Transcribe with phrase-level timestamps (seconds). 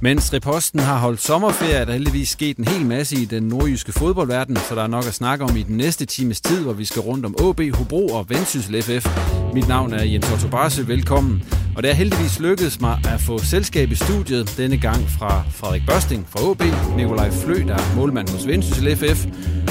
[0.00, 3.92] Mens Reposten har holdt sommerferie, er der heldigvis sket en hel masse i den nordjyske
[3.92, 6.84] fodboldverden, så der er nok at snakke om i den næste times tid, hvor vi
[6.84, 9.06] skal rundt om AB, Hobro og Vendsyssel FF.
[9.54, 11.42] Mit navn er Jens Otto Barse, velkommen.
[11.76, 15.82] Og det er heldigvis lykkedes mig at få selskab i studiet, denne gang fra Frederik
[15.86, 16.62] Børsting fra AB,
[16.96, 19.26] Nikolaj Flø, der er målmand hos Vendsyssel FF,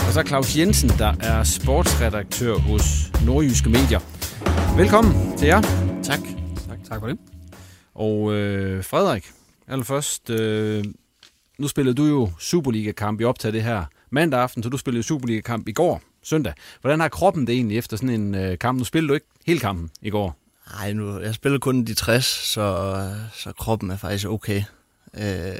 [0.08, 4.00] og så Claus Jensen, der er sportsredaktør hos Nordjyske Medier.
[4.78, 5.62] Velkommen til jer.
[6.04, 6.20] Tak.
[6.68, 7.18] Tak, tak for det.
[7.96, 9.24] Og øh, Frederik,
[9.68, 10.86] allerførst, øh,
[11.58, 15.68] nu spillede du jo Superliga-kamp i optag det her mandag aften, så du spillede Superliga-kamp
[15.68, 16.54] i går, søndag.
[16.82, 18.78] Hvordan har kroppen det egentlig efter sådan en øh, kamp?
[18.78, 20.36] Nu spillede du ikke hele kampen i går.
[20.74, 22.96] Nej, nu, jeg spillede kun de 60, så,
[23.34, 24.64] så kroppen er faktisk okay.
[25.14, 25.54] Øh,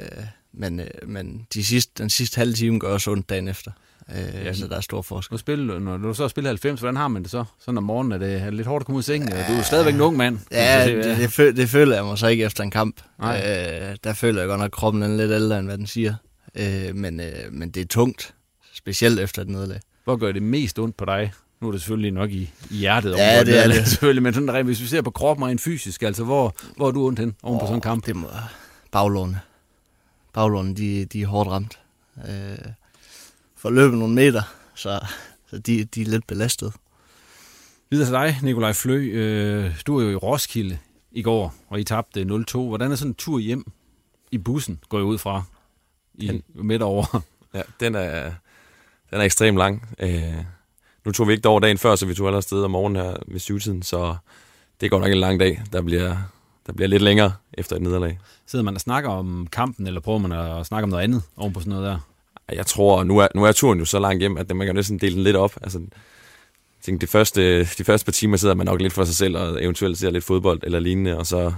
[0.52, 3.70] men øh, men de sidste, den sidste halve time gør også ondt dagen efter.
[4.16, 5.34] Øh, ja, så der er stor forskel.
[5.34, 7.44] Nu spiller, når du så spiller 90, hvordan har man det så?
[7.58, 9.28] Sådan om morgenen er det, er det lidt hårdt at komme ud af sengen?
[9.28, 10.38] Ja, du er stadigvæk en ung mand.
[10.50, 13.00] Ja, det, det, det, føl, det føler jeg mig så ikke efter en kamp.
[13.22, 13.28] Øh,
[14.04, 16.14] der føler jeg godt nok, at kroppen er lidt ældre, end hvad den siger.
[16.54, 18.34] Øh, men, øh, men det er tungt,
[18.74, 19.80] specielt efter et nederlag.
[20.04, 21.32] Hvor gør det mest ondt på dig?
[21.60, 23.16] Nu er det selvfølgelig nok i, i hjertet.
[23.16, 23.86] Ja, det er det.
[23.88, 27.06] Selvfølgelig, men sådan, hvis vi ser på kroppen rent fysisk, altså hvor, hvor er du
[27.06, 28.06] ondt hen oven oh, på sådan en kamp?
[28.06, 28.28] Det må
[28.92, 29.40] baglåne.
[30.32, 31.78] Baglåne, de, de er hårdt ramt.
[32.28, 32.58] Øh,
[33.58, 34.42] for at løbe nogle meter,
[34.74, 35.00] så,
[35.50, 36.72] så de, de er lidt belastet.
[37.90, 38.96] Videre til dig, Nikolaj Flø.
[38.96, 40.78] Øh, du var jo i Roskilde
[41.12, 42.58] i går, og I tabte 0-2.
[42.58, 43.64] Hvordan er sådan en tur hjem
[44.30, 45.42] i bussen, går jeg ud fra,
[46.14, 47.22] i den, midt over?
[47.54, 48.32] Ja, den er,
[49.10, 49.88] den er ekstremt lang.
[49.98, 50.34] Øh,
[51.04, 53.16] nu tog vi ikke over dagen før, så vi tog allerede sted om morgenen her
[53.26, 54.16] ved syvtiden, så
[54.80, 55.62] det går nok en lang dag.
[55.72, 56.16] Der bliver,
[56.66, 58.18] der bliver lidt længere efter et nederlag.
[58.46, 61.52] Sidder man og snakker om kampen, eller prøver man at snakke om noget andet oven
[61.52, 61.98] på sådan noget der?
[62.52, 64.98] Jeg tror, nu er, nu er turen jo så langt hjem, at man kan næsten
[64.98, 65.52] dele den lidt op.
[65.62, 69.16] Altså, jeg tænker, de første, de første par timer sidder man nok lidt for sig
[69.16, 71.52] selv, og eventuelt ser lidt fodbold eller lignende, og så,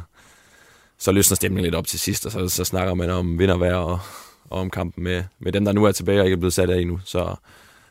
[0.98, 3.90] så løsner stemningen lidt op til sidst, og så, så snakker man om vind og
[3.90, 4.00] og,
[4.50, 6.80] om kampen med, med dem, der nu er tilbage og ikke er blevet sat af
[6.80, 7.00] endnu.
[7.04, 7.34] Så,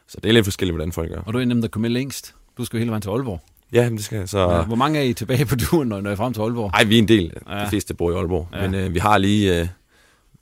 [0.08, 1.22] så det er lidt forskelligt, hvordan folk gør.
[1.26, 2.36] Og du er en af dem, der kommer længst.
[2.58, 3.42] Du skal jo hele vejen til Aalborg.
[3.74, 4.30] Ja, det skal jeg.
[4.30, 4.40] Så...
[4.40, 6.72] Ja, hvor mange er I tilbage på turen, når I er frem til Aalborg?
[6.72, 7.34] Nej, vi er en del.
[7.50, 7.64] Ja.
[7.64, 8.48] De fleste bor i Aalborg.
[8.54, 8.68] Ja.
[8.68, 9.68] Men øh, vi har lige øh,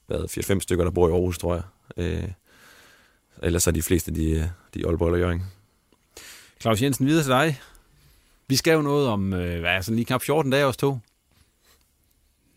[0.07, 1.63] hvad, 4-5 stykker, der bor i Aarhus, tror jeg.
[1.97, 2.23] Øh,
[3.43, 5.43] ellers er de fleste, de, de Aalborg eller Jørgen.
[6.61, 7.59] Claus Jensen, videre til dig.
[8.47, 10.97] Vi skal jo noget om, øh, hvad er sådan lige knap 14 dage os to.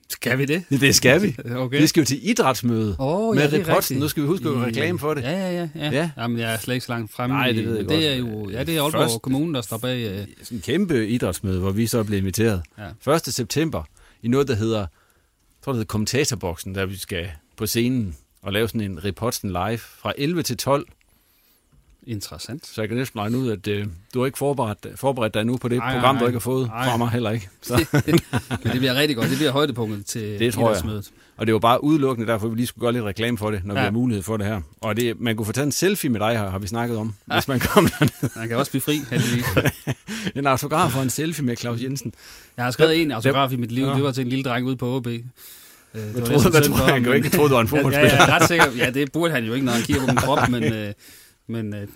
[0.08, 0.64] Skal vi det?
[0.70, 1.36] Det skal vi.
[1.56, 1.80] okay.
[1.80, 3.98] Vi skal jo til idrætsmøde oh, med ja, Reposten.
[3.98, 5.22] Nu skal vi huske at reklame for det.
[5.22, 5.69] Ja, ja, ja.
[5.74, 5.90] ja.
[5.90, 6.10] ja.
[6.16, 7.36] Jamen, jeg er slet ikke så langt fremme.
[7.36, 8.04] Nej, det ved jeg det godt.
[8.04, 10.20] Er jo, ja, det er Aalborg Først, Kommune, der står bag.
[10.20, 10.26] Uh...
[10.43, 12.62] Sådan en kæmpe idrætsmøde, hvor vi så bliver inviteret.
[13.06, 13.12] Ja.
[13.12, 13.22] 1.
[13.25, 13.82] september
[14.22, 14.88] i noget, der hedder, jeg
[15.64, 19.78] tror, det hedder kommentatorboksen, der vi skal på scenen og lave sådan en Reposten live
[19.78, 20.87] fra 11 til 12
[22.06, 22.66] Interessant.
[22.66, 25.56] Så jeg kan næsten regne ud, at øh, du har ikke forberedt, forberedt dig nu
[25.56, 26.84] på det ej, program, ej, du ikke har fået ej.
[26.84, 27.48] fra mig heller ikke.
[27.62, 27.87] Så.
[27.92, 29.28] Men det bliver rigtig godt.
[29.31, 31.02] Det bliver højdepunktet til det tror jeg.
[31.37, 33.75] Og det var bare udelukkende derfor, vi lige skulle gøre lidt reklame for det, når
[33.75, 33.81] ja.
[33.81, 34.60] vi har mulighed for det her.
[34.81, 37.14] Og det, man kunne få taget en selfie med dig her, har vi snakket om,
[37.28, 37.34] ja.
[37.34, 38.31] hvis man kommer derned.
[38.36, 39.44] Man kan også blive fri, heldigvis.
[40.36, 42.12] en autograf og en selfie med Claus Jensen.
[42.56, 43.84] Jeg har skrevet en autograf i mit liv.
[43.84, 43.94] Ja.
[43.94, 45.06] Det var til en lille dreng ude på OB.
[45.94, 47.28] Øh, det troede, hvad troede han jo ikke?
[47.28, 48.14] troede, du var en fodboldspiller.
[48.14, 48.70] Ja, ja, ret sikker.
[48.76, 50.92] Ja, det burde han jo ikke, når han kigger på min krop, men, øh,
[51.46, 51.88] men øh,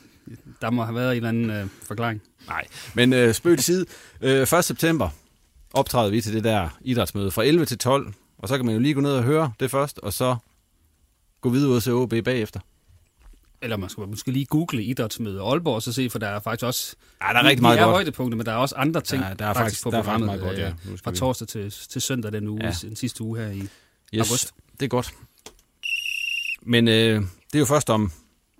[0.60, 2.22] der må have været en eller anden øh, forklaring.
[2.48, 2.64] Nej,
[2.94, 3.86] men øh, spøg til side.
[4.20, 4.64] Øh, 1.
[4.64, 5.08] september
[5.72, 8.80] optræder vi til det der idrætsmøde fra 11 til 12, og så kan man jo
[8.80, 10.36] lige gå ned og høre det først, og så
[11.40, 12.60] gå videre ud og se OB bagefter.
[13.62, 16.66] Eller man skal måske lige google idrætsmøde Aalborg, og så se, for der er faktisk
[16.66, 16.96] også...
[17.22, 17.86] Ja, der er rigtig meget godt.
[17.86, 17.94] godt.
[17.94, 20.28] højdepunkter, men der er også andre ting ja, der er faktisk, på der er programmet
[20.28, 20.92] faktisk meget godt, ja.
[20.92, 22.72] øh, fra torsdag til, til søndag den uge, ja.
[22.82, 23.68] den sidste uge her i
[24.14, 24.54] yes, august.
[24.80, 25.14] det er godt.
[26.62, 28.12] Men øh, det er jo først om,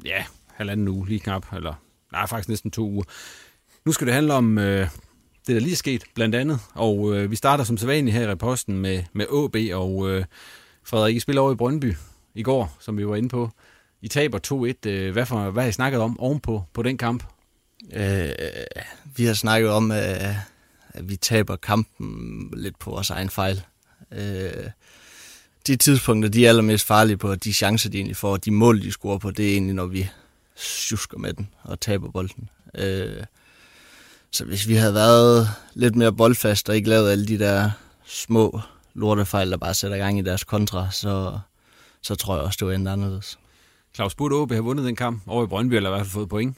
[0.05, 0.25] ja,
[0.55, 1.75] halvanden uge, lige knap, eller
[2.13, 3.05] nej, faktisk næsten to uger.
[3.85, 4.89] Nu skal det handle om øh,
[5.47, 6.61] det, der lige er sket, blandt andet.
[6.75, 10.25] Og øh, vi starter som sædvanligt her i posten med, med AB, og øh,
[10.85, 11.95] Frederik, I spiller over i Brøndby
[12.35, 13.51] i går, som vi var inde på.
[14.03, 14.39] I taber
[14.87, 14.89] 2-1.
[14.91, 17.25] Øh, hvad, for, hvad har I snakket om ovenpå på den kamp?
[17.93, 18.29] Øh,
[19.17, 20.37] vi har snakket om, øh,
[20.89, 23.63] at vi taber kampen lidt på vores egen fejl.
[24.13, 24.71] Øh,
[25.67, 28.83] de tidspunkter, de er allermest farlige på, og de chancer, de egentlig får, de mål,
[28.83, 30.09] de scorer på, det er egentlig, når vi
[30.57, 32.49] sjusker med den og taber bolden.
[32.79, 33.25] Øh,
[34.31, 37.71] så hvis vi havde været lidt mere boldfast og ikke lavet alle de der
[38.07, 38.61] små
[38.95, 41.39] lortefejl, der bare sætter gang i deres kontra, så,
[42.03, 43.39] så tror jeg også, det var endt anderledes.
[43.95, 46.29] Claus burde OB have vundet den kamp over i Brøndby, eller i hvert fald fået
[46.29, 46.57] point?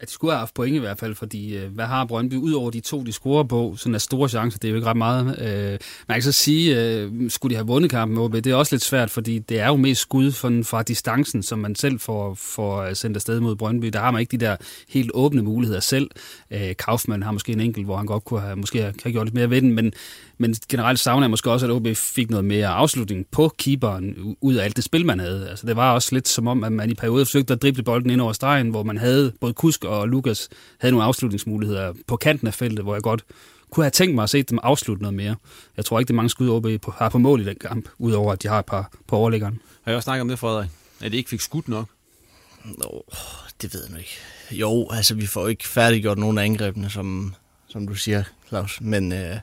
[0.00, 2.52] At de skulle have haft point i hvert fald, fordi øh, hvad har Brøndby ud
[2.52, 4.96] over de to, de scorer på, sådan er store chancer, det er jo ikke ret
[4.96, 5.26] meget.
[5.38, 5.78] Øh,
[6.08, 8.74] man kan så sige, øh, skulle de have vundet kampen med OB, det er også
[8.74, 12.34] lidt svært, fordi det er jo mest skud fra, fra distancen, som man selv får,
[12.34, 13.86] får øh, sendt afsted mod Brøndby.
[13.86, 14.56] Der har man ikke de der
[14.88, 16.10] helt åbne muligheder selv.
[16.50, 19.34] Øh, Kaufmann har måske en enkelt, hvor han godt kunne have, måske have gjort lidt
[19.34, 19.92] mere ved den, men,
[20.38, 24.54] men generelt savner jeg måske også, at OB fik noget mere afslutning på keeperen ud
[24.54, 25.48] af alt det spil, man havde.
[25.48, 28.10] Altså, det var også lidt som om, at man i perioder forsøgte at drible bolden
[28.10, 30.48] ind over stregen, hvor man havde både Kusk og Lukas
[30.80, 33.24] havde nogle afslutningsmuligheder på kanten af feltet, hvor jeg godt
[33.70, 35.36] kunne have tænkt mig at se dem afslutte noget mere.
[35.76, 38.32] Jeg tror ikke, det er mange skud OB har på mål i den kamp, udover
[38.32, 39.60] at de har et par på overlæggeren.
[39.82, 40.70] Har jeg også snakket om det, Frederik?
[41.00, 41.88] At de ikke fik skudt nok?
[42.64, 43.04] Nå,
[43.62, 44.16] det ved jeg nu ikke.
[44.50, 47.34] Jo, altså vi får ikke færdiggjort nogen af angrebene, som,
[47.68, 48.80] som du siger, Claus.
[48.80, 49.36] Men, øh,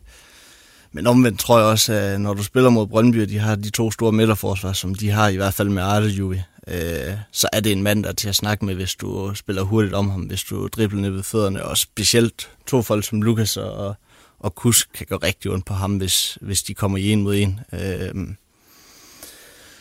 [0.94, 3.70] men omvendt tror jeg også, at når du spiller mod Brøndby, og de har de
[3.70, 7.72] to store midterforsvar, som de har i hvert fald med Ardejuvi, øh, så er det
[7.72, 10.44] en mand, der er til at snakke med, hvis du spiller hurtigt om ham, hvis
[10.44, 13.96] du dribler ned ved fødderne, og specielt to folk som Lukas og,
[14.40, 17.36] og Kusk kan gå rigtig ondt på ham, hvis, hvis de kommer i en mod
[17.36, 17.60] en.
[17.74, 18.28] Øh,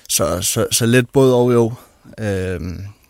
[0.09, 1.73] så, så, så lidt både og jo.
[2.19, 2.61] Øh,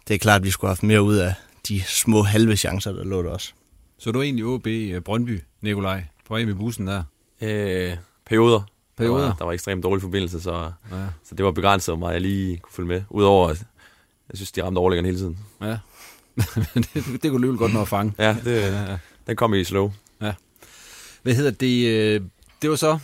[0.09, 1.35] det er klart, at vi skulle have haft mere ud af
[1.69, 3.53] de små halve chancer, der lå der også.
[3.99, 7.03] Så du er egentlig OB øh, Brøndby, Nikolaj, på vej med bussen der?
[7.43, 7.97] Øh,
[8.27, 8.61] perioder.
[8.97, 9.21] Perioder?
[9.21, 11.07] Der var, der var ekstremt dårlig forbindelse, så, ja.
[11.25, 13.03] så det var begrænset mig, at jeg lige kunne følge med.
[13.11, 13.65] Udover, at
[14.31, 15.39] jeg synes, de ramte overlæggerne hele tiden.
[15.61, 15.79] Ja,
[16.75, 18.13] det, det kunne løbe godt nå at fange.
[18.19, 18.99] Ja, det, ja, ja.
[19.27, 19.93] den kom i slow.
[20.23, 20.33] Ja.
[21.23, 21.87] Hvad hedder det?
[21.89, 22.21] øh,
[22.63, 22.99] Det var så,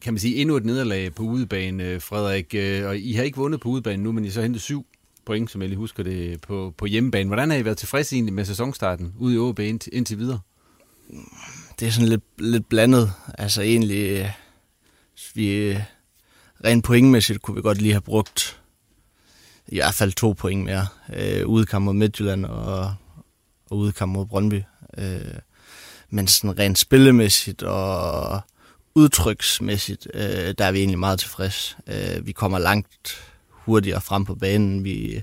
[0.00, 2.54] kan man sige, endnu et nederlag på udebane, øh, Frederik.
[2.54, 4.86] Øh, og I har ikke vundet på udebane nu, men I så hentet syv
[5.26, 7.26] point, som jeg lige husker det, på, på hjemmebane.
[7.26, 10.40] Hvordan har I været tilfredse egentlig med sæsonstarten ude i OB indtil, indtil videre?
[11.80, 13.12] Det er sådan lidt, lidt blandet.
[13.38, 14.30] Altså egentlig, øh,
[15.34, 15.80] vi øh,
[16.64, 18.60] rent pointmæssigt kunne vi godt lige have brugt
[19.68, 20.86] i hvert fald to point mere.
[21.14, 22.94] Øh, udekamp mod Midtjylland og,
[23.70, 24.62] og udekamp mod Brøndby.
[24.98, 25.20] Øh,
[26.10, 28.40] men sådan rent spillemæssigt og
[28.94, 31.76] udtryksmæssigt, øh, der er vi egentlig meget tilfreds.
[31.86, 34.84] Øh, vi kommer langt hurtigere frem på banen.
[34.84, 35.22] Vi,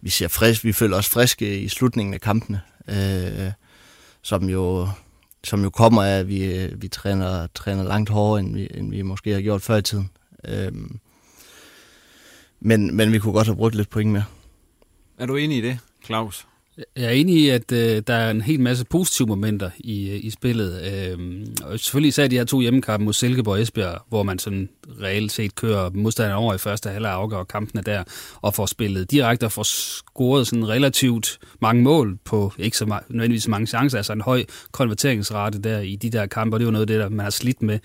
[0.00, 3.52] vi ser frisk, vi føler os friske i slutningen af kampene, øh,
[4.22, 4.88] som jo
[5.46, 8.90] som jo kommer af, at vi, øh, vi træner, træner langt hårdere, end vi, end
[8.90, 10.10] vi måske har gjort før i tiden.
[10.44, 10.98] Øhm,
[12.60, 14.24] men, men vi kunne godt have brugt lidt point mere.
[15.18, 16.46] Er du enig i det, Claus?
[16.96, 20.24] Jeg er enig i, at øh, der er en hel masse positive momenter i, øh,
[20.24, 20.82] i spillet.
[20.82, 24.68] Øh, og selvfølgelig især de her to hjemmekampe mod Silkeborg og Esbjerg, hvor man sådan
[25.02, 28.04] reelt set kører modstanderen over i første halvleg og afgør kampene der,
[28.42, 33.06] og får spillet direkte og får scoret sådan relativt mange mål på ikke så ma-
[33.08, 36.68] nødvendigvis mange chancer, altså en høj konverteringsrate der i de der kampe, og det er
[36.68, 37.78] jo noget af det, der man har slidt med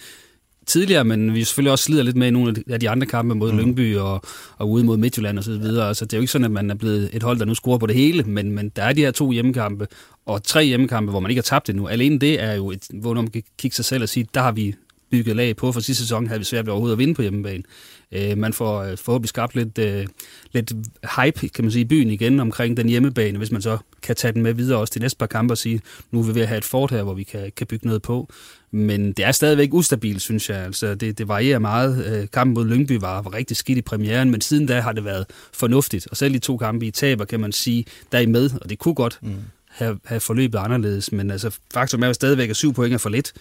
[0.67, 3.51] tidligere, men vi selvfølgelig også slider lidt med i nogle af de andre kampe mod
[3.51, 3.57] mm.
[3.57, 4.21] Lyngby og,
[4.57, 5.87] og ude mod Midtjylland og så videre.
[5.87, 7.77] Altså, det er jo ikke sådan, at man er blevet et hold, der nu scorer
[7.77, 9.87] på det hele, men, men der er de her to hjemmekampe
[10.25, 11.87] og tre hjemmekampe, hvor man ikke har tabt endnu.
[11.87, 14.51] Alene det er jo et, hvor man kan kigge sig selv og sige, der har
[14.51, 14.75] vi
[15.11, 15.71] bygget lag på.
[15.71, 17.63] For sidste sæson havde vi svært ved overhovedet at vinde på hjemmebane.
[18.11, 20.07] Øh, man får øh, forhåbentlig skabt lidt, øh,
[20.51, 20.73] lidt
[21.15, 24.33] hype, kan man sige, i byen igen omkring den hjemmebane, hvis man så kan tage
[24.33, 26.47] den med videre også til næste par kampe og sige, nu er vi ved at
[26.47, 28.29] have et fort her, hvor vi kan, kan bygge noget på.
[28.71, 30.57] Men det er stadigvæk ustabilt, synes jeg.
[30.57, 32.05] Altså, det, det varierer meget.
[32.05, 35.05] Øh, kampen mod Lyngby var, var rigtig skidt i premieren, men siden da har det
[35.05, 36.07] været fornuftigt.
[36.07, 38.69] Og selv de to kampe i taber, kan man sige, der er I med, og
[38.69, 39.35] det kunne godt mm
[39.71, 41.11] have, have forløbet anderledes.
[41.11, 43.33] Men altså, faktum er jo stadigvæk, at syv point er for lidt.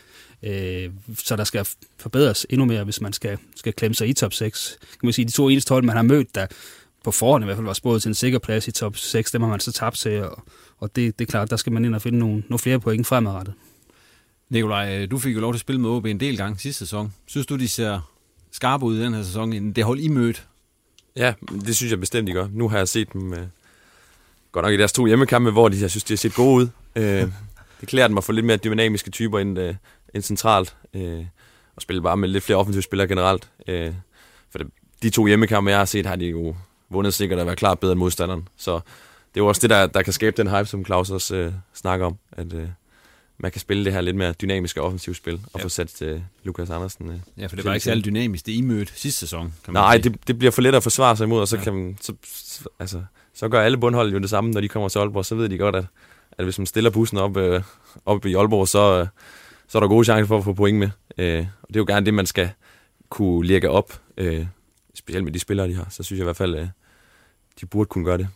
[0.43, 1.69] Øh, så der skal
[1.99, 4.79] forbedres endnu mere, hvis man skal, skal klemme sig i top 6.
[4.81, 6.47] Kan man sige, de to eneste hold, man har mødt, der
[7.05, 9.43] på forhånd i hvert fald var spået til en sikker plads i top 6, dem
[9.43, 10.43] har man så tabt til, og,
[10.79, 13.07] og det, det er klart, der skal man ind og finde nogle, nogle flere point
[13.07, 13.55] fremadrettet.
[14.49, 17.15] Nikolaj, du fik jo lov til at spille med OB en del gange sidste sæson.
[17.27, 18.11] Synes du, de ser
[18.53, 20.47] skarpe ud i den her sæson, end det hold I mødt?
[21.17, 21.35] Ja,
[21.67, 22.49] det synes jeg bestemt, de gør.
[22.53, 23.47] Nu har jeg set dem øh,
[24.53, 26.69] godt nok i deres to hjemmekampe, hvor de, jeg synes, de har set gode ud.
[26.97, 27.03] Øh,
[27.81, 29.75] det klæder dem at få lidt mere dynamiske typer ind, øh,
[30.15, 31.25] ind centralt, øh,
[31.77, 33.51] og spille bare med lidt flere offensive spillere generelt.
[33.69, 33.93] Øh,
[34.51, 34.67] for det,
[35.03, 36.57] de to hjemmekampe, jeg har set, har de jo
[36.89, 38.49] vundet sikkert at være klart bedre end modstanderen.
[38.57, 38.75] Så
[39.35, 41.53] det er jo også det, der, der kan skabe den hype, som Claus også øh,
[41.75, 42.69] snakker om, at øh,
[43.39, 45.65] man kan spille det her lidt mere dynamiske offensivt spil, og ja.
[45.65, 47.09] få sat øh, Lukas Andersen.
[47.09, 49.55] Øh, ja, for det var ikke særlig dynamisk, det I mødte sidste sæson.
[49.65, 51.63] Kan man Nej, det, det bliver for let at forsvare sig imod, og så, ja.
[51.63, 52.13] kan man, så,
[52.79, 53.03] altså,
[53.41, 55.59] så gør alle bundhold jo det samme, når de kommer til Aalborg, så ved de
[55.59, 55.85] godt, at,
[56.33, 57.63] at hvis man stiller bussen op, øh,
[58.07, 59.07] op i Aalborg, så, øh,
[59.69, 60.89] så er der gode chancer for at få point med.
[61.19, 62.51] Øh, og det er jo gerne det, man skal
[63.09, 64.47] kunne lægge op, øh,
[64.95, 65.87] specielt med de spillere, de har.
[65.91, 66.69] Så synes jeg i hvert fald, øh,
[67.61, 68.29] de burde kunne gøre det.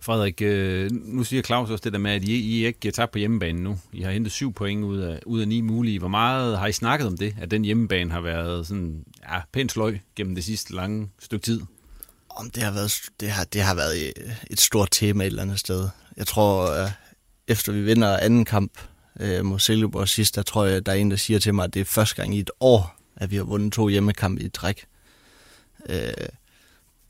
[0.00, 3.12] Frederik, øh, nu siger Claus også det der med, at I, I ikke giver tabt
[3.12, 3.78] på hjemmebanen nu.
[3.92, 5.98] I har hentet syv point ud af, ud af ni mulige.
[5.98, 9.72] Hvor meget har I snakket om det, at den hjemmebane har været sådan, ja, pænt
[9.72, 11.60] sløj gennem det sidste lange stykke tid?
[12.36, 15.42] Om det har været, det har, det har været øh, et stort tema et eller
[15.42, 15.88] andet sted.
[16.16, 16.90] Jeg tror, øh,
[17.48, 18.72] efter vi vinder anden kamp
[19.20, 21.74] øh, mod Silkeborg sidst, der tror jeg, der er en, der siger til mig, at
[21.74, 24.86] det er første gang i et år, at vi har vundet to hjemmekampe i træk.
[25.88, 26.12] Øh,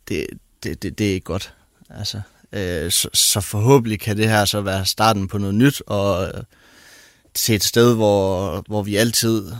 [0.08, 0.26] det,
[0.62, 1.54] det, det, det er ikke godt.
[1.90, 2.20] Altså,
[2.52, 6.42] øh, så, så forhåbentlig kan det her så være starten på noget nyt, og øh,
[7.34, 9.52] til et sted, hvor, hvor vi altid,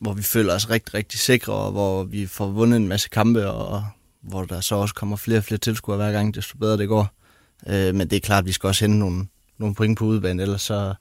[0.00, 3.50] hvor vi føler os rigtig, rigtig sikre, og hvor vi får vundet en masse kampe,
[3.50, 3.86] og
[4.24, 7.14] hvor der så også kommer flere og flere tilskuere hver gang, desto bedre det går.
[7.66, 9.26] Øh, men det er klart, at vi skal også hente nogle,
[9.58, 10.94] nogle point på udebane, ellers så,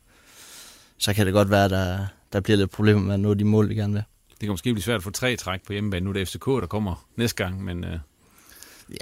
[0.98, 3.44] så kan det godt være, at der, der bliver lidt problemer med at nå de
[3.44, 4.04] mål, vi gerne vil.
[4.30, 6.04] Det kan måske blive svært at få tre træk på hjemmebane.
[6.04, 7.84] Nu er det FCK, der kommer næste gang, men...
[7.84, 8.00] Øh...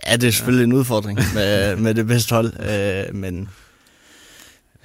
[0.08, 0.68] Ja, det er selvfølgelig ja.
[0.68, 3.50] en udfordring med, med det bedste hold, øh, men...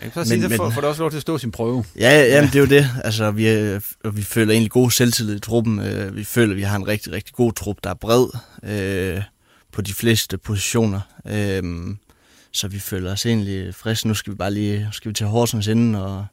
[0.02, 1.84] Jeg kan sige, men, for, for det også lov til at stå sin prøve.
[1.98, 2.90] Ja, ja, jamen, det er jo det.
[3.04, 3.44] Altså, vi,
[4.12, 5.78] vi føler egentlig god selvtillid i truppen.
[5.80, 8.26] Øh, vi føler, at vi har en rigtig, rigtig god trup, der er bred
[8.62, 9.22] øh,
[9.72, 11.00] på de fleste positioner.
[11.26, 11.62] Øh,
[12.52, 14.08] så vi føler os egentlig friske.
[14.08, 16.26] Nu skal vi bare lige skal vi til Horsens inden og,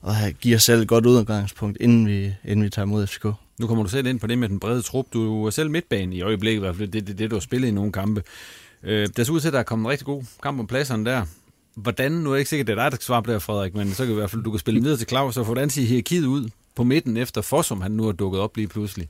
[0.00, 3.24] og have, give os selv et godt udgangspunkt, inden vi, inden vi tager imod FCK.
[3.58, 5.06] Nu kommer du selv ind på det med den brede trup.
[5.12, 7.68] Du er selv midtbane i øjeblikket, i hvert fald det, det, det du har spillet
[7.68, 8.22] i nogle kampe.
[8.82, 11.04] Øh, der ser ud til, at der er kommet en rigtig god kamp om pladserne
[11.04, 11.26] der.
[11.74, 13.74] Hvordan, nu er jeg ikke sikkert, det er dig, der skal svare på det, Frederik,
[13.74, 15.82] men så kan i hvert fald, du kan spille videre til Claus, og hvordan ser
[15.82, 19.08] hierarkiet ud på midten efter Fossum, han nu har dukket op lige pludselig?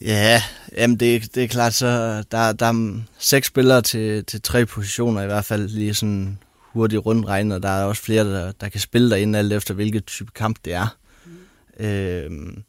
[0.00, 0.42] Ja,
[0.76, 5.22] jamen det, det er klart, så der, der er seks spillere til, til tre positioner,
[5.22, 6.38] i hvert fald lige sådan
[6.72, 9.74] hurtigt rundt regnet, og der er også flere, der, der kan spille derinde, alt efter
[9.74, 10.96] hvilket type kamp det er.
[11.26, 11.86] Mm.
[11.86, 12.62] Øhm,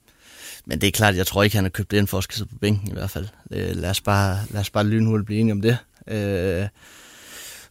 [0.66, 2.50] men det er klart, jeg tror ikke, han har købt ind for at skal sidde
[2.50, 3.28] på bænken i hvert fald.
[3.52, 5.78] Øh, lad, os bare, lad os bare lynhurtigt blive enige om det.
[6.08, 6.68] Øh,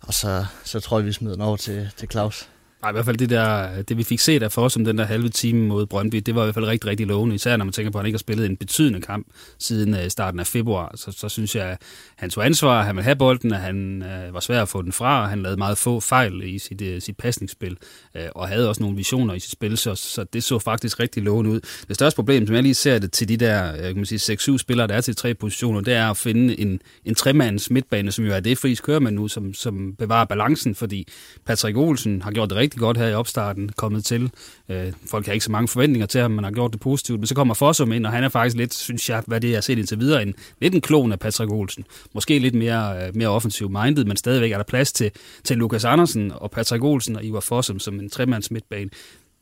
[0.09, 2.49] og så, så tror jeg, vi smider den over til, til Claus.
[2.83, 4.99] Nej, i hvert fald det, der, det vi fik set af for os om den
[4.99, 7.35] der halve time mod Brøndby, det var i hvert fald rigtig, rigtig lovende.
[7.35, 9.27] Især når man tænker på, at han ikke har spillet en betydende kamp
[9.59, 10.93] siden øh, starten af februar.
[10.95, 11.79] Så, så synes jeg, at
[12.17, 14.93] han tog ansvar, han ville have bolden, at han øh, var svær at få den
[14.93, 17.77] fra, og han lavede meget få fejl i sit, øh, sit pasningsspil,
[18.17, 21.23] øh, og havde også nogle visioner i sit spil, så, så det så faktisk rigtig
[21.23, 21.61] lovende ud.
[21.89, 24.35] Det største problem, som jeg lige ser det til de der øh, kan man sige,
[24.35, 28.13] 6-7 spillere, der er til tre positioner, det er at finde en, en tremands midtbane,
[28.13, 31.09] som jo er det, Friis kører med nu, som, som bevarer balancen, fordi
[31.47, 34.31] Patrick Olsen har gjort det rigtig godt her i opstarten, kommet til.
[34.69, 37.27] Øh, folk har ikke så mange forventninger til ham, man har gjort det positivt, men
[37.27, 39.57] så kommer Fossum ind, og han er faktisk lidt, synes jeg, hvad det er, jeg
[39.57, 41.85] har set indtil videre, en, lidt en klon af Patrick Olsen.
[42.15, 45.11] Måske lidt mere, øh, mere offensiv minded, men stadigvæk er der plads til,
[45.45, 48.91] til Lukas Andersen og Patrick Olsen og Ivar Fossum som en tremands midtbane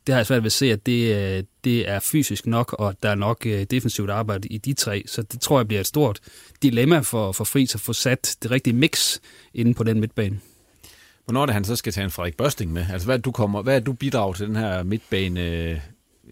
[0.07, 2.95] det har jeg svært ved at se, at det, øh, det er fysisk nok, og
[3.03, 5.03] der er nok øh, defensivt arbejde i de tre.
[5.05, 6.19] Så det tror jeg bliver et stort
[6.63, 9.19] dilemma for, for Friis at få sat det rigtige mix
[9.53, 10.39] inde på den midtbane.
[11.27, 12.85] Hvornår er det, han så skal tage en Frederik Børsting med?
[12.91, 15.79] Altså, hvad er du, kommer, hvad er du bidrager til den her midtbane øh,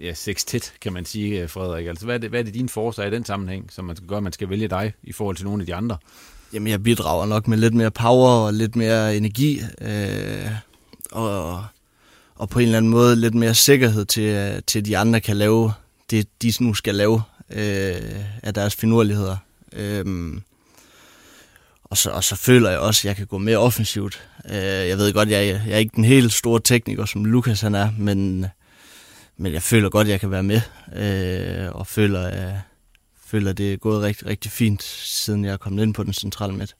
[0.01, 1.87] ja, sextet, kan man sige, øh, Frederik?
[1.87, 4.07] Altså, hvad er det, hvad er det din forslag i den sammenhæng, som man skal
[4.07, 5.97] gøre, at man skal vælge dig i forhold til nogle af de andre?
[6.53, 10.51] Jamen, jeg bidrager nok med lidt mere power og lidt mere energi, øh,
[11.11, 11.65] og,
[12.35, 15.37] og på en eller anden måde lidt mere sikkerhed til, øh, til de andre kan
[15.37, 15.71] lave
[16.11, 17.95] det, de nu skal lave øh,
[18.43, 19.37] af deres finurligheder.
[19.73, 20.33] Øh,
[21.83, 24.27] og så, og så føler jeg også, at jeg kan gå mere offensivt.
[24.49, 27.75] Øh, jeg ved godt, jeg, jeg er ikke den helt store tekniker, som Lukas han
[27.75, 28.45] er, men,
[29.37, 30.61] men jeg føler godt, jeg kan være med.
[30.95, 32.53] Øh, og føler, øh,
[33.25, 36.53] føler, det er gået rigtig, rigtig fint, siden jeg er kommet ind på den centrale
[36.53, 36.75] midt.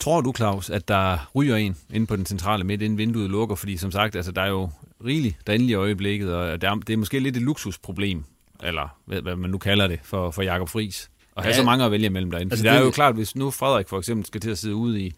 [0.00, 3.56] Tror du, Claus, at der ryger en ind på den centrale midt, inden vinduet lukker?
[3.56, 4.70] Fordi som sagt, altså, der er jo
[5.04, 8.24] rigeligt derinde i øjeblikket, og det er, det er måske lidt et luksusproblem,
[8.62, 11.10] eller hvad, hvad man nu kalder det, for, for Jakob Friis.
[11.40, 11.56] Og have Ja.
[11.56, 12.52] så mange at vælge imellem derinde.
[12.52, 14.74] Altså, det er det- jo klart, hvis nu Frederik for eksempel skal til at sidde
[14.74, 15.12] ude i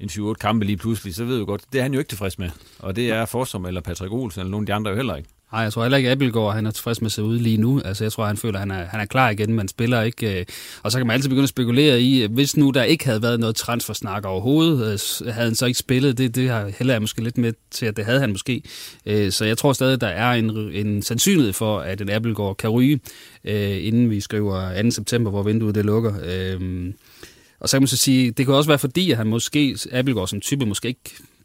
[0.00, 2.38] en 7-8 kampe lige pludselig, så ved du godt, det er han jo ikke tilfreds
[2.38, 2.50] med.
[2.78, 5.28] Og det er Forsum eller Patrick Olsen eller nogle af de andre jo heller ikke.
[5.52, 7.56] Nej, jeg tror heller ikke, at Abelgaard han er tilfreds med at se ud lige
[7.56, 7.80] nu.
[7.84, 10.40] Altså, jeg tror, han føler, at han er, han er klar igen, men spiller ikke.
[10.40, 10.46] øh,
[10.82, 13.22] Og så kan man altid begynde at spekulere i, øh, hvis nu der ikke havde
[13.22, 14.92] været noget transfersnak overhovedet,
[15.26, 16.18] øh, havde han så ikke spillet.
[16.18, 18.62] Det, det har heller jeg måske lidt med til, at det havde han måske.
[19.06, 22.56] Øh, Så jeg tror stadig, at der er en, en sandsynlighed for, at en Abelgaard
[22.56, 23.00] kan ryge,
[23.44, 24.90] øh, inden vi skriver 2.
[24.90, 26.14] september, hvor vinduet det lukker.
[26.24, 26.92] Øh,
[27.60, 30.28] Og så kan man så sige, det kan også være fordi, at han måske, Abelgaard
[30.28, 31.00] som type, måske ikke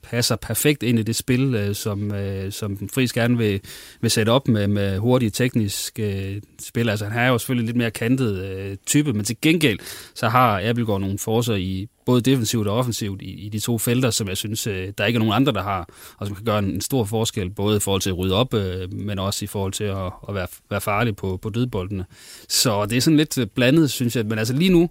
[0.10, 3.62] passer perfekt ind i det spil, øh, som, øh, som Friis gerne vil,
[4.02, 6.90] vil sætte op med, med hurtige tekniske øh, spil.
[6.90, 9.80] Altså han er jo selvfølgelig lidt mere kantet øh, type, men til gengæld
[10.14, 14.10] så har Abelgaard nogle forser i både defensivt og offensivt i, i de to felter,
[14.10, 16.60] som jeg synes, øh, der ikke er nogen andre, der har, og som kan gøre
[16.60, 19.48] en, en stor forskel, både i forhold til at rydde op, øh, men også i
[19.48, 22.06] forhold til at, at være, være farlig på, på dødboldene.
[22.50, 24.26] Så det er sådan lidt øh, blandet, synes jeg.
[24.26, 24.90] Men altså lige nu,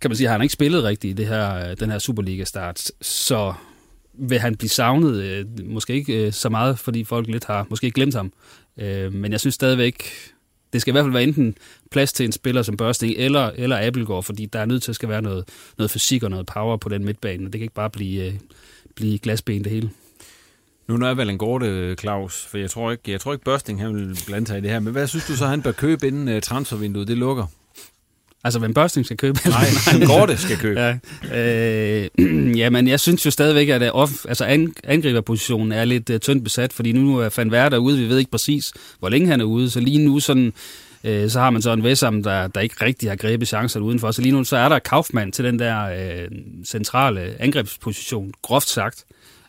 [0.00, 2.90] kan man sige, har han ikke spillet rigtigt i det her, øh, den her Superliga-start,
[3.00, 3.54] så
[4.20, 7.90] vil han blive savnet, øh, måske ikke øh, så meget, fordi folk lidt har måske
[7.90, 8.32] glemt ham.
[8.78, 10.12] Øh, men jeg synes stadigvæk,
[10.72, 11.54] det skal i hvert fald være enten
[11.90, 14.94] plads til en spiller som Børsting eller, eller Abelgaard, fordi der er nødt til at
[14.94, 15.48] skal være noget,
[15.78, 18.34] noget fysik og noget power på den midtbane, og det kan ikke bare blive, øh,
[18.96, 19.90] blive glasben det hele.
[20.88, 23.80] Nu er vel en gårde, øh, Claus, for jeg tror ikke, jeg tror ikke Børsting
[23.80, 26.06] han vil blande sig i det her, men hvad synes du så, han bør købe
[26.06, 27.46] inden øh, transfervinduet det lukker?
[28.44, 29.38] Altså, hvem Børsting skal købe?
[29.46, 29.66] Nej,
[30.00, 30.80] en gårde skal købe.
[30.80, 30.98] Ja,
[31.34, 32.08] øh,
[32.60, 36.44] jamen, jeg synes jo stadigvæk, at øh, off, altså an, angriberpositionen er lidt uh, tyndt
[36.44, 39.44] besat, fordi nu er Van Vær derude, vi ved ikke præcis, hvor længe han er
[39.44, 40.52] ude, så lige nu sådan,
[41.04, 44.10] øh, så har man så en Vessam, der, der ikke rigtig har grebet chancerne udenfor,
[44.10, 46.28] så lige nu så er der Kaufmann til den der øh,
[46.66, 49.04] centrale angrebsposition, groft sagt,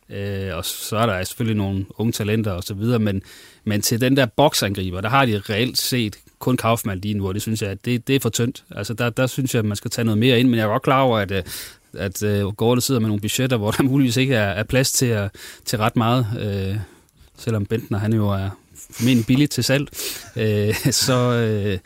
[0.09, 3.21] øh, og så er der selvfølgelig nogle unge talenter og så videre, men,
[3.63, 7.33] men til den der boksangriber, der har de reelt set kun Kaufmann lige nu, og
[7.33, 8.63] det synes jeg, at det, det er for tyndt.
[8.71, 10.67] Altså der, der synes jeg, at man skal tage noget mere ind, men jeg er
[10.67, 11.43] godt klar over, at, øh,
[11.97, 14.91] at øh, uh, Gorte sidder med nogle budgetter, hvor der muligvis ikke er, er plads
[14.91, 15.31] til, at,
[15.65, 16.77] til ret meget, øh,
[17.37, 18.49] selvom Bentner han jo er
[18.91, 19.87] formentlig billigt til salg,
[20.35, 21.77] øh, så, øh,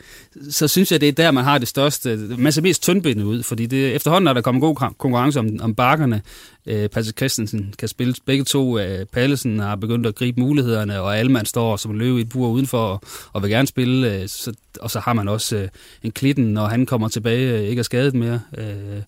[0.50, 3.42] så synes jeg, det er der, man har det største, man ser mest tyndbindende ud,
[3.42, 6.22] fordi det, efterhånden er der kommet god konkurrence om, om bakkerne.
[6.66, 8.78] Øh, Patrick Christensen kan spille begge to.
[8.78, 12.48] Øh, Pallesen har begyndt at gribe mulighederne, og Alman står som løve i et bur
[12.48, 13.00] udenfor og,
[13.32, 14.14] og vil gerne spille.
[14.14, 15.68] Øh, så, og så har man også øh,
[16.02, 18.40] en Klitten, når han kommer tilbage, øh, ikke er skadet mere.
[18.58, 19.02] Øh,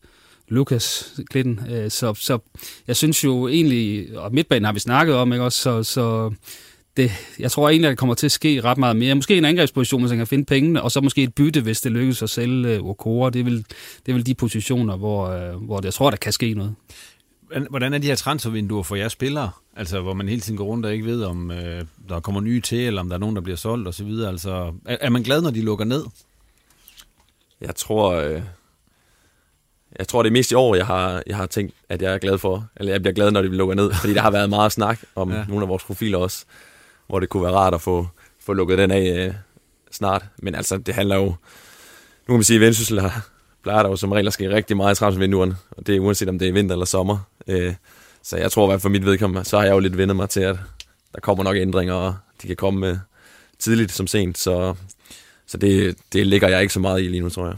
[0.49, 1.61] Lukas Klitten.
[1.71, 2.39] Øh, så, så
[2.87, 6.33] jeg synes jo egentlig, og midtbanen har vi snakket om, ikke også, så, så
[6.99, 9.15] det, jeg tror egentlig, at det kommer til at ske ret meget mere.
[9.15, 11.93] Måske en angrebsposition, hvis han kan finde pengene, og så måske et bytte, hvis det
[11.93, 13.31] lykkes at sælge uh, Okora.
[13.31, 13.57] Det er, vel,
[14.07, 16.75] det er vel de positioner, hvor, uh, hvor det, jeg tror, der kan ske noget.
[17.71, 19.51] Hvordan er de her transfervinduer for jeres spillere?
[19.77, 22.61] Altså, hvor man hele tiden går rundt og ikke ved, om øh, der kommer nye
[22.61, 24.11] til, eller om der er nogen, der bliver solgt osv.
[24.27, 26.05] Altså, er, er man glad, når de lukker ned?
[27.61, 28.43] Jeg tror, øh,
[29.99, 32.19] jeg tror det er mest i år, jeg har, jeg har tænkt, at jeg er
[32.19, 34.73] glad for, eller jeg bliver glad, når de lukker ned, fordi der har været meget
[34.73, 35.45] snak om ja.
[35.49, 36.45] nogle af vores profiler også,
[37.09, 38.09] hvor det kunne være rart at få,
[38.41, 39.35] få lukket den af øh,
[39.91, 40.25] snart.
[40.39, 41.35] Men altså, det handler jo, nu
[42.27, 43.29] kan man sige, at Vendsyssel har,
[43.63, 46.29] plejer der jo som regel at ske rigtig meget i transfervinduerne, og det er uanset
[46.29, 47.19] om det er vinter eller sommer.
[47.47, 47.75] Øh,
[48.23, 50.41] så jeg tror, at for mit vedkommende, så har jeg jo lidt vendet mig til,
[50.41, 50.57] at
[51.15, 52.99] der kommer nok ændringer, og de kan komme med
[53.59, 54.75] tidligt som sent, så,
[55.47, 57.57] så det, det ligger jeg ikke så meget i lige nu, tror jeg.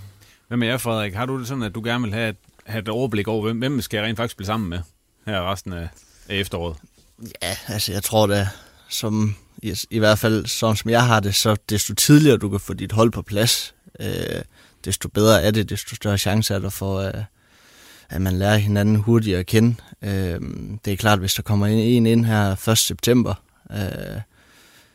[0.48, 1.14] Hvad med jer, Frederik?
[1.14, 2.36] Har du det sådan, at du gerne vil have et,
[2.66, 4.78] have et overblik over, hvem, hvem skal jeg rent faktisk spille sammen med
[5.26, 5.88] her resten af,
[6.28, 6.76] af efteråret?
[7.42, 8.48] Ja, altså jeg tror da,
[8.90, 12.60] som i, i hvert fald som, som jeg har det, så desto tidligere du kan
[12.60, 14.42] få dit hold på plads, øh,
[14.84, 17.24] desto bedre er det, desto større chance er der for, øh,
[18.08, 19.74] at man lærer hinanden hurtigere at kende.
[20.02, 20.40] Øh,
[20.84, 22.78] det er klart, hvis der kommer en ind her 1.
[22.78, 23.34] september,
[23.72, 24.20] øh,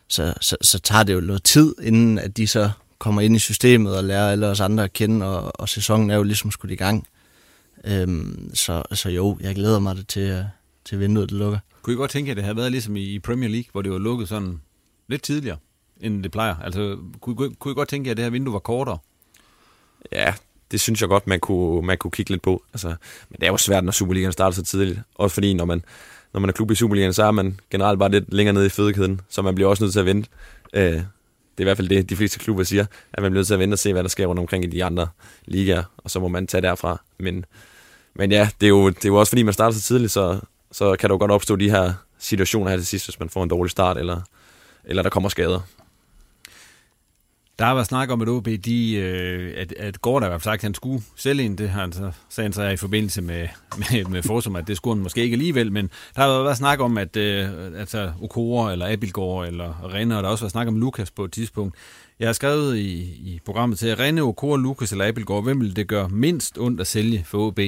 [0.08, 3.39] så, så, så tager det jo noget tid, inden at de så kommer ind i
[3.39, 6.71] systemet og lærer alle os andre at kende, og, og sæsonen er jo ligesom skudt
[6.71, 7.08] i gang.
[7.84, 10.43] Øhm, så, så jo, jeg glæder mig det til, øh,
[10.86, 11.60] til vinduet det lukker.
[11.86, 13.98] Kunne I godt tænke, at det havde været ligesom i Premier League, hvor det var
[13.98, 14.62] lukket sådan
[15.08, 15.58] lidt tidligere,
[16.02, 16.56] end det plejer?
[16.56, 18.98] Altså, kunne, kunne I godt tænke, at det her vindue var kortere?
[20.12, 20.34] Ja,
[20.71, 22.63] det synes jeg godt, man kunne, man kunne kigge lidt på.
[22.74, 22.88] Altså,
[23.30, 25.00] men det er jo svært, når Superligaen starter så tidligt.
[25.15, 25.84] Også fordi, når man,
[26.34, 28.69] når man er klub i Superligaen, så er man generelt bare lidt længere nede i
[28.69, 30.30] fødekæden, så man bliver også nødt til at vente.
[30.74, 30.98] Øh, det
[31.58, 33.60] er i hvert fald det, de fleste klubber siger, at man bliver nødt til at
[33.60, 35.08] vente og se, hvad der sker rundt omkring i de andre
[35.45, 37.02] ligaer, og så må man tage derfra.
[37.19, 37.45] Men,
[38.15, 40.39] men ja, det er, jo, det er jo også fordi, man starter så tidligt, så,
[40.76, 43.44] så kan der jo godt opstå de her situationer her til sidst, hvis man får
[43.44, 44.22] en dårlig start, eller,
[44.86, 45.60] eller der kommer skader.
[47.60, 50.62] Der har været snak om, at OB, de, øh, at, at Gård har sagt, at
[50.62, 51.58] han skulle sælge en.
[51.58, 53.48] Det har han så, sagde han så i forbindelse med,
[53.91, 55.72] med, med Forsum, at det skulle han måske ikke alligevel.
[55.72, 60.24] Men der har været snak om, at øh, altså Okora eller Abilgård eller Renner, og
[60.24, 61.76] der har også været snak om Lukas på et tidspunkt.
[62.20, 65.76] Jeg har skrevet i, i programmet til, at Rene, Okora, Lukas eller Abelgaard, hvem vil
[65.76, 67.60] det gøre mindst ondt at sælge for OB?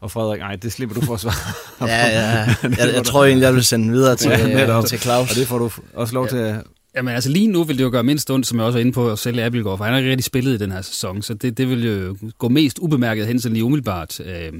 [0.00, 1.88] Og Frederik, nej, det slipper du for at svare.
[1.88, 2.54] ja, ja.
[2.78, 5.30] Jeg, jeg tror egentlig, jeg vil sende videre til, ja, til Claus.
[5.30, 6.62] Og det får du også lov til at
[6.96, 8.92] Jamen altså lige nu vil det jo gøre mindst ondt, som jeg også er inde
[8.92, 11.34] på, at sælge Abelgaard, for han har ikke rigtig spillet i den her sæson, så
[11.34, 14.20] det, det vil jo gå mest ubemærket hen til lige umiddelbart.
[14.20, 14.52] Øh,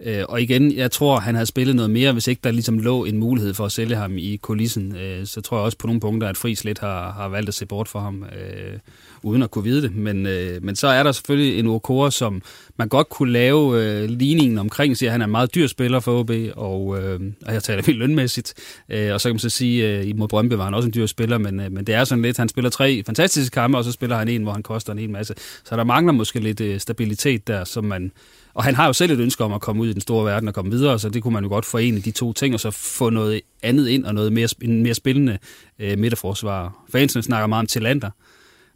[0.00, 3.04] øh, og igen, jeg tror, han havde spillet noget mere, hvis ikke der ligesom lå
[3.04, 4.96] en mulighed for at sælge ham i kulissen.
[4.96, 7.54] Øh, så tror jeg også på nogle punkter, at Friis lidt har, har valgt at
[7.54, 8.24] se bort for ham.
[8.24, 8.78] Øh,
[9.22, 9.96] uden at kunne vide det.
[9.96, 12.42] Men, øh, men så er der selvfølgelig en Okora, som
[12.76, 16.00] man godt kunne lave øh, ligningen omkring, siger, at han er en meget dyr spiller
[16.00, 18.54] for OB, og, øh, og jeg taler helt lønmæssigt.
[18.88, 20.94] Øh, og så kan man så sige, at øh, mod Brøndby var han også en
[20.94, 23.84] dyr spiller, men, øh, men det er sådan lidt, han spiller tre fantastiske kampe, og
[23.84, 25.34] så spiller han en, hvor han koster en hel masse.
[25.64, 28.12] Så der mangler måske lidt øh, stabilitet der, som man...
[28.54, 30.48] Og han har jo selv et ønske om at komme ud i den store verden
[30.48, 32.70] og komme videre, så det kunne man jo godt forene de to ting, og så
[32.70, 35.38] få noget andet ind, og noget mere, en mere spillende
[35.78, 36.84] øh, midterforsvar.
[36.92, 38.10] Fansene snakker meget om talenter,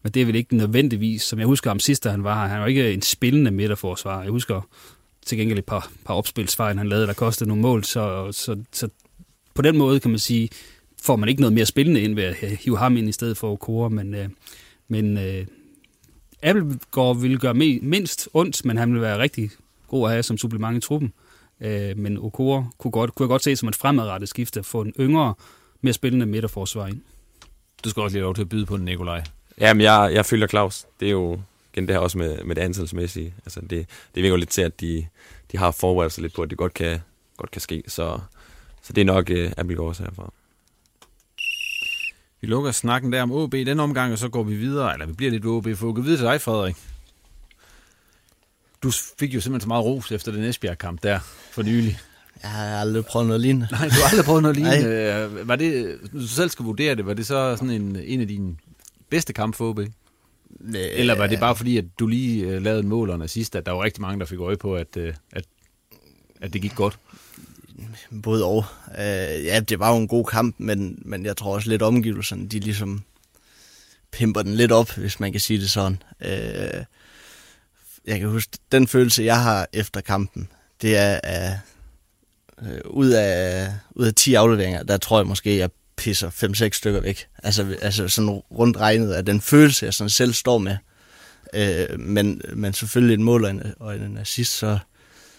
[0.02, 2.52] men det er vel ikke nødvendigvis, som jeg husker om sidst, da han var her.
[2.52, 4.22] Han var ikke en spillende midterforsvar.
[4.22, 4.68] Jeg husker
[5.26, 8.88] til gengæld et par, par opspilsfejl, han lavede, der kostede nogle mål, så, så, så
[9.54, 10.48] på den måde kan man sige,
[11.02, 13.52] får man ikke noget mere spillende ind ved at hive ham ind i stedet for
[13.52, 14.28] Okora, men, øh,
[14.88, 15.46] men øh,
[16.42, 19.50] Appelgaard ville gøre mindst ondt, men han ville være rigtig
[19.88, 21.12] god at have som supplement i truppen.
[21.60, 24.80] Øh, men Okora kunne, godt, kunne jeg godt se som et fremadrettet skifte, at få
[24.80, 25.34] en yngre,
[25.80, 27.00] mere spillende midterforsvar ind.
[27.84, 29.22] Du skal også lige lov til at byde på den, Nikolaj.
[29.60, 30.84] Jamen, jeg, jeg følger Claus.
[31.00, 31.40] Det er jo
[31.72, 33.34] igen det her også med, med det antalsmæssige.
[33.44, 35.06] Altså, det, det virker jo lidt til, at de,
[35.52, 37.00] de har forberedt sig lidt på, at det godt kan,
[37.36, 37.82] godt kan ske.
[37.88, 38.18] Så,
[38.82, 40.32] så det er nok uh, Abelgaard også herfra.
[42.40, 45.06] Vi lukker snakken der om OB i den omgang, og så går vi videre, eller
[45.06, 46.76] vi bliver lidt OB, for at gå videre til dig, Frederik.
[48.82, 51.18] Du fik jo simpelthen så meget ros efter den Esbjerg-kamp der
[51.52, 51.98] for nylig.
[52.42, 53.68] Jeg har aldrig prøvet noget lignende.
[53.70, 54.88] Nej, du har aldrig prøvet noget lignende.
[54.88, 58.20] Øh, var det, hvis du selv skal vurdere det, var det så sådan en, en
[58.20, 58.56] af dine
[59.10, 59.80] bedste kamp for OB?
[60.74, 63.66] Eller var det bare fordi, at du lige uh, lavede en mål under sidst, at
[63.66, 65.44] der var rigtig mange, der fik øje på, at, uh, at,
[66.40, 66.98] at det gik godt?
[68.22, 68.64] Både og.
[68.88, 72.48] Uh, ja, det var jo en god kamp, men, men jeg tror også lidt omgivelserne,
[72.48, 73.02] de ligesom
[74.12, 76.02] pimper den lidt op, hvis man kan sige det sådan.
[76.20, 76.84] Uh,
[78.06, 80.48] jeg kan huske, den følelse, jeg har efter kampen,
[80.82, 81.58] det er, at
[82.62, 87.00] uh, ud, af, ud af 10 afleveringer, der tror jeg måske, jeg pisser 5-6 stykker
[87.00, 87.26] væk.
[87.42, 90.76] Altså, altså sådan rundt regnet af den følelse, jeg sådan selv står med.
[91.54, 94.78] Øh, men, men selvfølgelig et mål og en, og en assist, så,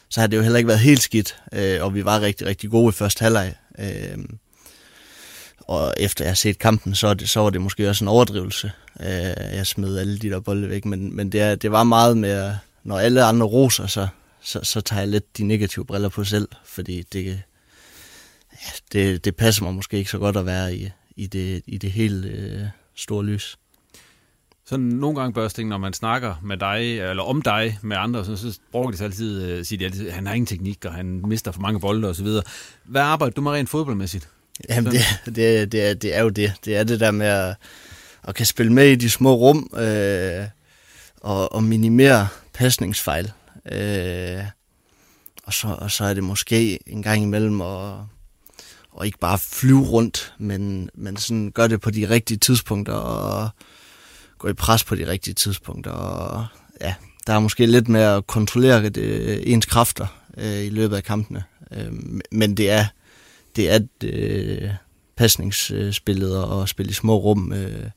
[0.09, 1.37] så har det jo heller ikke været helt skidt.
[1.53, 3.55] Øh, og vi var rigtig, rigtig gode i første halvleg.
[3.79, 4.17] Øh,
[5.59, 8.71] og efter jeg har set kampen, så, det, så var det måske også en overdrivelse.
[8.99, 9.07] Øh,
[9.55, 12.99] jeg smed alle de der bolde væk, men, men det, det var meget med, når
[12.99, 14.07] alle andre roser, så,
[14.41, 17.41] så, så tager jeg lidt de negative briller på selv, fordi det,
[18.65, 21.77] ja, det, det passer mig måske ikke så godt at være i, i, det, i
[21.77, 22.61] det helt øh,
[22.95, 23.57] store lys.
[24.65, 28.35] Så nogle gange børsting, når man snakker med dig, eller om dig med andre, så,
[28.35, 31.51] så bruger de altid, øh, siger de altid, han har ingen teknik, og han mister
[31.51, 32.27] for mange bolde osv.
[32.83, 34.29] Hvad arbejder du med rent fodboldmæssigt?
[34.69, 36.53] Jamen, det, det, det, er, det er jo det.
[36.65, 37.55] Det er det der med at,
[38.23, 40.47] at kan spille med i de små rum, øh,
[41.21, 43.31] og, og minimere pasningsfejl.
[43.71, 44.43] Øh,
[45.43, 47.93] og, så, og så er det måske en gang imellem at
[48.97, 53.49] og ikke bare flyve rundt, men, men sådan gør det på de rigtige tidspunkter, og
[54.37, 55.91] gå i pres på de rigtige tidspunkter.
[55.91, 56.45] Og
[56.81, 56.95] ja,
[57.27, 60.07] der er måske lidt med at kontrollere det, øh, ens kræfter
[60.37, 61.43] øh, i løbet af kampene.
[61.71, 61.93] Øh,
[62.31, 62.85] men det er,
[63.55, 64.69] det er øh,
[65.15, 67.89] pasningsspillet og spille i små rum, øh,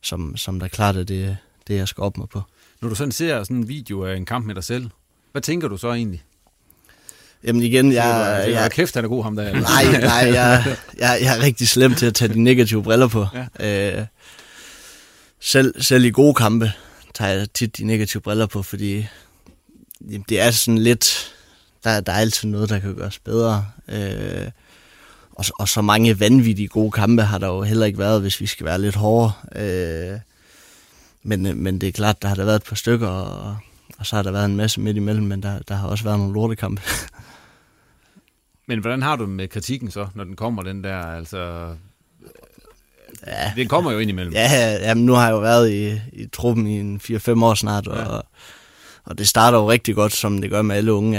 [0.00, 1.36] som, som der klart er det,
[1.68, 2.42] det, jeg skal op mig på.
[2.80, 4.90] Når du sådan ser sådan en video af en kamp med dig selv,
[5.32, 6.22] hvad tænker du så egentlig?
[7.44, 8.42] Jamen igen, jeg...
[8.46, 9.52] Det jeg kæft, han er god ham der.
[9.52, 10.64] Nej, nej, jeg,
[10.98, 13.26] jeg, jeg er rigtig slem til at tage de negative briller på.
[13.58, 13.98] Ja.
[13.98, 14.06] Øh,
[15.40, 16.72] selv, selv i gode kampe
[17.14, 19.06] tager jeg tit de negative briller på, fordi
[20.00, 21.34] jamen, det er sådan lidt...
[21.84, 23.66] Der, der er altid noget, der kan gøres bedre.
[23.88, 24.48] Øh,
[25.32, 28.46] og, og så mange vanvittige gode kampe har der jo heller ikke været, hvis vi
[28.46, 29.32] skal være lidt hårdere.
[29.56, 30.18] Øh,
[31.22, 33.56] men, men det er klart, der har der været et par stykker, og,
[33.98, 36.18] og så har der været en masse midt imellem, men der, der har også været
[36.18, 36.82] nogle lortekampe.
[38.68, 41.68] Men hvordan har du med kritikken så, når den kommer, den der, altså...
[43.26, 43.52] Ja.
[43.56, 44.34] Den kommer jo ind imellem.
[44.34, 47.88] Ja, jamen, nu har jeg jo været i, i truppen i en 4-5 år snart,
[47.88, 48.20] og, ja.
[49.04, 51.18] og det starter jo rigtig godt, som det gør med alle unge.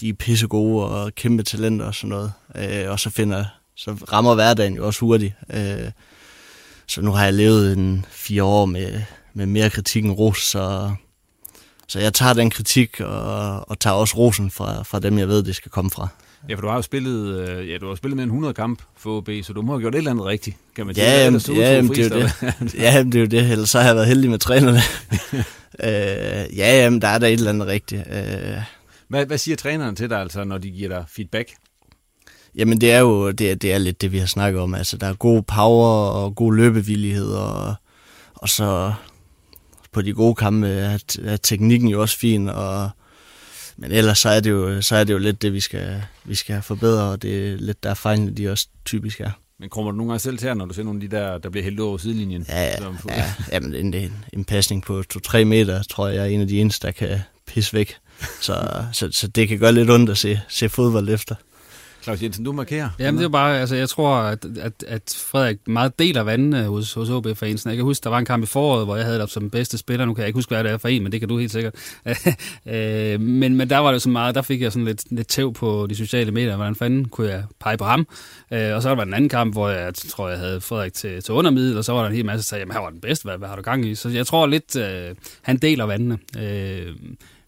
[0.00, 2.32] De er pisse gode og kæmpe talenter og sådan noget.
[2.56, 3.44] Øh, og så finder
[3.76, 5.34] så rammer hverdagen jo også hurtigt.
[5.50, 5.90] Øh,
[6.86, 9.02] så nu har jeg levet en fire år med,
[9.34, 10.94] med mere kritik end ros, så,
[11.88, 15.42] så jeg tager den kritik og, og tager også rosen fra, fra dem, jeg ved,
[15.42, 16.08] det skal komme fra.
[16.48, 18.82] Ja, for du har jo spillet, øh, ja, du har spillet med en 100 kamp
[18.96, 21.06] for OB, så du må have gjort et eller andet rigtigt, kan man sige.
[21.06, 22.74] Ja, jamen, ja, jamen, det er jo det.
[22.74, 23.50] ja, jamen, det er jo det.
[23.52, 24.78] Ellers så har jeg været heldig med trænerne.
[25.84, 28.02] øh, ja, jamen, der er der et eller andet rigtigt.
[28.12, 28.56] Øh,
[29.08, 31.48] Hvad, hvad siger træneren til dig, altså, når de giver dig feedback?
[32.54, 34.74] Jamen det er jo det er, det er lidt det, vi har snakket om.
[34.74, 37.74] Altså der er god power og god løbevillighed, og,
[38.34, 38.92] og så
[39.92, 42.90] på de gode kampe er, er teknikken jo også fin, og,
[43.76, 46.34] men ellers så er, det jo, så er det jo lidt det, vi skal, vi
[46.34, 49.30] skal forbedre, og det er lidt der fejlene, de også typisk er.
[49.60, 51.38] Men kommer du nogle gange selv til her, når du ser nogle af de der,
[51.38, 52.46] der bliver hældt over sidelinjen?
[52.48, 56.40] Ja, Som- ja jamen, en, en, en pasning på 2-3 meter, tror jeg, er en
[56.40, 57.96] af de eneste, der kan pisse væk.
[58.40, 61.34] Så, så, så det kan gøre lidt ondt at se, se fodbold efter.
[62.04, 62.88] Claus Jensen, du markerer.
[62.98, 66.92] Jamen det er bare, altså jeg tror, at, at, at Frederik meget deler vandene hos,
[66.92, 67.70] hos OB fansen.
[67.70, 69.78] Jeg kan huske, der var en kamp i foråret, hvor jeg havde dig som bedste
[69.78, 70.06] spiller.
[70.06, 71.52] Nu kan jeg ikke huske, hvad det er for en, men det kan du helt
[71.52, 71.74] sikkert.
[72.66, 75.52] Øh, men, men der var det så meget, der fik jeg sådan lidt, lidt tæv
[75.52, 76.56] på de sociale medier.
[76.56, 78.06] Hvordan fanden kunne jeg pege på ham?
[78.52, 81.22] Øh, og så var der en anden kamp, hvor jeg tror, jeg havde Frederik til,
[81.22, 83.00] til undermiddel, og så var der en hel masse, der sagde, jamen her var den
[83.00, 83.94] bedste, hvad, hvad har du gang i?
[83.94, 86.18] Så jeg tror lidt, øh, han deler vandene.
[86.38, 86.86] Øh,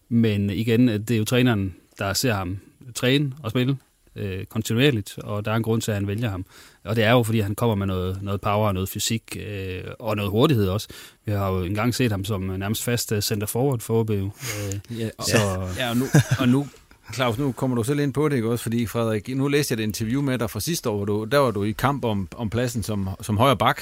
[0.09, 2.57] men igen, det er jo træneren, der ser ham
[2.95, 3.77] træne og spille
[4.17, 6.45] øh, kontinuerligt, og der er en grund til, at han vælger ham.
[6.83, 9.83] Og det er jo, fordi han kommer med noget, noget power og noget fysik, øh,
[9.99, 10.87] og noget hurtighed også.
[11.25, 14.09] Vi har jo engang set ham som nærmest fast øh, center forward for OB.
[14.09, 14.23] Øh,
[14.99, 15.37] Ja, og, så,
[15.77, 16.05] ja, og, nu,
[16.39, 16.67] og nu,
[17.13, 18.63] Claus, nu kommer du selv ind på det, ikke også?
[18.63, 21.37] Fordi Frederik, nu læste jeg et interview med dig fra sidste år, hvor du, der
[21.37, 23.81] var du i kamp om, om pladsen som, som højre bak.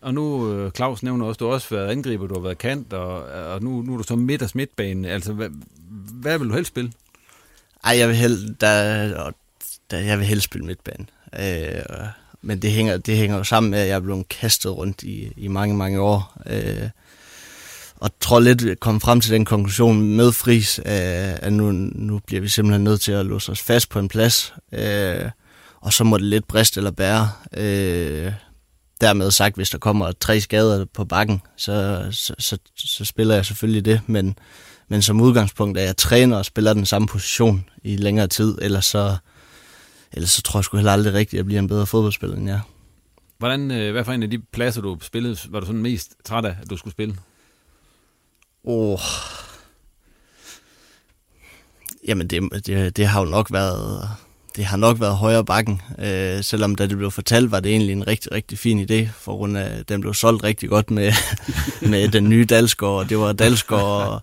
[0.00, 2.92] Og nu, øh, Claus nævner også, du har også været angriber, du har været kant,
[2.92, 5.08] og, og nu, nu er du så midt og midtbane.
[5.08, 5.48] Altså, hvad,
[6.12, 6.92] hvad vil du helst spille?
[7.84, 9.30] Ej, jeg vil held, der,
[9.90, 11.10] der, jeg vil helst spille midtbanen.
[11.38, 12.06] Øh,
[12.42, 15.32] men det hænger, det hænger jo sammen med, at jeg er blevet kastet rundt i,
[15.36, 16.42] i mange, mange år.
[16.46, 16.88] Øh,
[17.96, 20.84] og tror lidt, at komme frem til den konklusion med Fris, øh,
[21.42, 24.54] at nu, nu bliver vi simpelthen nødt til at låse os fast på en plads.
[24.72, 25.30] Øh,
[25.80, 27.30] og så må det lidt briste eller bære.
[27.56, 28.32] Øh,
[29.00, 33.46] dermed sagt, hvis der kommer tre skader på bakken, så, så, så, så spiller jeg
[33.46, 34.38] selvfølgelig det, men,
[34.88, 38.86] men som udgangspunkt er jeg træner og spiller den samme position i længere tid, ellers
[38.86, 39.16] så,
[40.12, 42.48] ellers så tror jeg sgu heller aldrig rigtigt, at jeg bliver en bedre fodboldspiller end
[42.48, 42.56] jeg.
[42.56, 42.60] er.
[43.38, 46.44] Hvordan, øh, hvad for en af de pladser, du spillede, var du sådan mest træt
[46.44, 47.16] af, at du skulle spille?
[48.64, 48.98] Oh.
[52.08, 54.08] Jamen, det, det, det har jo nok været,
[54.56, 55.82] det har nok været højere bakken.
[55.98, 59.36] Øh, selvom da det blev fortalt, var det egentlig en rigtig, rigtig fin idé, for
[59.36, 61.12] grund af, den blev solgt rigtig godt med,
[61.90, 64.22] med den nye Dalsgaard, og det var Dalsgaard, og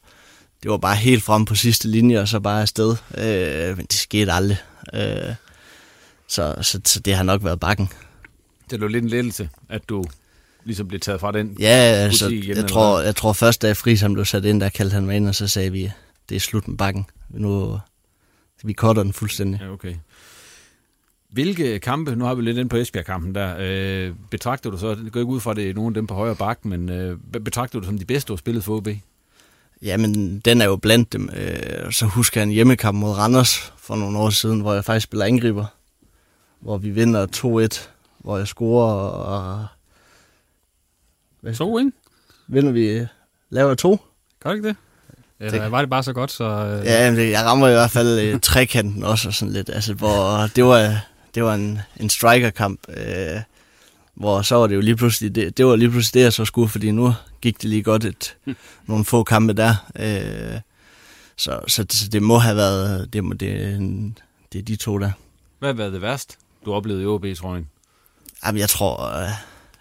[0.63, 2.95] det var bare helt frem på sidste linje, og så bare afsted.
[3.17, 4.57] Øh, men det skete aldrig.
[4.93, 5.35] Øh,
[6.27, 7.89] så, så, så det har nok været bakken.
[8.69, 10.05] Det var lidt en lettelse, at du
[10.63, 11.57] ligesom blev taget fra den.
[11.59, 14.69] Ja, altså, igen, jeg, tror, jeg tror først, da Friis han blev sat ind, der
[14.69, 15.91] kaldte han mig ind, og så sagde vi,
[16.29, 17.05] det er slut med bakken.
[17.29, 17.79] Nu,
[18.63, 19.61] vi cutter den fuldstændig.
[19.61, 19.95] Ja, okay.
[21.29, 25.11] Hvilke kampe, nu har vi lidt ind på Esbjerg-kampen der, øh, betragter du så, det
[25.11, 27.79] går ikke ud fra, det er nogle af dem på højre bak, men øh, betragter
[27.79, 28.87] du som de bedste, du har spillet for OB?
[29.83, 31.29] Jamen, den er jo blandt dem.
[31.35, 35.03] Øh, så husker jeg en hjemmekamp mod Randers for nogle år siden, hvor jeg faktisk
[35.03, 35.65] spiller angriber.
[36.59, 37.25] Hvor vi vinder
[37.75, 39.67] 2-1, hvor jeg scorer, og
[41.41, 41.53] Hvad?
[41.55, 41.91] To, ikke?
[42.47, 43.05] vinder vi,
[43.49, 43.99] laver to.
[44.43, 44.75] Gør det ikke det?
[45.39, 46.43] Eller Det- var det bare så godt, så...
[46.43, 49.69] Øh, Ja, men det, jeg rammer i hvert fald øh, trekanten også, og sådan lidt,
[49.69, 50.99] altså, hvor det var,
[51.35, 53.41] det var en, en strikerkamp, øh,
[54.15, 56.45] hvor så var det jo lige pludselig, det, det var lige pludselig det, jeg så
[56.45, 58.37] skulle, fordi nu gik det lige godt et,
[58.87, 59.75] nogle få kampe der.
[59.99, 60.59] Øh,
[61.37, 63.49] så, så, så, det må have været, det, må, det,
[64.53, 65.11] det er de to der.
[65.59, 67.65] Hvad har været det værst, du oplevede i OB, tror jeg?
[68.45, 69.29] Jamen, jeg tror, øh,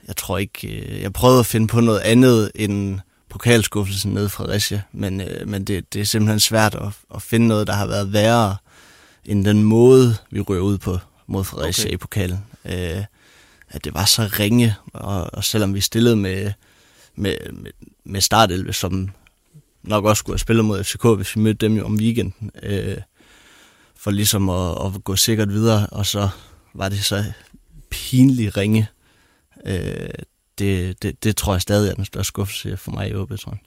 [0.09, 4.45] jeg tror ikke, øh, jeg prøvede at finde på noget andet end pokalskuffelsen nede fra
[4.45, 7.87] Fredericia, men, øh, men det, det er simpelthen svært at, at finde noget, der har
[7.87, 8.57] været værre
[9.25, 11.95] end den måde, vi rører ud på mod Fredericia okay.
[11.95, 12.45] i pokalen.
[12.65, 13.05] Øh,
[13.73, 16.53] at det var så ringe, og, og selvom vi stillede med,
[17.15, 17.71] med, med,
[18.05, 19.11] med startelve, som
[19.83, 22.97] nok også skulle have spillet mod FCK, hvis vi mødte dem jo om weekenden, øh,
[23.97, 26.29] for ligesom at, at gå sikkert videre, og så
[26.75, 27.25] var det så
[27.91, 28.89] pinligt ringe.
[29.67, 30.09] Øh,
[30.59, 33.53] det, det, det tror jeg stadig er den største skuffelse for mig i OB, tror
[33.53, 33.61] jeg.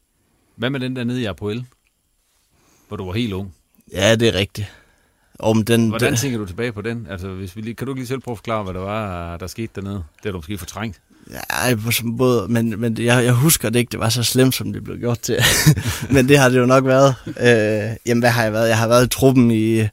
[0.56, 1.66] Hvad med den der nede i Apoel,
[2.88, 3.56] hvor du var helt ung?
[3.92, 4.68] Ja, det er rigtigt.
[5.44, 7.08] Men den, Hvordan den, tænker du tilbage på den?
[7.10, 9.48] Altså, hvis vi lige, kan du lige selv prøve at forklare, hvad der var, der
[9.48, 9.96] skete dernede?
[9.96, 11.00] Det har du måske fortrængt.
[11.32, 14.56] ja, på en måde, men, men jeg, jeg husker det ikke, det var så slemt,
[14.56, 15.38] som det blev gjort til.
[16.14, 17.16] men det har det jo nok været.
[17.28, 18.70] Øh, jamen, hvad har jeg været?
[18.70, 19.88] Jeg har været i truppen i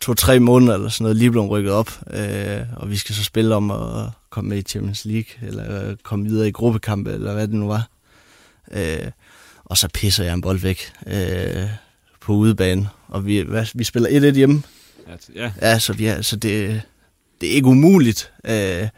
[0.00, 2.00] to-tre måneder eller sådan noget, lige blevet rykket op.
[2.10, 6.24] Øh, og vi skal så spille om at komme med i Champions League, eller komme
[6.24, 7.88] videre i gruppekampe, eller hvad det nu var.
[8.72, 9.10] Øh,
[9.64, 11.68] og så pisser jeg en bold væk øh,
[12.20, 12.88] på udebane.
[13.08, 14.62] Og vi, hvad, vi spiller 1-1 hjemme.
[15.34, 15.50] Ja.
[15.62, 16.82] Ja, så, vi er, så det,
[17.40, 18.32] det er ikke umuligt.
[18.44, 18.88] Øh,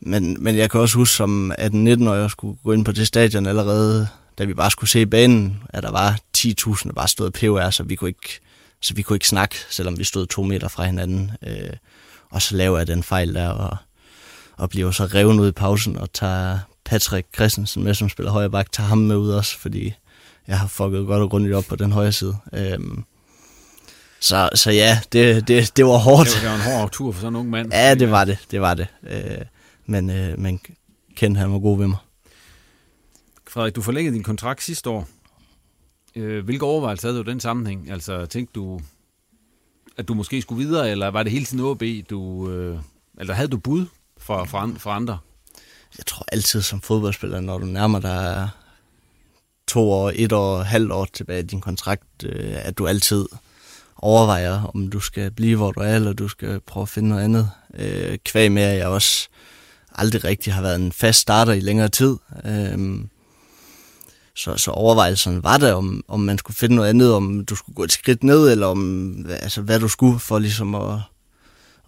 [0.00, 3.46] men, men jeg kan også huske, som 18-19 år, skulle gå ind på det stadion
[3.46, 7.70] allerede, da vi bare skulle se banen, at der var 10.000, der bare stod POR,
[7.70, 8.40] så vi kunne ikke,
[8.80, 11.30] så vi kunne ikke snakke, selvom vi stod to meter fra hinanden.
[11.46, 11.70] Øh,
[12.30, 13.76] og så laver jeg den fejl der, og,
[14.56, 18.50] og bliver så revet ud i pausen, og tager Patrick Christensen med, som spiller højre
[18.50, 19.94] bak, tager ham med ud også, fordi
[20.48, 22.36] jeg har fucket godt og grundigt op på den højre side.
[22.52, 23.04] Øhm,
[24.20, 26.28] så, så ja, det, det, det var hårdt.
[26.28, 27.72] Det var, det var en hård tur for sådan en ung mand.
[27.72, 28.86] Ja, det var det, det var det.
[29.02, 29.44] Øh,
[29.86, 30.60] men, øh, men
[31.16, 31.98] Ken, han var god ved mig.
[33.48, 35.08] Frederik, du forlængede din kontrakt sidste år.
[36.16, 37.90] Øh, hvilke overvejelser havde du i den sammenhæng?
[37.90, 38.80] Altså, tænkte du,
[39.96, 42.50] at du måske skulle videre, eller var det hele tiden OB, du...
[42.50, 42.78] Øh,
[43.20, 43.86] eller havde du bud
[44.18, 45.18] for, for, for andre?
[45.98, 48.48] Jeg tror altid som fodboldspiller, når du nærmer dig
[49.66, 53.26] to år, et år, halvt år tilbage i din kontrakt, øh, at du altid
[53.98, 57.24] overvejer, om du skal blive, hvor du er, eller du skal prøve at finde noget
[57.24, 57.50] andet.
[57.74, 59.28] Øh, kvæg med, at jeg også
[59.94, 62.16] aldrig rigtig har været en fast starter i længere tid.
[62.44, 63.00] Øh,
[64.38, 67.74] så, så overvejelserne var der, om, om man skulle finde noget andet, om du skulle
[67.74, 71.00] gå et skridt ned, eller om altså, hvad du skulle for ligesom at,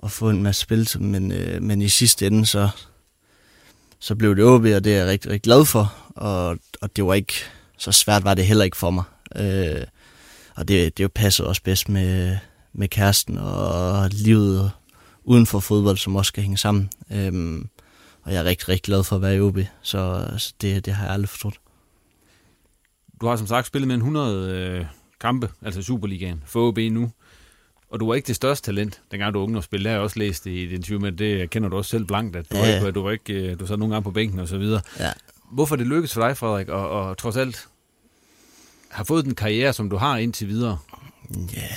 [0.02, 0.88] at få en masse spil.
[1.00, 2.68] Men, øh, men i sidste ende, så,
[3.98, 5.94] så blev det OB, og det er jeg rigtig, rigtig glad for.
[6.16, 7.34] Og, og det var ikke,
[7.78, 9.04] så svært var det heller ikke for mig.
[9.36, 9.84] Øh,
[10.56, 12.36] og det, det jo passede også bedst med,
[12.72, 14.70] med kæresten og livet
[15.24, 16.90] uden for fodbold, som også skal hænge sammen.
[17.12, 17.64] Øh,
[18.22, 20.94] og jeg er rigtig, rigtig glad for at være i OB, så, så det, det
[20.94, 21.54] har jeg aldrig forstået.
[23.20, 24.84] Du har som sagt spillet med en 100 øh,
[25.20, 27.10] kampe, altså Superligaen, for OB nu.
[27.90, 29.84] Og du var ikke det største talent, dengang du var spille.
[29.84, 32.36] Det har jeg også læst i et interview med, det kender du også selv blankt,
[32.36, 32.80] at du, ja, ja.
[32.80, 34.80] Var, ikke, du var ikke, øh, du sad nogle gange på bænken og så videre.
[34.98, 35.12] Ja.
[35.52, 37.68] Hvorfor det lykkedes for dig, Frederik, og, og trods alt
[38.90, 40.78] har fået den karriere, som du har indtil videre?
[41.56, 41.68] Ja,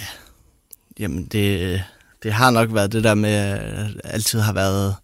[1.00, 1.84] jamen det,
[2.24, 4.96] det har nok været det der med, at altid har været,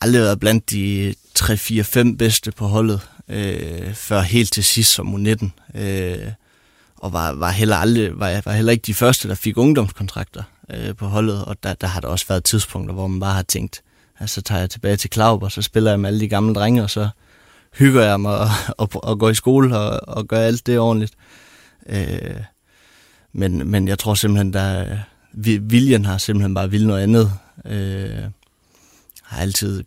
[0.00, 5.78] aldrig været blandt de 3-4-5 bedste på holdet, øh, før helt til sidst som U19.
[5.80, 6.32] Øh,
[6.96, 10.96] og var, var, heller aldrig, var, var heller ikke de første, der fik ungdomskontrakter øh,
[10.96, 13.82] på holdet, og der, der har der også været tidspunkter, hvor man bare har tænkt,
[14.20, 16.54] altså, så tager jeg tilbage til Klaub, og så spiller jeg med alle de gamle
[16.54, 17.08] drenge, og så
[17.74, 21.14] hygger jeg mig og, og, og går i skole og, og gør alt det ordentligt.
[21.88, 22.36] Øh,
[23.32, 24.96] men, men jeg tror simpelthen, der
[25.60, 27.32] viljen har simpelthen bare vil noget andet.
[27.64, 28.30] Øh,
[29.22, 29.84] har altid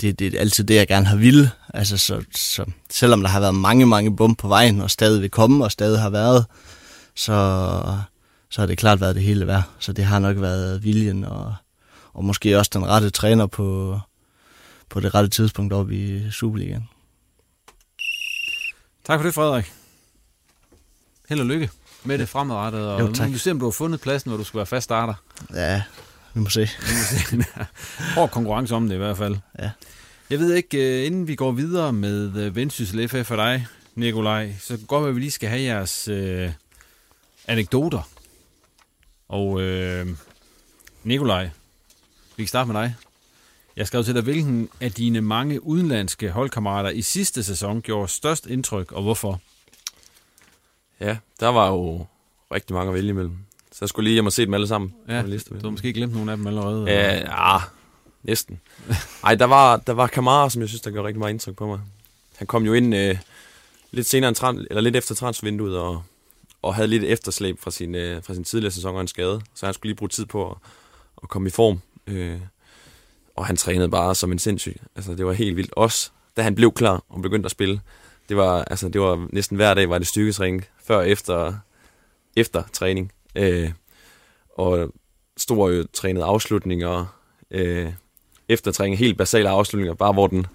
[0.00, 1.50] det, det er altid det, jeg gerne har ville.
[1.74, 5.30] Altså, så, så, selvom der har været mange, mange bump på vejen, og stadig vil
[5.30, 6.46] komme, og stadig har været,
[7.14, 7.34] så,
[8.50, 9.62] så har det klart været det hele værd.
[9.78, 11.54] Så det har nok været viljen, og,
[12.12, 13.98] og måske også den rette træner på,
[14.88, 16.88] på det rette tidspunkt oppe i Superligaen.
[19.04, 19.72] Tak for det, Frederik.
[21.28, 21.70] Held og lykke
[22.04, 23.26] med det fremadrettet, og jo, tak.
[23.26, 25.14] nu vi se, om du har fundet pladsen, hvor du skal være fast starter.
[25.54, 25.82] Ja,
[26.34, 26.60] vi må se.
[26.60, 27.64] Vi må se.
[28.16, 29.36] Hård konkurrence om det i hvert fald.
[29.58, 29.70] Ja.
[30.30, 34.52] Jeg ved ikke, uh, inden vi går videre med uh, Vendsyssel FF for dig, Nikolaj,
[34.60, 36.52] så går vi, at vi lige skal have jeres uh,
[37.46, 38.08] anekdoter.
[39.28, 40.08] Og uh,
[41.04, 41.50] Nikolaj,
[42.36, 42.94] vi kan starte med dig.
[43.78, 48.46] Jeg skrev til dig, hvilken af dine mange udenlandske holdkammerater i sidste sæson gjorde størst
[48.46, 49.40] indtryk, og hvorfor?
[51.00, 52.06] Ja, der var jo
[52.52, 53.36] rigtig mange at vælge imellem.
[53.72, 54.94] Så jeg skulle lige hjem og se dem alle sammen.
[55.08, 56.84] Ja, liste, du har måske glemt nogle af dem allerede.
[56.90, 57.58] Ja, ja
[58.22, 58.60] næsten.
[59.24, 61.66] Ej, der var, der var Kamara, som jeg synes, der gjorde rigtig meget indtryk på
[61.66, 61.80] mig.
[62.36, 63.18] Han kom jo ind øh,
[63.90, 66.02] lidt senere, en eller lidt efter transfervinduet, og,
[66.62, 69.40] og havde lidt efterslæb fra sin, øh, fra sin tidligere sæson og en skade.
[69.54, 70.56] Så han skulle lige bruge tid på at,
[71.22, 71.80] at komme i form.
[72.06, 72.40] Øh,
[73.38, 74.76] og han trænede bare som en sindssyg.
[74.96, 75.72] Altså, det var helt vildt.
[75.76, 77.80] Også da han blev klar og begyndte at spille.
[78.28, 81.54] Det var, altså, det var næsten hver dag var det styrketræning, før og efter,
[82.36, 83.12] efter træning.
[83.34, 83.70] Øh,
[84.58, 84.92] og
[85.36, 87.18] stor øh, jo trænet afslutninger,
[87.50, 87.92] øh,
[88.48, 90.46] efter træning, helt basale afslutninger, bare hvor, den,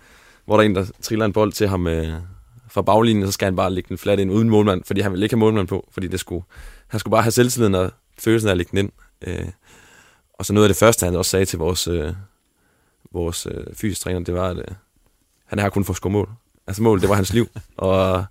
[0.46, 2.13] hvor der er en, der triller en bold til ham øh,
[2.69, 5.24] fra baglinjen, så skal han bare lægge den flat ind uden målmand, fordi han vil
[5.24, 6.43] ikke have målmand på, fordi det skulle,
[6.88, 8.91] han skulle bare have selvtilliden og følelsen af at lægge den ind.
[9.28, 9.48] Øh,
[10.34, 12.13] og så noget af det første, han også sagde til vores, øh,
[13.13, 14.76] vores øh, fysisk træner, det var, at øh,
[15.45, 16.30] han har kun for at mål.
[16.67, 17.47] Altså mål, det var hans liv,
[17.78, 18.26] og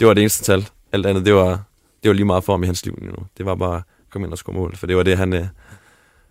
[0.00, 0.68] det var det eneste tal.
[0.92, 1.62] Alt andet, det var,
[2.02, 2.96] det var lige meget for ham i hans liv.
[2.96, 3.26] Know.
[3.38, 5.46] Det var bare komme ind og score mål, for det var det, han, øh,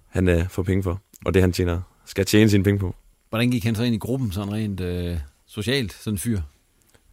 [0.08, 2.95] han øh, får penge for, og det han tjener, skal tjene sine penge på.
[3.30, 6.41] Hvordan gik han så ind i gruppen, sådan rent øh, socialt, sådan en fyr?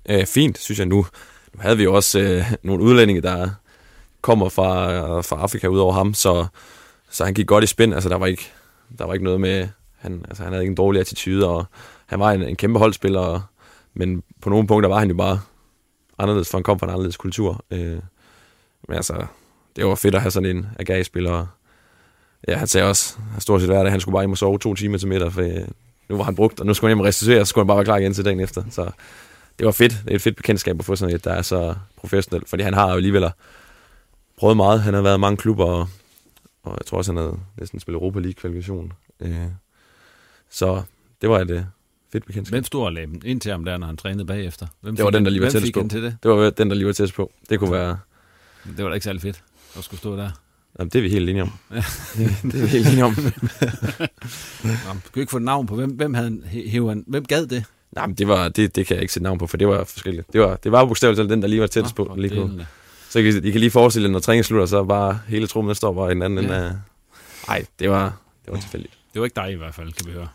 [0.07, 1.07] Æh, fint, synes jeg nu.
[1.55, 3.51] Nu havde vi jo også øh, nogle udlændinge, der
[4.21, 6.47] kommer fra, fra Afrika ud over ham, så,
[7.11, 7.95] så han gik godt i spænd.
[7.95, 8.51] Altså, der var ikke,
[8.99, 9.69] der var ikke noget med,
[10.05, 11.65] han, altså, han havde ikke en dårlig attitude, og
[12.07, 13.43] han var en, en kæmpe holdspiller, og,
[13.95, 15.41] men på nogle punkter var han jo bare
[16.19, 17.65] anderledes, for han kom fra en anderledes kultur.
[17.71, 17.99] Øh,
[18.89, 19.27] men altså,
[19.77, 21.47] det var fedt at have sådan en Agag-spiller.
[22.49, 24.59] Ja, han sagde også, han stort set hver dag, han skulle bare hjem og sove
[24.59, 25.69] to timer til middag, for øh,
[26.09, 27.67] nu var han brugt, og nu skulle han hjem og restituere, og så skulle han
[27.67, 28.63] bare være klar igen til dagen efter.
[28.71, 28.91] Så
[29.59, 29.93] det var fedt.
[30.05, 32.75] Det er et fedt bekendtskab at få sådan et, der er så professionelt, fordi han
[32.75, 33.31] har jo alligevel
[34.39, 34.83] prøvet meget.
[34.83, 35.89] Han har været i mange klubber, og,
[36.63, 38.93] og jeg tror også, han havde næsten spillet Europa League-kvalifikation.
[39.21, 39.47] Øh,
[40.55, 40.83] så
[41.23, 41.63] det var et øh,
[42.13, 42.53] fedt bekendtskab.
[42.53, 44.67] Hvem stod og lagde ind til ham der, når han trænede bagefter?
[44.81, 45.89] Hvem det var den, der lige var tættest på.
[45.91, 46.17] Til det?
[46.23, 47.33] det var den, der lige var tættest på.
[47.51, 47.99] Det kunne være...
[48.77, 49.43] Det var da ikke særlig fedt
[49.79, 50.31] at skulle stå der.
[50.79, 51.53] Jamen, det er vi helt enige om.
[51.71, 51.85] det,
[52.53, 53.17] det er vi helt enige om.
[54.65, 54.71] Nå,
[55.05, 57.65] du kan ikke få et navn på, hvem, hvem, havde, han, hvem gad det?
[57.93, 59.85] Nej, men det, var, det, det kan jeg ikke sætte navn på, for det var
[59.85, 60.33] forskelligt.
[60.33, 62.15] Det var, det var bogstaveligt den, der lige var tættest på.
[62.19, 62.51] Lige på.
[63.11, 65.75] Så I kan, I kan lige forestille jer, når træningen slutter, så bare hele trummen
[65.75, 66.57] står bare i den anden ja.
[66.57, 66.81] ende
[67.49, 68.95] Nej, det var, det var tilfældigt.
[69.13, 70.29] Det var ikke dig i hvert fald, kan vi høre.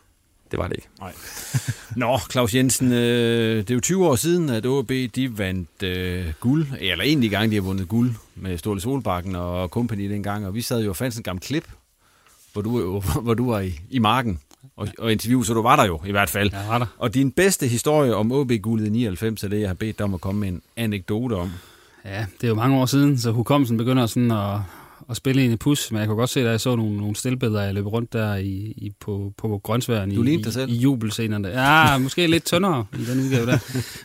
[0.52, 0.88] Det var det ikke.
[1.00, 1.14] Nej.
[1.96, 6.26] Nå, Claus Jensen, øh, det er jo 20 år siden, at OB de vandt øh,
[6.40, 10.56] guld, eller egentlig gang, de har vundet guld med Ståle Solbakken og company dengang, og
[10.56, 11.70] vi sad jo og fandt en gammel klip,
[12.54, 14.40] hvor du, hvor du var i, i marken
[14.76, 16.52] og, og interview, så du var der jo i hvert fald.
[16.54, 16.86] Ja, var der.
[16.98, 20.14] Og din bedste historie om OB-guldet i 99 er det, jeg har bedt dig om
[20.14, 21.52] at komme med en anekdote om.
[22.06, 24.60] Ja, det er jo mange år siden, så hukommelsen begynder sådan at,
[25.10, 27.16] at spille ind i pus, men jeg kunne godt se, at jeg så nogle, nogle
[27.16, 30.70] stillbilleder, jeg løb rundt der i, i, på, på Grønsværen du i, dig selv.
[30.70, 31.48] i, i jubelscenerne.
[31.48, 33.58] Ja, måske lidt tyndere i den udgave der.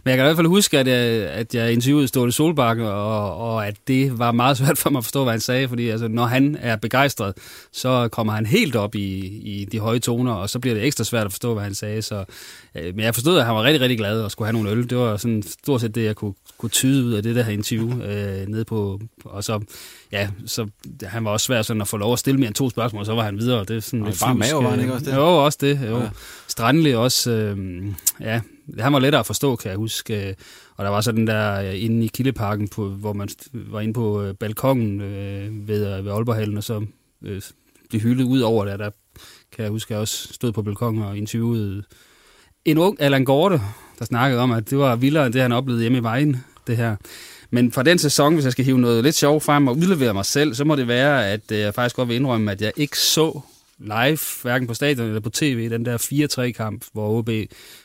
[0.05, 0.97] Men jeg kan i hvert fald huske, at jeg,
[1.31, 5.05] at jeg interviewede Ståle Solbakke, og, og at det var meget svært for mig at
[5.05, 7.35] forstå, hvad han sagde, fordi altså, når han er begejstret,
[7.73, 11.05] så kommer han helt op i, i de høje toner, og så bliver det ekstra
[11.05, 12.03] svært at forstå, hvad han sagde.
[12.03, 12.25] Så,
[12.75, 14.91] øh, men jeg forstod, at han var rigtig, rigtig glad og skulle have nogle øl.
[14.91, 18.03] Det var sådan stort set det, jeg kunne, kunne tyde ud af det der interview
[18.03, 19.61] øh, nede på, og så
[20.15, 20.67] ja, så
[21.03, 23.07] han var også svær sådan at få lov at stille mere end to spørgsmål, og
[23.07, 23.65] så var han videre.
[23.65, 25.17] Det er sådan og lidt bare mave, var han ikke også det?
[25.17, 25.81] Jo, også det.
[25.89, 25.99] Jo.
[25.99, 26.09] Ja.
[26.49, 27.87] Strandlig også, øh,
[28.21, 28.41] ja,
[28.79, 30.37] han var lettere at forstå, kan jeg huske.
[30.77, 34.23] Og der var så den der inde i Kildeparken, på, hvor man var inde på
[34.23, 36.87] øh, balkongen øh, ved, ved Aalborghallen, og så
[37.23, 37.43] øh,
[37.91, 38.79] blev hyldet ud over det.
[38.79, 38.91] Der
[39.53, 41.83] kan jeg huske, at jeg også stod på balkongen og interviewede
[42.65, 43.61] en ung Allan Gorte,
[43.99, 46.77] der snakkede om, at det var vildere end det, han oplevede hjemme i vejen, det
[46.77, 46.97] her.
[47.55, 50.27] Men fra den sæson, hvis jeg skal hive noget lidt sjovt frem og udlevere mig
[50.27, 52.99] selv, så må det være, at øh, jeg faktisk godt vil indrømme, at jeg ikke
[52.99, 53.41] så
[53.79, 57.31] live, hverken på stadion eller på tv, den der 4-3-kamp, hvor OB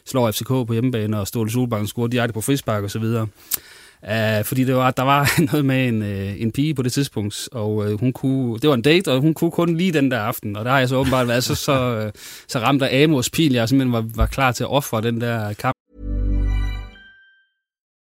[0.05, 3.27] slår FCK på hjemmebane, og Ståle Solbakken scorer direkte på frispark og så videre.
[4.03, 7.49] Uh, fordi det var, der var noget med en, uh, en pige på det tidspunkt,
[7.51, 10.19] og uh, hun kunne, det var en date, og hun kunne kun lige den der
[10.19, 12.11] aften, og der har jeg så åbenbart været så, så, uh,
[12.47, 15.53] så ramt af Amos pil, jeg simpelthen var, var klar til at ofre den der
[15.53, 15.78] kamp.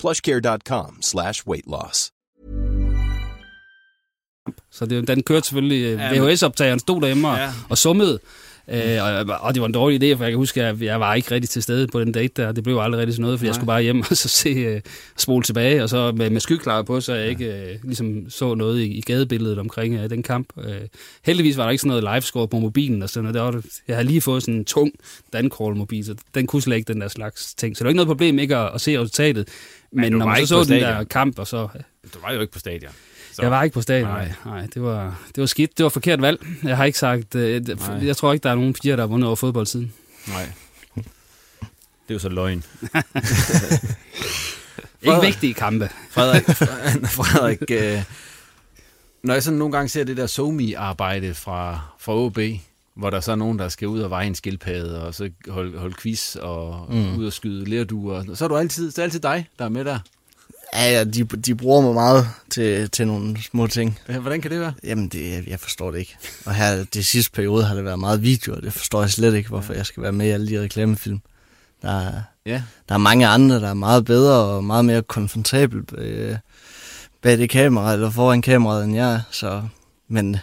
[0.00, 2.12] plushcare.com slash weight loss.
[4.70, 7.50] Så det, den kørte selvfølgelig, ja, VHS-optageren stod derhjemme og, ja.
[7.68, 8.18] og summede.
[8.68, 11.14] Øh, og, og det var en dårlig idé, for jeg kan huske, at jeg var
[11.14, 12.52] ikke rigtig til stede på den date der.
[12.52, 14.80] Det blev aldrig rigtig sådan noget, for jeg skulle bare hjem og så se uh,
[15.16, 18.80] spole tilbage, og så med, med skyklare på, så jeg ikke uh, ligesom så noget
[18.80, 20.48] i, i gadebilledet omkring uh, den kamp.
[20.56, 20.64] Uh,
[21.24, 23.34] heldigvis var der ikke sådan noget livescore på mobilen og sådan noget.
[23.34, 24.92] Der var, jeg havde lige fået sådan en tung
[25.32, 27.76] dancrawl-mobil, så den kunne slet ikke den der slags ting.
[27.76, 29.48] Så det var ikke noget problem ikke at, at se resultatet.
[29.92, 31.68] Men, Men når man så så den der kamp, og så...
[32.14, 32.92] Du var jo ikke på stadion.
[33.32, 33.42] Så.
[33.42, 34.32] Jeg var ikke på stadion, nej.
[34.44, 34.66] nej.
[34.74, 35.78] det, var, det var skidt.
[35.78, 36.46] Det var forkert valg.
[36.62, 37.34] Jeg har ikke sagt...
[37.34, 37.62] Øh,
[38.02, 39.92] jeg tror ikke, der er nogen piger, der har vundet over fodbold siden.
[40.28, 40.52] Nej.
[40.94, 41.04] Det
[42.08, 42.64] er jo så løgn.
[45.02, 45.90] ikke vigtige kampe.
[46.10, 46.44] Frederik,
[47.18, 48.02] Frederik øh,
[49.22, 52.38] når jeg sådan nogle gange ser det der somi-arbejde fra, fra OB,
[53.00, 55.78] hvor der så er nogen, der skal ud og veje en skildpadde, og så holde,
[55.78, 57.16] holde quiz og mm.
[57.16, 58.34] ud og skyde lerduer.
[58.34, 59.98] Så er du altid, så er altid dig, der er med der.
[60.74, 63.98] Ja, ja de, de bruger mig meget til, til nogle små ting.
[64.08, 64.72] Ja, hvordan kan det være?
[64.84, 66.16] Jamen, det, jeg forstår det ikke.
[66.46, 69.34] Og her, det sidste periode har det været meget video, og det forstår jeg slet
[69.34, 71.20] ikke, hvorfor jeg skal være med i alle de reklamefilm.
[71.82, 72.62] Der er, ja.
[72.88, 76.36] der er mange andre, der er meget bedre og meget mere komfortabel øh,
[77.22, 79.20] bag det kamera, eller foran kameraet, end jeg er.
[79.30, 79.62] Så,
[80.08, 80.36] men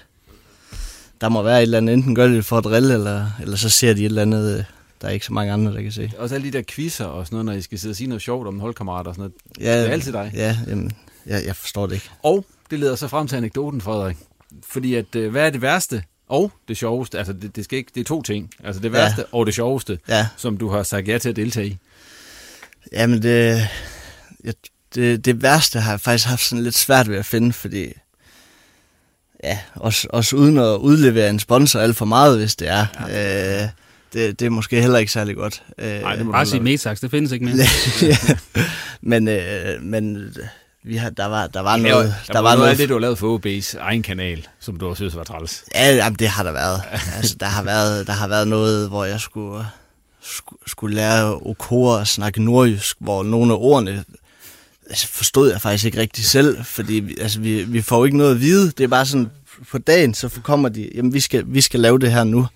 [1.22, 3.70] der må være et eller andet, enten gør det for at drille, eller, eller så
[3.70, 4.58] ser de et eller andet...
[4.58, 4.64] Øh,
[5.02, 6.12] der er ikke så mange andre, der kan se.
[6.18, 8.22] Også alle de der quizzer og sådan noget, når I skal sidde og sige noget
[8.22, 9.68] sjovt om holdkammerater og sådan noget.
[9.68, 10.32] Ja, det er altid dig.
[10.34, 10.92] Ja, jamen,
[11.26, 12.10] jeg, jeg forstår det ikke.
[12.24, 14.18] Og det leder så frem til anekdoten, Frederik.
[14.70, 17.18] Fordi at, øh, hvad er det værste og det sjoveste?
[17.18, 18.50] Altså, det, det, skal ikke, det er to ting.
[18.64, 19.38] Altså, det værste ja.
[19.38, 20.28] og det sjoveste, ja.
[20.38, 21.78] som du har sagt ja til at deltage i.
[22.92, 23.68] Jamen, det...
[24.44, 24.54] Jeg,
[24.96, 27.94] det, det værste har jeg faktisk haft sådan lidt svært ved at finde, fordi
[29.44, 32.86] ja, også, også uden at udlevere en sponsor alt for meget, hvis det er.
[33.10, 33.64] Ja.
[33.64, 33.70] Øh,
[34.14, 35.64] det, det er måske heller ikke særlig godt.
[35.78, 37.56] Øh, Nej, det må bare sige Metax, det findes ikke mere.
[39.02, 40.34] men, øh, men
[40.84, 42.16] vi har, der var, der var ja, noget...
[42.28, 44.88] Der, der var, noget af det, du har lavet for OB's egen kanal, som du
[44.88, 45.64] også synes var træls.
[45.76, 46.82] Ja, jamen, det har der været.
[47.16, 49.66] altså, der, har været der har været noget, hvor jeg skulle,
[50.22, 54.04] skulle, skulle lære Okora at snakke nordjysk, hvor nogle af ordene
[54.90, 58.42] altså, forstod jeg faktisk ikke rigtig selv, fordi altså, vi, vi får ikke noget at
[58.42, 58.72] vide.
[58.72, 59.30] Det er bare sådan,
[59.72, 62.48] på dagen, så kommer de, jamen vi skal, vi skal lave det her nu.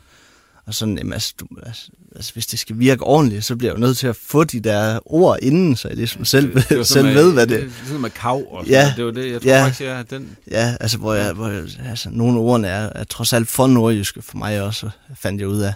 [0.65, 3.75] Og sådan, jamen, altså, du, altså, altså, hvis det skal virke ordentligt, så bliver jeg
[3.77, 6.88] jo nødt til at få de der ord inden, så jeg ligesom selv, det, det
[6.97, 7.61] selv med, ved, hvad det er.
[7.61, 10.09] Det er sådan med kav og ja, det var det, jeg tror ja, faktisk, jeg
[10.09, 10.38] den...
[10.51, 13.67] Ja, altså, hvor jeg, hvor jeg, altså, nogle af ordene er, er trods alt for
[13.67, 15.73] nordjyske for mig også, fandt jeg ud af.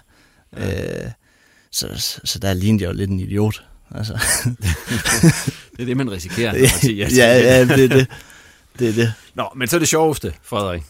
[0.58, 1.06] Ja.
[1.06, 1.12] Øh,
[1.72, 3.64] så, så, så der lignede jeg jo lidt en idiot.
[3.92, 4.14] Altså.
[5.78, 6.68] det er det, man risikerer.
[6.82, 8.08] Siger, ja, ja, det er det.
[8.80, 9.14] det er det.
[9.34, 10.84] Nå, men så er det sjoveste, Frederik.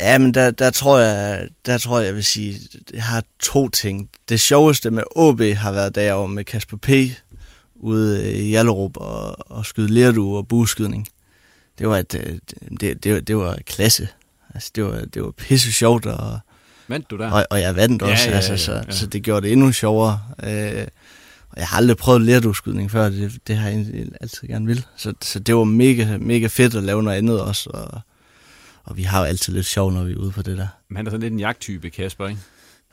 [0.00, 2.60] Ja, men der, der, tror jeg, der tror jeg, jeg vil sige,
[2.92, 4.10] jeg har to ting.
[4.28, 6.90] Det sjoveste med OB har været, da jeg var med Kasper P.
[7.74, 11.08] ude i Jallerup og, og skyde lerdu og bueskydning.
[11.78, 12.40] Det var, et,
[12.80, 14.08] det, det, det var klasse.
[14.54, 16.06] Altså, det var, det var pisse sjovt.
[16.06, 16.38] Og,
[16.88, 17.30] vandt du der?
[17.30, 18.90] Og, og jeg vandt også, ja, ja, ja, altså, så, ja.
[18.90, 20.20] så det gjorde det endnu sjovere.
[20.42, 20.86] Øh,
[21.56, 24.86] jeg har aldrig prøvet lerduskydning før, det, det har jeg altid gerne vil.
[24.96, 28.00] Så, så det var mega, mega fedt at lave noget andet også, og
[28.86, 30.66] og vi har jo altid lidt sjov, når vi er ude på det der.
[30.88, 32.40] Men han er sådan lidt en jagttype, Kasper, ikke?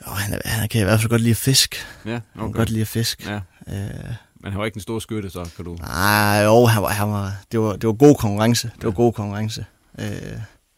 [0.07, 1.87] Jo, han, er, han kan i hvert fald godt lide at fisk.
[2.05, 2.21] Ja, okay.
[2.33, 3.25] Han kan godt lide at fisk.
[3.27, 3.35] Ja.
[3.67, 5.75] Øh, men han var ikke en stor skytte, så kan du...
[5.75, 8.71] Nej, jo, han var, han var, det, var, det var god konkurrence.
[8.75, 8.87] Det ja.
[8.87, 9.65] var god konkurrence.
[9.99, 10.07] Øh,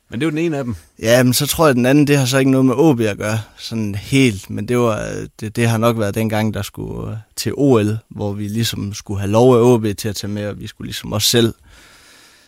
[0.09, 0.75] men det var den ene af dem.
[0.99, 2.99] Ja, men så tror jeg, at den anden, det har så ikke noget med OB
[2.99, 4.49] at gøre, sådan helt.
[4.49, 8.33] Men det, var, det, det har nok været den gang, der skulle til OL, hvor
[8.33, 11.13] vi ligesom skulle have lov af OB til at tage med, og vi skulle ligesom
[11.13, 11.53] også selv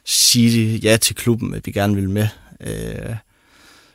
[0.05, 2.27] sige ja til klubben, at vi gerne ville med.
[2.61, 3.15] Øh,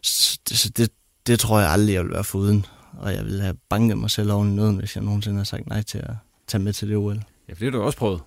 [0.02, 0.90] så det, så det,
[1.26, 2.66] det tror jeg aldrig, jeg vil være foruden.
[2.98, 5.66] Og jeg ville have banket mig selv oven i nøden, hvis jeg nogensinde har sagt
[5.66, 6.14] nej til at
[6.46, 7.22] tage med til det OL.
[7.48, 8.20] Ja, for det har du også prøvet.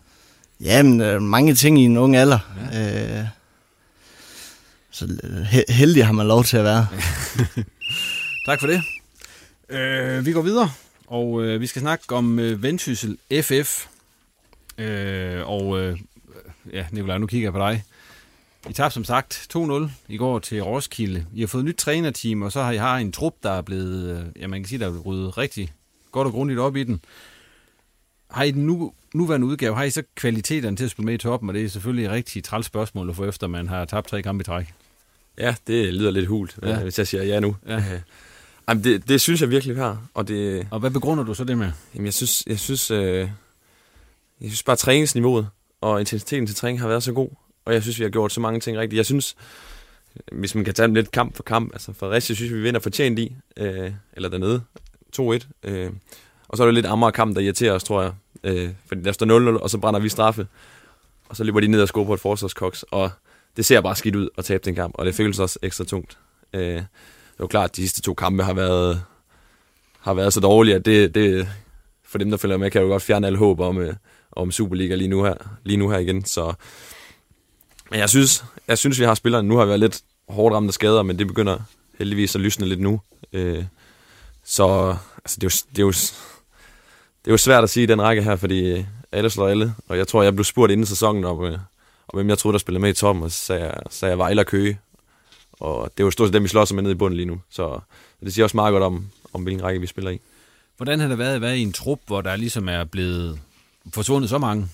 [0.61, 2.39] Jamen, der er mange ting i en ung alder.
[2.71, 3.19] Ja.
[3.19, 3.27] Øh,
[4.95, 5.05] så
[5.51, 6.87] he- heldig har man lov til at være.
[8.47, 8.81] tak for det.
[9.69, 10.71] Øh, vi går videre,
[11.07, 13.85] og øh, vi skal snakke om øh, Vendsyssel FF.
[14.77, 15.99] Øh, og øh,
[16.73, 17.83] ja, Nicolaj, nu kigger jeg på dig.
[18.69, 21.25] I tabte som sagt 2-0 i går til Roskilde.
[21.33, 23.61] I har fået et nyt trænerteam, og så har I har en trup, der er
[23.61, 25.73] blevet, øh, ja man kan sige, der er blevet ryddet rigtig
[26.11, 27.01] godt og grundigt op i den.
[28.31, 31.17] Har I den nu, nuværende udgave, har I så kvaliteterne til at spille med i
[31.17, 34.07] toppen, og det er selvfølgelig et rigtig træls spørgsmål at få efter, man har tabt
[34.07, 34.73] tre kampe i træk.
[35.37, 36.79] Ja, det lyder lidt hult, ja.
[36.79, 37.55] hvis jeg siger ja nu.
[37.67, 37.83] Ja.
[38.69, 40.07] Jamen, det, det synes jeg virkelig, vi har.
[40.13, 41.71] Og, det, og hvad begrunder du så det med?
[41.95, 43.29] Jamen, jeg synes, jeg synes, øh, jeg
[44.41, 45.47] synes bare, træningsniveauet
[45.81, 47.29] og intensiteten til træning har været så god
[47.65, 48.97] og jeg synes, vi har gjort så mange ting rigtigt.
[48.97, 49.35] Jeg synes,
[50.31, 53.35] hvis man kan tage lidt kamp for kamp, altså Fredericia synes vi vinder fortjent i,
[53.57, 54.63] øh, eller dernede,
[55.19, 55.47] 2-1.
[55.63, 55.91] Øh,
[56.47, 58.13] og så er det lidt Amager kamp, der irriterer os, tror jeg.
[58.43, 60.47] Øh, fordi der står 0-0, og så brænder vi straffe.
[61.29, 63.11] Og så løber de ned og score på et forsvarskoks, og
[63.57, 66.17] det ser bare skidt ud at tabe den kamp, og det føles også ekstra tungt.
[66.53, 66.77] Øh, det
[67.39, 69.01] er jo klart, at de sidste to kampe har været,
[69.99, 71.47] har været så dårlige, at det, det,
[72.03, 73.93] for dem, der følger med, kan jo godt fjerne alle håb om, øh,
[74.31, 75.33] om Superliga lige nu her,
[75.63, 76.25] lige nu her igen.
[76.25, 76.53] Så
[77.91, 79.43] men jeg synes, jeg synes, vi har spillere.
[79.43, 81.57] Nu har vi været lidt hårdt ramt af skader, men det begynder
[81.97, 83.01] heldigvis at lysne lidt nu.
[83.33, 83.63] Øh,
[84.43, 87.87] så altså, det, er jo, det, er jo, det er jo svært at sige i
[87.87, 89.75] den række her, fordi øh, alle slår alle.
[89.87, 91.57] Og jeg tror, jeg blev spurgt inden sæsonen om, øh,
[92.07, 94.17] om hvem jeg troede, der spillede med i toppen, og så sagde jeg, sagde jeg
[94.17, 94.79] Vejle og Køge.
[95.59, 97.41] Og det er jo stort set dem, vi slår med ned i bunden lige nu.
[97.49, 97.79] Så
[98.19, 100.19] det siger også meget godt om, om hvilken række vi spiller i.
[100.77, 103.39] Hvordan har det været at være i en trup, hvor der ligesom er blevet
[103.93, 104.67] forsvundet så mange?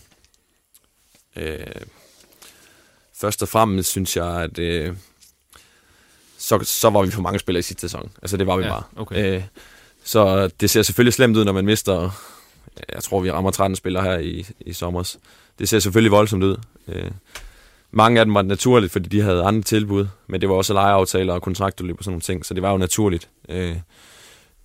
[1.36, 1.66] Øh,
[3.14, 4.96] først og fremmest synes jeg, at øh,
[6.38, 8.12] så, så var vi for mange spillere i sidste sæson.
[8.22, 8.84] Altså det var vi ja, bare.
[8.96, 9.36] Okay.
[9.36, 9.44] Øh,
[10.04, 12.10] så det ser selvfølgelig slemt ud, når man mister,
[12.94, 15.16] jeg tror vi rammer 13 spillere her i, i sommer.
[15.60, 16.58] Det ser selvfølgelig voldsomt ud.
[16.88, 17.12] Øh,
[17.92, 21.34] mange af dem var naturligt, fordi de havde andre tilbud, men det var også lejeaftaler
[21.34, 23.30] og kontraktudløb og sådan nogle ting, så det var jo naturligt.
[23.50, 23.76] Øh,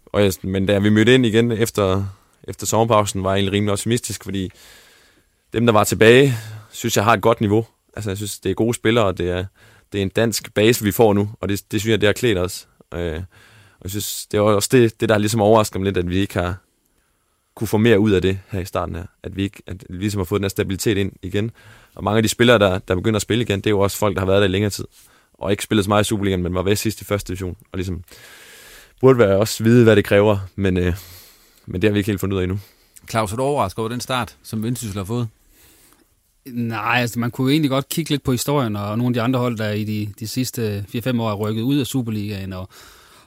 [0.06, 2.04] og jeg, men da vi mødte ind igen efter,
[2.44, 4.50] efter sommerpausen, var jeg egentlig rimelig optimistisk, fordi
[5.52, 6.34] dem, der var tilbage,
[6.70, 7.66] synes jeg har et godt niveau.
[7.96, 9.44] Altså, jeg synes, det er gode spillere, og det er,
[9.92, 12.12] det er en dansk base, vi får nu, og det, det synes jeg, det har
[12.12, 12.68] klædt os.
[12.94, 13.16] Øh,
[13.78, 16.16] og jeg synes, det er også det, det der ligesom overrasker mig lidt, at vi
[16.16, 16.56] ikke har
[17.56, 19.04] kunne få mere ud af det her i starten her.
[19.22, 21.50] At vi, ikke, at vi ligesom har fået den her stabilitet ind igen.
[21.94, 23.96] Og mange af de spillere, der, der begynder at spille igen, det er jo også
[23.96, 24.84] folk, der har været der i længere tid.
[25.34, 27.56] Og ikke spillet så meget i Superligaen, men var ved sidst i første division.
[27.72, 28.02] Og ligesom
[29.00, 30.94] burde være også vide, hvad det kræver, men, øh,
[31.66, 32.58] men det har vi ikke helt fundet ud af endnu.
[33.10, 35.28] Claus, er du overrasket over den start, som Vendsyssel har fået?
[36.46, 39.22] Nej, altså man kunne jo egentlig godt kigge lidt på historien, og nogle af de
[39.22, 42.68] andre hold, der i de, de sidste 4-5 år er rykket ud af Superligaen, og,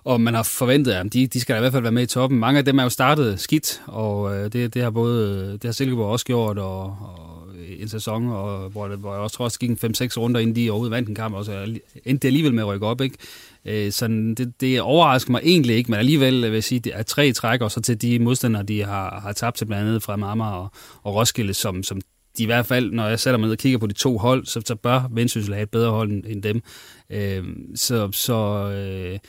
[0.10, 2.40] og man har forventet, at de, de skal i hvert fald være med i toppen.
[2.40, 5.72] Mange af dem er jo startet skidt, og øh, det, det har både det har
[5.72, 7.46] Silkeborg også gjort, og, og
[7.80, 10.56] en sæson, og hvor, det, hvor jeg også tror, at gik en 5-6 runder, inden
[10.56, 13.18] de overhovedet vandt en kamp, og så endte det alligevel med at rykke op, ikke?
[13.66, 17.04] Øh, så det, det overrasker mig egentlig ikke, men alligevel vil jeg sige, det er
[17.04, 20.16] tre træk, og så til de modstandere, de har, har tabt til blandt andet fra
[20.16, 20.72] Marmar og,
[21.04, 22.02] og Roskilde, som, som
[22.38, 24.46] de i hvert fald, når jeg sætter mig ned og kigger på de to hold,
[24.46, 26.62] så, så bør Vendsyssel have et bedre hold end, end dem.
[27.10, 27.44] Øh,
[27.76, 29.20] så så øh,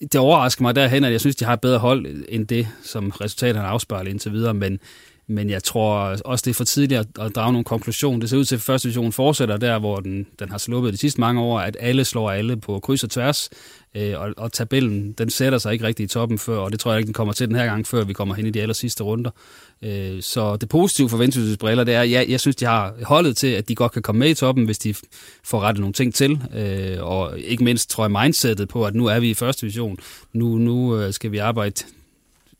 [0.00, 3.10] det overrasker mig derhen, at jeg synes, de har et bedre hold end det, som
[3.10, 4.78] resultaterne afspejler indtil videre, men
[5.26, 8.20] men jeg tror også, det er for tidligt at, at drage nogle konklusion.
[8.20, 10.98] Det ser ud til, at første division fortsætter der, hvor den, den har sluppet de
[10.98, 13.50] sidste mange år, at alle slår alle på kryds og tværs,
[13.94, 16.92] øh, og, og tabellen, den sætter sig ikke rigtig i toppen før, og det tror
[16.92, 18.74] jeg ikke, den kommer til den her gang, før vi kommer hen i de aller
[18.74, 19.30] sidste runder.
[19.82, 22.94] Øh, så det positive for Vendsyssels briller, det er, at ja, jeg synes, de har
[23.02, 24.94] holdet til, at de godt kan komme med i toppen, hvis de
[25.44, 29.06] får rettet nogle ting til, øh, og ikke mindst tror jeg mindsetet på, at nu
[29.06, 29.98] er vi i første division,
[30.32, 31.84] nu, nu øh, skal vi arbejde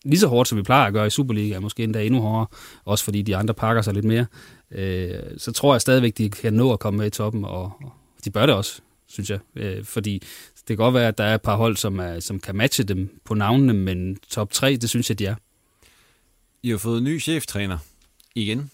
[0.04, 2.46] lige så hårdt, som vi plejer at gøre i Superliga, måske endda endnu hårdere,
[2.84, 4.26] også fordi de andre pakker sig lidt mere,
[4.70, 7.92] øh, så tror jeg stadigvæk, de kan nå at komme med i toppen, og, og
[8.24, 9.38] de bør det også, synes jeg.
[9.56, 10.22] Øh, fordi
[10.68, 12.84] det kan godt være, at der er et par hold, som, er, som kan matche
[12.84, 15.34] dem på navnene, men top 3, det synes jeg, de er.
[16.62, 17.78] I har fået ny cheftræner
[18.34, 18.70] igen.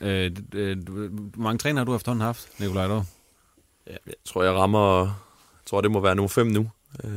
[0.00, 3.06] Øh, øh, hvor mange træner har du efterhånden haft, Nikolaj Dår?
[3.86, 5.00] Ja, jeg tror, jeg rammer...
[5.04, 6.70] Jeg tror, det må være nummer 5 nu.
[7.04, 7.10] Øh,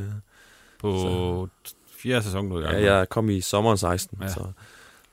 [0.78, 4.18] på så fjerde sæson, du er Ja, jeg kom i sommeren 16.
[4.22, 4.28] Ja.
[4.28, 4.52] Så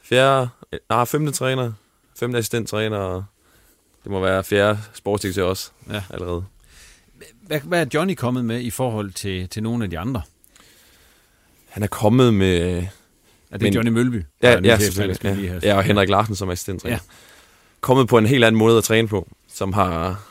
[0.02, 0.50] fjerde,
[0.90, 1.74] nej, femte træner,
[2.20, 3.26] femte assistent træner, og
[4.04, 6.04] det må være fjerde sportsdirektør også ja.
[6.10, 6.46] allerede.
[7.48, 10.22] Hvad, hvad er Johnny kommet med i forhold til, til nogle af de andre?
[11.70, 12.78] Han er kommet med...
[13.52, 14.24] Er det men, Johnny Mølby?
[14.44, 15.20] Ja, ja, selvfølgelig.
[15.24, 15.60] Ja.
[15.64, 16.96] ja, og Henrik Larsen som assistenttræner.
[16.96, 17.00] Ja.
[17.82, 20.26] Kommet på en helt anden måde at træne på, som, har,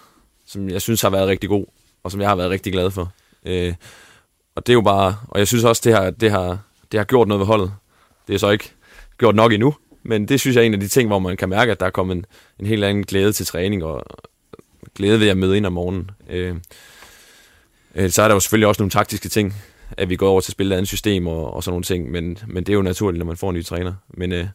[0.46, 1.66] som jeg synes har været rigtig god,
[2.02, 3.12] og som jeg har været rigtig glad for.
[3.46, 3.74] Øh,
[4.54, 6.58] og det er jo bare, og jeg synes også, det har, det har,
[6.92, 7.72] det har gjort noget ved holdet.
[8.28, 8.72] Det er så ikke
[9.18, 11.48] gjort nok endnu, men det synes jeg er en af de ting, hvor man kan
[11.48, 12.26] mærke, at der er kommet en,
[12.58, 14.04] en helt anden glæde til træning, og
[14.94, 16.10] glæde ved at møde ind om morgenen.
[16.30, 16.56] Øh,
[17.94, 19.54] øh, så er der jo selvfølgelig også nogle taktiske ting,
[19.90, 22.10] at vi går over til at spille et andet system og, og sådan nogle ting,
[22.10, 23.92] men, men det er jo naturligt, når man får en ny træner.
[24.08, 24.46] Men, øh,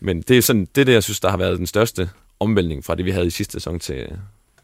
[0.00, 2.94] men det er sådan, det det, jeg synes, der har været den største omvæltning fra
[2.94, 4.06] det, vi havde i sidste sæson til...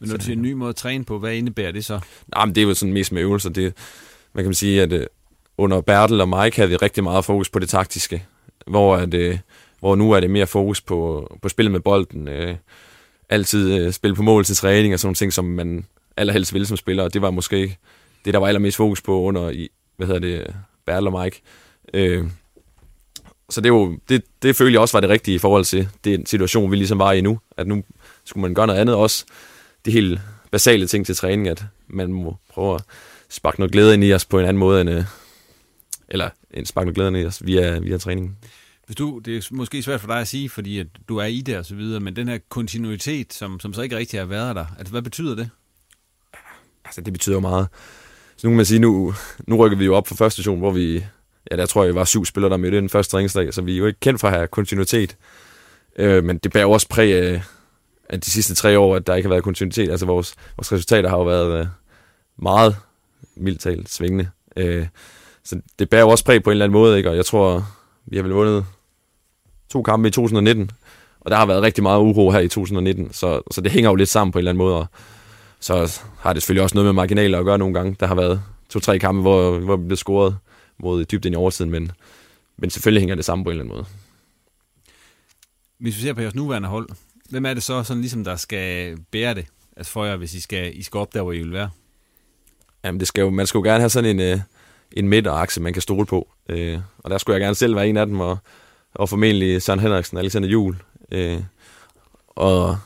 [0.01, 2.01] Men når du siger en ny måde at træne på, hvad indebærer det så?
[2.27, 3.51] Nej, men det er jo sådan mest med øvelser.
[3.51, 3.75] Det,
[4.33, 5.07] man kan sige, at øh,
[5.59, 8.27] under Bertel og Mike havde vi rigtig meget fokus på det taktiske,
[8.67, 9.39] hvor, at, øh,
[9.81, 12.57] hvor nu er det mere fokus på, på spillet med bolden, øh,
[13.29, 15.87] altid øh, spille på mål til træning og sådan nogle ting, som man
[16.17, 17.77] allerhelst ville som spiller, og det var måske
[18.25, 20.55] det, der var allermest fokus på under, i, hvad hedder det,
[20.87, 21.43] Bertel og Mike.
[21.95, 22.25] Øh,
[23.51, 25.89] så det, er jo, det, det følte jeg også var det rigtige i forhold til
[26.05, 27.85] den situation, vi ligesom var i nu, at nu
[28.25, 29.25] skulle man gøre noget andet også.
[29.85, 32.83] Det helt basale ting til træning, at man må prøve at
[33.29, 35.05] sparke noget glæde ind i os på en anden måde end, øh,
[36.09, 38.37] eller en sparke noget glæde ind i os via, via træningen.
[38.87, 41.41] Hvis du, det er måske svært for dig at sige, fordi at du er i
[41.41, 44.57] det og så videre, men den her kontinuitet, som, som så ikke rigtig har været
[44.57, 45.51] der, altså hvad betyder det?
[46.85, 47.69] Altså det betyder jo meget.
[48.37, 49.15] Så nu kan man sige, nu,
[49.47, 51.05] nu rykker vi jo op fra første station, hvor vi,
[51.51, 53.75] ja der tror jeg, vi var syv spillere, der mødte den første træningsdag, så vi
[53.75, 55.17] er jo ikke kendt for at have kontinuitet.
[55.99, 57.43] Øh, men det bærer også præg af,
[58.09, 59.91] af de sidste tre år, at der ikke har været kontinuitet.
[59.91, 61.67] Altså vores, vores resultater har jo været øh,
[62.39, 62.77] meget
[63.37, 64.29] mildt talt svingende.
[64.57, 64.87] Øh,
[65.45, 67.11] så det bærer jo også præg på en eller anden måde, ikke?
[67.11, 67.67] og jeg tror,
[68.07, 68.67] vi har vel vundet
[69.69, 70.71] to kampe i 2019,
[71.21, 73.95] og der har været rigtig meget uro her i 2019, så, så det hænger jo
[73.95, 74.87] lidt sammen på en eller anden måde, og
[75.65, 77.97] så har det selvfølgelig også noget med marginaler at gøre nogle gange.
[78.01, 80.37] Der har været to-tre kampe, hvor, hvor vi blev scoret
[80.79, 81.93] mod dybt ind i oversiden, men,
[82.57, 83.87] men selvfølgelig hænger det sammen på en eller anden måde.
[85.79, 86.89] Hvis vi ser på jeres nuværende hold,
[87.31, 89.47] hvem er det så, sådan ligesom, der skal bære det
[89.77, 91.71] altså for jer, hvis I skal, I skal op der, hvor I vil være?
[92.85, 94.41] Jamen, det skal jo, man skal jo gerne have sådan en, øh,
[94.93, 96.29] en midterakse, man kan stole på.
[96.49, 98.39] Øh, og der skulle jeg gerne selv være en af dem, og,
[98.95, 100.77] og formentlig Søren Henriksen og Alexander Juhl.
[101.13, 101.41] Øh,
[102.29, 102.79] og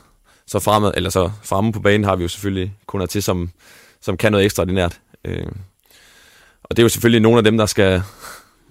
[0.49, 3.49] så fremad, eller så fremme på banen har vi jo selvfølgelig kunder til, som,
[4.01, 4.99] som kan noget ekstraordinært.
[5.25, 5.45] Øh,
[6.63, 8.01] og det er jo selvfølgelig nogle af dem, der skal,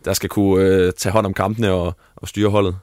[0.04, 2.76] der skal kunne øh, tage hånd om kampene og, og styre holdet.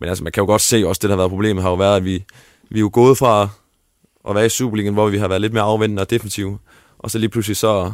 [0.00, 1.76] Men altså, man kan jo godt se også, det der har været problemet, har jo
[1.76, 2.24] været, at vi,
[2.70, 3.48] vi er jo gået fra
[4.28, 6.58] at være i Superligaen, hvor vi har været lidt mere afvendende og defensive,
[6.98, 7.92] og så lige pludselig så,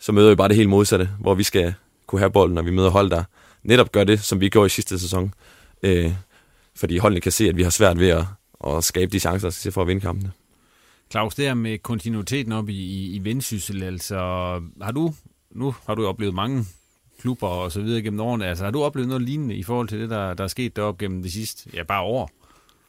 [0.00, 1.74] så møder vi bare det helt modsatte, hvor vi skal
[2.06, 3.24] kunne have bolden, når vi møder hold, der
[3.62, 5.34] netop gør det, som vi gjorde i sidste sæson.
[5.82, 6.12] Øh,
[6.76, 8.24] fordi holdene kan se, at vi har svært ved at,
[8.66, 10.32] at skabe de chancer, der skal for at vinde kampene.
[11.10, 14.16] Claus, det her med kontinuiteten op i, i, i vendsyssel, altså
[14.82, 15.14] har du,
[15.50, 16.64] nu har du oplevet mange
[17.20, 20.00] klubber og så videre gennem årene, altså har du oplevet noget lignende i forhold til
[20.00, 22.30] det, der, der er sket deroppe gennem de sidste, ja bare år?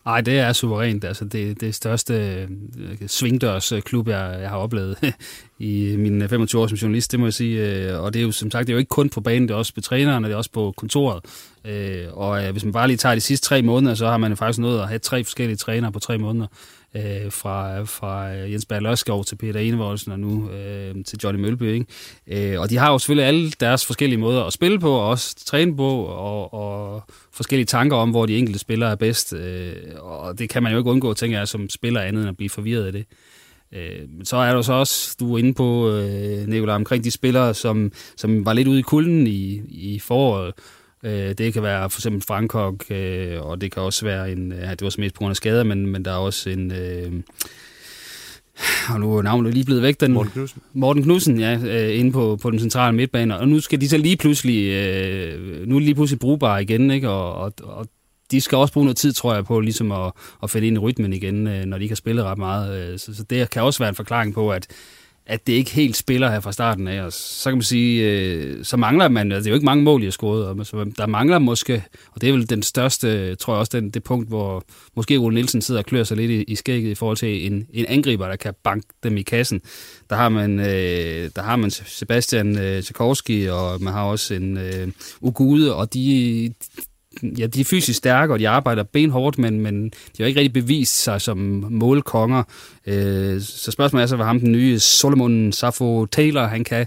[0.05, 1.03] Nej, det er suverænt.
[1.03, 4.97] Altså, det, det største øh, svingdørsklub, øh, jeg, jeg har oplevet
[5.59, 7.97] i min øh, 25 år som journalist, det må jeg sige.
[7.99, 9.57] Og det er jo som sagt det er jo ikke kun på banen, det er
[9.57, 11.23] også på træneren, og det er også på kontoret.
[12.13, 14.59] Og hvis man bare lige tager de sidste tre måneder, så har man jo faktisk
[14.59, 16.47] nået at have tre forskellige trænere på tre måneder
[16.95, 21.63] øh, fra, fra Jens Berlørskov til Peter Enevoldsen og nu øh, til Johnny Mølby.
[21.63, 22.53] Ikke?
[22.53, 25.45] Øh, og de har jo selvfølgelig alle deres forskellige måder at spille på og også
[25.45, 29.33] træne på og, og forskellige tanker om, hvor de enkelte spillere er bedst.
[29.33, 32.37] Øh, og det kan man jo ikke undgå, tænker jeg, som spiller andet end at
[32.37, 33.05] blive forvirret af det.
[33.73, 37.11] Øh, men så er der så også, du er inde på, øh, Nicolai, omkring de
[37.11, 40.53] spillere, som, som var lidt ude i kulden i, i foråret,
[41.05, 44.71] Øh, det kan være for eksempel Frankog, øh, og det kan også være en, ja,
[44.71, 47.11] det var så mest på grund af skader, men, men der er også en, øh,
[48.89, 50.61] og nu er navnet lige blevet væk, den, Morten Knudsen.
[50.73, 53.97] Morten Knudsen, ja, øh, inde på, på den centrale midtbane, og nu skal de så
[53.97, 57.09] lige pludselig, øh, nu er lige pludselig brugbare igen, ikke?
[57.09, 57.87] Og, og, og
[58.31, 60.11] de skal også bruge noget tid, tror jeg, på ligesom at,
[60.43, 62.91] at finde ind i rytmen igen, øh, når de ikke har spillet ret meget.
[62.93, 64.67] Øh, så, så det kan også være en forklaring på, at
[65.27, 67.01] at det ikke helt spiller her fra starten af.
[67.01, 69.83] Og så kan man sige, øh, så mangler man, altså det er jo ikke mange
[69.83, 73.35] mål, jeg har scoret, og så der mangler måske, og det er vel den største,
[73.35, 74.63] tror jeg også, den, det punkt, hvor
[74.95, 77.67] måske Ole Nielsen sidder og klør sig lidt i, i skægget i forhold til en,
[77.73, 79.61] en angriber, der kan banke dem i kassen.
[80.09, 84.57] Der har man, øh, der har man Sebastian øh, Tchaikovsky, og man har også en
[84.57, 84.87] øh,
[85.21, 86.53] Ugude, og de,
[87.23, 90.63] ja, de er fysisk stærke, og de arbejder benhårdt, men, men de har ikke rigtig
[90.63, 91.37] bevist sig som
[91.69, 92.43] målkonger.
[92.87, 96.85] Øh, så spørgsmålet er så, hvad ham den nye Solomon Safo Taylor, han kan,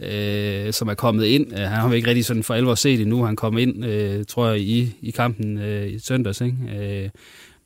[0.00, 1.52] øh, som er kommet ind.
[1.52, 3.24] Øh, han har vi ikke rigtig sådan for alvor set endnu.
[3.24, 6.40] Han kom ind, øh, tror jeg, i, i kampen øh, i søndags.
[6.40, 6.56] Ikke?
[6.78, 7.08] Øh,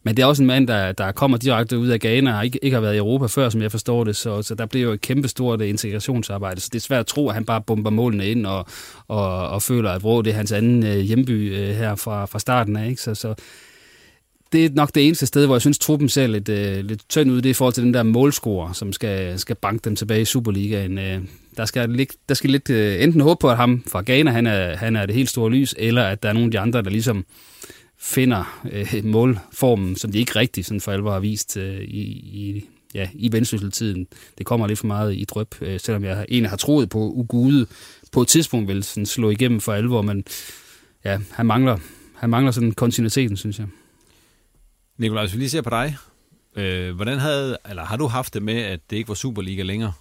[0.02, 2.58] men det er også en mand, der, der kommer direkte ud af Ghana og ikke,
[2.64, 4.16] ikke har været i Europa før, som jeg forstår det.
[4.16, 6.60] Så, så der bliver jo et kæmpestort øh, integrationsarbejde.
[6.60, 8.66] Så det er svært at tro, at han bare bomber målene ind og,
[9.08, 12.38] og, og føler, at Vrå det er hans anden øh, hjemby øh, her fra, fra
[12.38, 12.88] starten af.
[12.88, 13.02] Ikke?
[13.02, 13.34] Så, så
[14.52, 17.30] det er nok det eneste sted, hvor jeg synes, truppen ser lidt, øh, lidt tynd
[17.30, 20.20] ud, det er i forhold til den der målscorer, som skal, skal banke dem tilbage
[20.22, 20.98] i Superligaen.
[20.98, 21.20] Øh,
[21.56, 24.46] der skal, lig, der skal lidt øh, enten håbe på, at ham fra Ghana, han
[24.46, 26.82] er, han er det helt store lys, eller at der er nogle af de andre,
[26.82, 27.24] der ligesom
[28.00, 32.64] finder øh, målformen, som de ikke rigtig sådan for alvor har vist øh, i, i,
[32.94, 34.06] ja, i vendsysseltiden.
[34.38, 37.66] Det kommer lidt for meget i drøb, øh, selvom jeg egentlig har troet på Ugude
[38.12, 40.24] på et tidspunkt vil sådan slå igennem for alvor, men
[41.04, 41.78] ja, han mangler,
[42.16, 43.66] han mangler sådan kontinuiteten, synes jeg.
[44.98, 45.96] Nikolaj, hvis vi lige ser på dig,
[46.56, 49.92] øh, hvordan havde, eller har du haft det med, at det ikke var Superliga længere?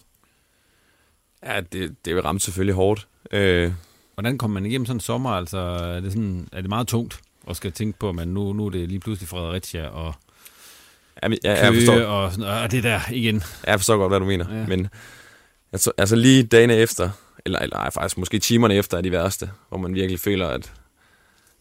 [1.45, 3.07] Ja, det, det vil ramme selvfølgelig hårdt.
[3.31, 3.71] Øh.
[4.13, 5.29] Hvordan kommer man igennem sådan en sommer?
[5.29, 7.21] Altså, er det, sådan, er det meget tungt?
[7.49, 10.13] Og skal tænke på, at man nu, nu er det lige pludselig Fredericia og
[11.23, 12.31] Jamen, jeg, jeg, forstår, og,
[12.63, 13.43] og det der igen.
[13.67, 14.59] Jeg forstår godt, hvad du mener.
[14.59, 14.65] Ja.
[14.67, 14.87] Men
[15.71, 17.09] altså, altså lige dagene efter,
[17.45, 20.73] eller, eller faktisk måske timerne efter er de værste, hvor man virkelig føler, at,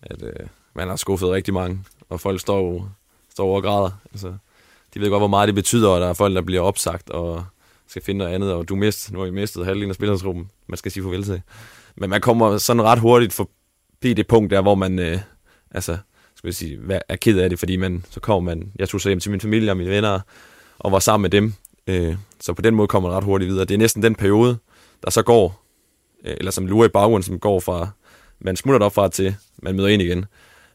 [0.03, 2.91] at øh, man har skuffet rigtig mange, og folk står,
[3.31, 3.91] står over og græder.
[4.13, 4.35] Altså,
[4.95, 7.45] de ved godt, hvor meget det betyder, at der er folk, der bliver opsagt og
[7.87, 10.77] skal finde noget andet, og du mist, nu har I mistet halvdelen af spillertruppen, man
[10.77, 11.43] skal sige farvel til.
[11.97, 15.19] Men man kommer sådan ret hurtigt forbi det punkt der, hvor man, øh,
[15.71, 15.99] altså,
[16.35, 19.09] skal jeg sige, er ked af det, fordi man, så kommer man, jeg tog så
[19.09, 20.21] hjem til min familie og mine venner,
[20.79, 21.55] og var sammen med dem.
[21.87, 23.65] Øh, så på den måde kommer man ret hurtigt videre.
[23.65, 24.59] Det er næsten den periode,
[25.05, 25.65] der så går,
[26.25, 27.89] øh, eller som lurer i baggrunden, som går fra,
[28.41, 30.25] man smutter op fra til, man møder ind igen,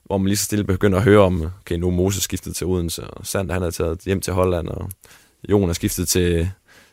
[0.04, 3.04] hvor man lige så stille begynder at høre om, okay, nu Moses skiftet til Odense,
[3.08, 4.90] og Sand han er taget hjem til Holland, og
[5.50, 6.50] Jon er skiftet til,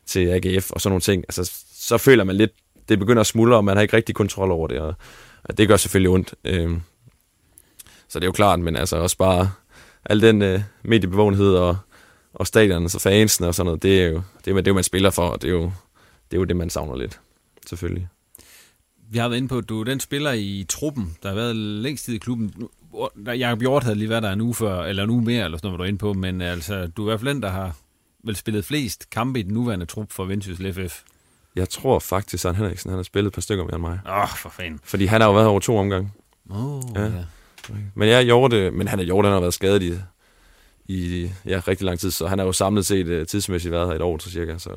[0.07, 1.25] til AGF, og sådan nogle ting.
[1.29, 2.51] Altså, så føler man lidt,
[2.89, 4.95] det begynder at smuldre, og man har ikke rigtig kontrol over det, og,
[5.45, 6.35] og det gør selvfølgelig ondt.
[6.45, 6.71] Øh,
[8.11, 9.51] så det er jo klart, men altså også bare
[10.05, 11.77] al den øh, mediebevågenhed og,
[12.35, 14.85] og stadionerne og fansene og sådan noget, det er jo det, er, det er man
[14.85, 15.73] spiller for, og det er jo
[16.31, 17.21] det, er jo det man savner lidt,
[17.67, 18.09] selvfølgelig.
[19.11, 21.57] Vi har været inde på, at du er den spiller i truppen, der har været
[21.57, 22.55] længst tid i klubben.
[23.27, 25.69] Jakob Hjort havde lige været der en uge før, eller en uge mere, eller sådan
[25.69, 27.77] noget, var du inde på, men altså, du er i hvert fald den, der har
[28.25, 31.03] vel spillet flest kampe i den nuværende trup for Vendsyssel FF.
[31.57, 34.01] Jeg tror faktisk, at Søren Henriksen han har spillet et par stykker mere end mig.
[34.07, 34.81] Åh, oh, for fanden.
[34.85, 36.11] Fordi han har jo været over to omgange.
[36.51, 37.03] Åh, oh, ja.
[37.03, 37.25] ja.
[37.95, 39.95] Men ja, Hjorte, men han er Hjorte, han har været skadet i,
[40.89, 43.95] i ja, rigtig lang tid, så han har jo samlet set uh, tidsmæssigt været her
[43.95, 44.59] et år til cirka.
[44.59, 44.71] Så.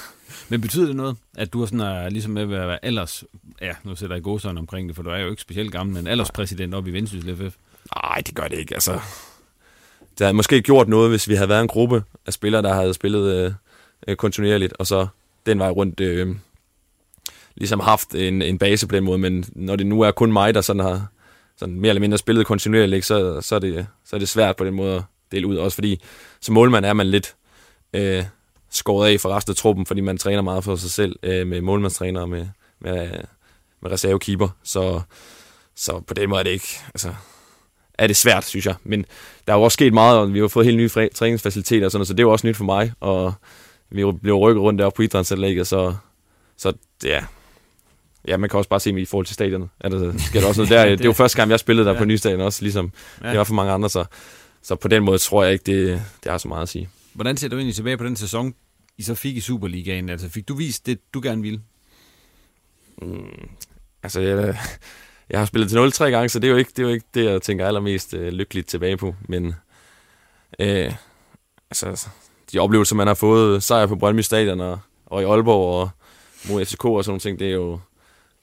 [0.48, 3.24] men betyder det noget, at du er sådan, uh, ligesom med at være alders,
[3.60, 6.06] ja, nu sætter jeg gåsøjne omkring det, for du er jo ikke specielt gammel, men
[6.06, 7.56] alderspræsident op i Vendsyssel FF?
[7.96, 8.92] Nej, det gør det ikke, altså.
[10.18, 12.94] Det havde måske gjort noget, hvis vi havde været en gruppe af spillere, der havde
[12.94, 13.54] spillet
[14.08, 15.06] uh, kontinuerligt, og så
[15.46, 16.36] den vej rundt uh,
[17.56, 20.54] ligesom haft en, en base på den måde, men når det nu er kun mig,
[20.54, 21.06] der sådan har,
[21.60, 24.64] sådan mere eller mindre spillet kontinuerligt, så, så, er det, så er det svært på
[24.64, 25.02] den måde at
[25.32, 25.56] dele ud.
[25.56, 26.00] Også fordi
[26.40, 27.34] som målmand er man lidt
[27.94, 28.24] øh,
[28.70, 31.60] skåret af for resten af truppen, fordi man træner meget for sig selv øh, med
[31.60, 32.46] målmandstræner og med,
[32.80, 33.10] med,
[33.82, 34.48] med reservekeeper.
[34.62, 35.00] Så,
[35.76, 36.78] så på den måde er det ikke...
[36.94, 37.14] Altså,
[37.98, 38.74] er det svært, synes jeg.
[38.84, 39.04] Men
[39.46, 42.06] der er jo også sket meget, og vi har fået helt nye træningsfaciliteter og sådan
[42.06, 43.34] så det er jo også nyt for mig, og
[43.90, 45.94] vi blev rykket rundt deroppe på idrætsanlægget, så,
[46.56, 46.72] så
[47.04, 47.24] ja,
[48.28, 49.68] Ja, man kan også bare se mig i forhold til stadionet.
[49.80, 50.84] Er der sker der også noget der?
[50.88, 51.98] det, det er jo første gang, jeg spillede der ja.
[51.98, 52.92] på Nystadion også, ligesom
[53.22, 53.30] ja.
[53.30, 54.04] det var for mange andre, så,
[54.62, 56.88] så på den måde tror jeg ikke, det, det har så meget at sige.
[57.12, 58.54] Hvordan ser du egentlig tilbage på den sæson,
[58.98, 60.08] I så fik i Superligaen?
[60.08, 61.60] Altså fik du vist det, du gerne ville?
[63.02, 63.48] Mm,
[64.02, 64.56] altså, jeg,
[65.30, 66.94] jeg har spillet til 0 tre gange, så det er jo ikke det, er jo
[66.94, 69.14] ikke det jeg tænker allermest øh, lykkeligt tilbage på.
[69.28, 69.54] Men
[70.58, 70.92] øh,
[71.70, 72.08] altså,
[72.52, 75.90] de oplevelser, man har fået, sejr på Brøndby Stadion og, og i Aalborg og
[76.48, 77.80] mod FCK og sådan nogle ting, det, er jo,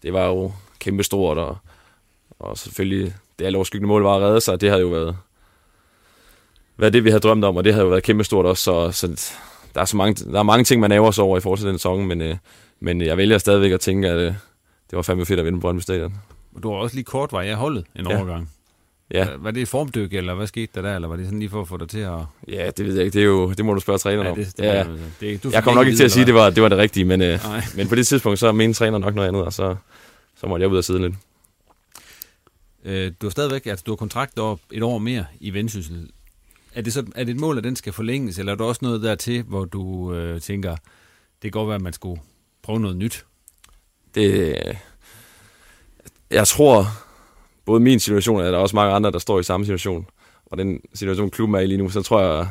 [0.04, 1.38] det var jo kæmpestort.
[1.38, 1.58] Og,
[2.40, 5.18] og selvfølgelig, det alle overskyggende mål var at redde sig, det havde jo været,
[6.78, 8.64] været det, vi havde drømt om, og det havde jo været kæmpestort også.
[8.64, 9.34] Så, så
[9.76, 11.68] der, er så mange, der er mange ting, man ærger sig over i forhold til
[11.68, 12.36] den sæson, men, øh,
[12.80, 14.34] men jeg vælger stadigvæk at tænke, at øh,
[14.90, 16.14] det var fandme fedt at vinde Brøndby Stadion.
[16.64, 18.18] Du har også lige kort var jeg holdet en ja.
[18.18, 18.52] overgang.
[19.14, 19.28] Ja.
[19.38, 21.62] Var det et formdyk, eller hvad skete der der, eller var det sådan lige for
[21.62, 22.20] at få dig til at...
[22.48, 23.14] Ja, det ved jeg ikke.
[23.14, 24.38] Det, er jo, det må du spørge træneren ja, om.
[24.38, 24.86] Det, det, ja.
[25.20, 26.78] det, du jeg kommer nok ikke til at sige, at det var, det var det
[26.78, 27.40] rigtige, men, øh,
[27.78, 29.76] men på det tidspunkt, så mente træner nok noget andet, og så,
[30.36, 31.14] så måtte jeg ud af siden lidt.
[32.86, 36.10] Øh, du har stadigvæk, altså du har kontrakt op et år mere i Vendsyssel.
[36.76, 38.80] Er det, så, er det et mål, at den skal forlænges, eller er der også
[38.82, 42.22] noget der til, hvor du øh, tænker, det kan godt være, at man skulle
[42.64, 43.26] prøve noget nyt?
[44.16, 44.58] Det,
[46.32, 46.88] jeg tror,
[47.68, 50.08] både min situation, og der er også mange andre, der står i samme situation,
[50.46, 52.48] og den situation, klubben er i lige nu, så tror jeg,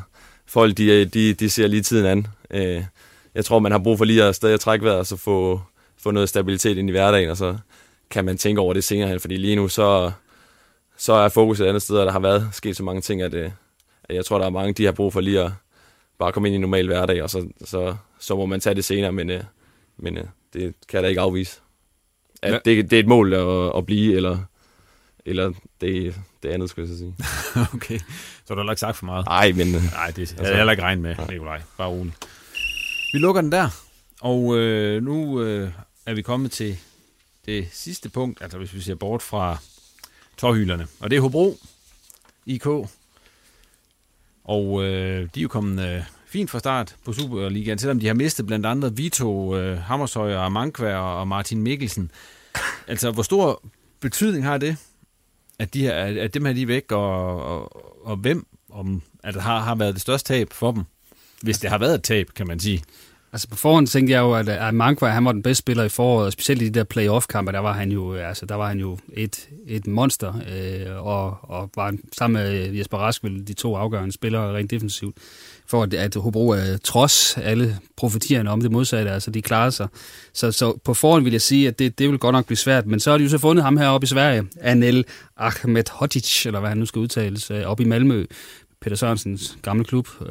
[0.46, 2.26] folk de, de, de ser lige tiden an.
[2.50, 2.84] Øh,
[3.34, 5.60] jeg tror, man har brug for lige at stadig trække vejret, og så få,
[5.98, 7.56] få noget stabilitet ind i hverdagen, og så
[8.10, 10.10] kan man tænke over det senere hen, fordi lige nu, så,
[10.96, 13.34] så er fokus et andet sted, og der har været sket så mange ting, at,
[13.34, 13.50] øh,
[14.04, 15.50] at jeg tror, der er mange, de har brug for lige at
[16.18, 18.84] bare komme ind i en normal hverdag, og så, så, så må man tage det
[18.84, 19.42] senere, men, øh,
[19.96, 20.18] men
[20.52, 21.60] det kan jeg da ikke afvise
[22.42, 24.38] at det, det er et mål at, at blive, eller,
[25.27, 27.14] eller det, det andet, skulle jeg så sige.
[27.74, 27.99] okay,
[28.45, 29.27] så du har ikke sagt for meget?
[29.27, 29.66] Nej, men...
[29.66, 31.62] Nej, det altså, jeg heller ikke regnet med, Nikolaj.
[31.79, 32.29] Bare roligt.
[33.12, 33.68] Vi lukker den der,
[34.20, 35.70] og øh, nu øh,
[36.07, 36.79] er vi kommet til
[37.47, 39.59] det sidste punkt, altså hvis vi ser bort fra
[40.37, 41.59] tårhylerne, og det er Hobro
[42.47, 42.66] IK.
[44.45, 48.14] Og øh, de er jo kommet øh, fint fra start på Superligaen, selvom de har
[48.14, 52.11] mistet blandt andet Vito, øh, Hammershøj og Mankvær og Martin Mikkelsen.
[52.87, 53.62] Altså, hvor stor
[54.01, 54.77] betydning har det,
[55.59, 59.34] at, de her, at dem her de er væk, og, og, og hvem om, at
[59.34, 60.82] det har, har været det største tab for dem?
[61.42, 62.82] Hvis det har været et tab, kan man sige.
[63.32, 65.88] Altså på forhånd tænkte jeg jo, at, at Mankvær, han var den bedste spiller i
[65.88, 68.68] foråret, og specielt i de der playoff-kampe, der var han jo, øh, altså, der var
[68.68, 73.76] han jo et, et monster, øh, og, og var sammen med Jesper Rask de to
[73.76, 75.16] afgørende spillere rent defensivt
[75.68, 79.88] for at, at Hobro er trods alle profetierne om det modsatte, altså de klarer sig.
[80.32, 82.86] Så, så på forhånd vil jeg sige, at det, det vil godt nok blive svært,
[82.86, 85.04] men så har de jo så fundet ham heroppe i Sverige, Anel
[85.36, 88.26] Ahmed Hodzic, eller hvad han nu skal udtales, øh, op i Malmø,
[88.80, 90.08] Peter Sørensens gamle klub.
[90.20, 90.28] Øh,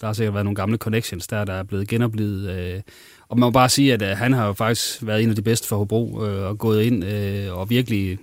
[0.00, 2.50] der har sikkert været nogle gamle connections der, der er blevet genoplevet.
[2.50, 2.80] Øh,
[3.28, 5.42] og man må bare sige, at øh, han har jo faktisk været en af de
[5.42, 8.18] bedste for Hobro, øh, og gået ind øh, og virkelig,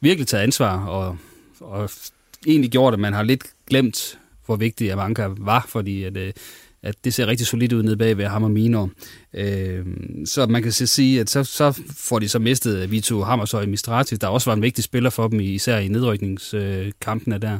[0.00, 1.16] virkelig taget ansvar, og,
[1.60, 1.90] og
[2.46, 4.18] egentlig gjort, at man har lidt glemt
[4.50, 6.32] hvor vigtig Avanka var, fordi at, øh,
[6.82, 8.90] at det ser rigtig solidt ud nede bag ved ham og Minor.
[9.34, 9.86] Øh,
[10.24, 13.66] så man kan så sige, at så, så får de så mistet øh, Vito Hammershøj
[13.66, 17.58] Mistrati, der også var en vigtig spiller for dem, især i nedrykningskampene øh, der.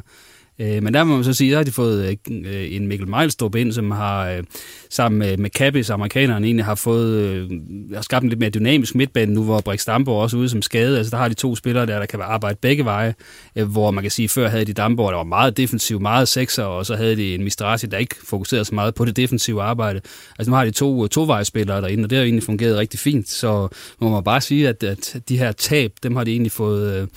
[0.61, 3.07] Øh, men der må man så sige, at har de fået øh, øh en Mikkel
[3.07, 4.43] Meilstrup ind, som har øh,
[4.89, 7.49] sammen med, med Kappis, amerikanerne, egentlig har fået øh,
[7.93, 10.61] har skabt en lidt mere dynamisk midtbane nu, hvor Brik Stamborg også er ude som
[10.61, 10.97] skade.
[10.97, 13.13] Altså der har de to spillere der, der kan arbejde begge veje,
[13.55, 16.63] øh, hvor man kan sige, før havde de Damborg, der var meget defensiv, meget sekser,
[16.63, 20.01] og så havde de en Mistrati, der ikke fokuserede så meget på det defensive arbejde.
[20.39, 23.29] Altså nu har de to øh, tovejsspillere derinde, og det har egentlig fungeret rigtig fint.
[23.29, 23.67] Så
[23.99, 27.07] må man bare sige, at, at de her tab, dem har de egentlig fået, øh,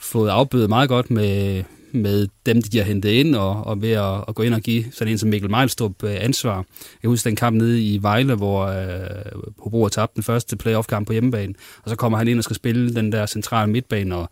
[0.00, 1.62] fået afbødet meget godt med,
[1.94, 4.84] med dem, de har hentet ind, og, og ved at, at gå ind og give
[4.92, 6.64] sådan en som Mikkel Mejlstrup øh, ansvar.
[7.02, 11.06] Jeg husker den kamp nede i Vejle, hvor øh, Hobro har tabt den første playoff-kamp
[11.06, 14.30] på hjemmebane, og så kommer han ind og skal spille den der centrale midtbane, og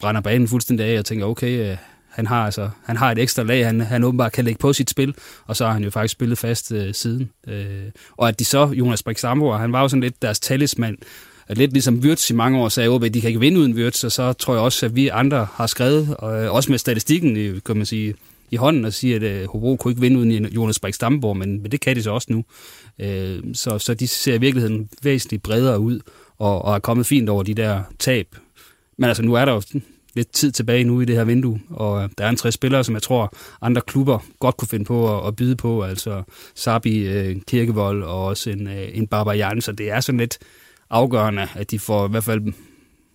[0.00, 1.76] brænder banen fuldstændig af, og tænker, okay, øh,
[2.10, 4.90] han har altså han har et ekstra lag, han, han åbenbart kan lægge på sit
[4.90, 5.14] spil,
[5.46, 7.30] og så har han jo faktisk spillet fast øh, siden.
[7.48, 7.84] Øh,
[8.16, 10.96] og at de så, Jonas Brix han var jo sådan lidt deres talisman,
[11.50, 14.04] at lidt ligesom Wirtz i mange år sagde, at de kan ikke vinde uden Wirtz,
[14.04, 17.60] og så tror jeg også, at vi andre har skrevet, og øh, også med statistikken,
[17.66, 18.14] kan man sige,
[18.50, 21.62] i hånden og sige, at øh, Hobro kunne ikke vinde uden Jonas Brix Stamborg, men,
[21.62, 22.44] men det kan de så også nu.
[22.98, 26.00] Øh, så, så de ser i virkeligheden væsentligt bredere ud,
[26.38, 28.26] og, og er kommet fint over de der tab.
[28.98, 29.62] Men altså, nu er der jo
[30.14, 32.94] lidt tid tilbage nu i det her vindue, og der er en tre spillere, som
[32.94, 36.22] jeg tror, andre klubber godt kunne finde på at, at byde på, altså
[36.54, 37.08] Sabi
[37.46, 40.38] Kirkevold og også en, en Barbara Jan, så det er sådan lidt,
[40.90, 42.52] afgørende, at de får i hvert fald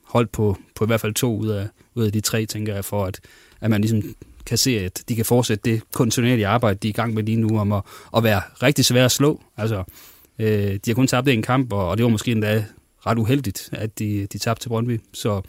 [0.04, 2.86] holdt på, på i hvert fald to ud af, ud af de tre, tænker jeg,
[2.86, 3.20] for at,
[3.62, 4.16] at man ligesom
[4.46, 7.38] kan se, at de kan fortsætte det kontinuerlige arbejde, de er i gang med lige
[7.38, 7.82] nu, om at,
[8.18, 9.42] at være rigtig svære at slå.
[9.58, 9.84] Altså,
[10.40, 12.66] øh, de har kun tabt en kamp, og, og det var måske endda
[13.06, 15.02] ret uheldigt, at de, de tabte til Brøndby.
[15.14, 15.42] Så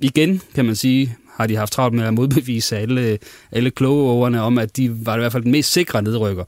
[0.00, 3.18] igen, kan man sige, har de haft travlt med at modbevise alle,
[3.52, 6.44] alle kloge om, at de var i hvert fald den mest sikre nedrykker.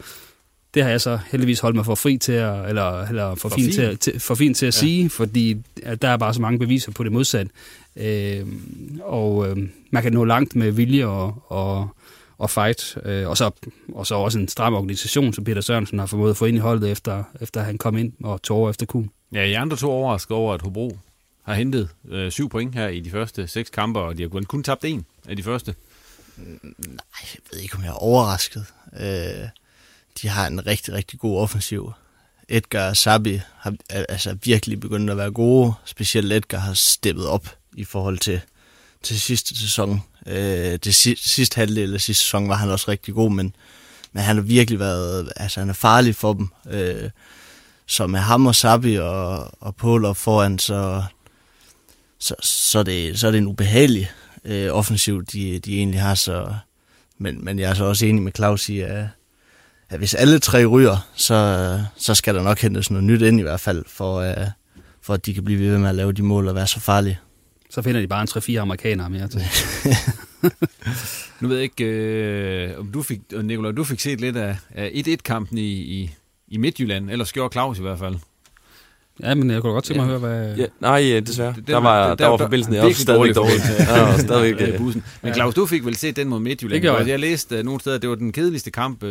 [0.75, 3.57] Det har jeg så heldigvis holdt mig for fri til at, eller, eller for, for,
[3.57, 4.81] fint, Til, til, for fint til at ja.
[4.81, 7.51] sige, fordi at der er bare så mange beviser på det modsatte.
[7.97, 8.47] Øh,
[9.03, 9.57] og øh,
[9.91, 11.89] man kan nå langt med vilje og, og,
[12.39, 12.99] og fight.
[13.05, 13.51] Øh, og, så,
[13.95, 16.61] og så også en stram organisation, som Peter Sørensen har formået at få ind i
[16.61, 19.11] holdet, efter, efter han kom ind og tog over efter kun.
[19.33, 20.99] Ja, I andre to overrasket over, at Hobro
[21.43, 24.45] har hentet øh, syv point her i de første seks kampe, og de har kun,
[24.45, 25.75] kun tabt en af de første.
[26.37, 26.47] Nej,
[27.23, 28.67] jeg ved ikke, om jeg er overrasket.
[29.01, 29.49] Øh,
[30.23, 31.93] de har en rigtig, rigtig god offensiv.
[32.49, 35.73] Edgar og Sabi har altså virkelig begyndt at være gode.
[35.85, 38.41] Specielt Edgar har steppet op i forhold til,
[39.03, 40.03] til sidste sæson.
[40.27, 43.57] Øh, det sidste halvdel af sidste sæson var han også rigtig god, men,
[44.13, 46.49] men han har virkelig været, altså han er farlig for dem.
[46.71, 47.11] Øh,
[47.87, 51.03] så med ham og Sabi og, og Paul foran, så,
[52.19, 54.11] så, så, det, så er det en ubehagelig
[54.45, 56.15] øh, offensiv, de, de egentlig har.
[56.15, 56.55] Så,
[57.19, 59.07] men, men jeg er så også enig med Claus i, at,
[59.91, 63.43] at hvis alle tre ryger, så, så skal der nok hentes noget nyt ind i
[63.43, 64.47] hvert fald, for, uh,
[65.03, 67.19] for at de kan blive ved med at lave de mål og være så farlige.
[67.71, 69.43] Så finder de bare en 3-4 amerikanere mere til.
[71.41, 74.89] nu ved jeg ikke, øh, om du fik, Nicolai, du fik set lidt af, af
[74.89, 76.15] 1-1-kampen i, i,
[76.49, 78.17] i Midtjylland, eller gjorde Claus i hvert fald.
[79.23, 80.57] Ja, men jeg kunne godt tænke mig at høre, hvad...
[80.57, 81.55] Ja, nej, desværre.
[81.57, 83.61] Det, der, var, der, der var forbindelsen også stadigvæk dårlig.
[83.79, 85.05] Ja, var stadigvæk øh, bussen.
[85.23, 86.83] Men Claus, du fik vel set den mod Midtjylland?
[86.83, 87.09] Det jeg.
[87.09, 89.11] jeg læste uh, nogle steder, at det var den kedeligste kamp, uh,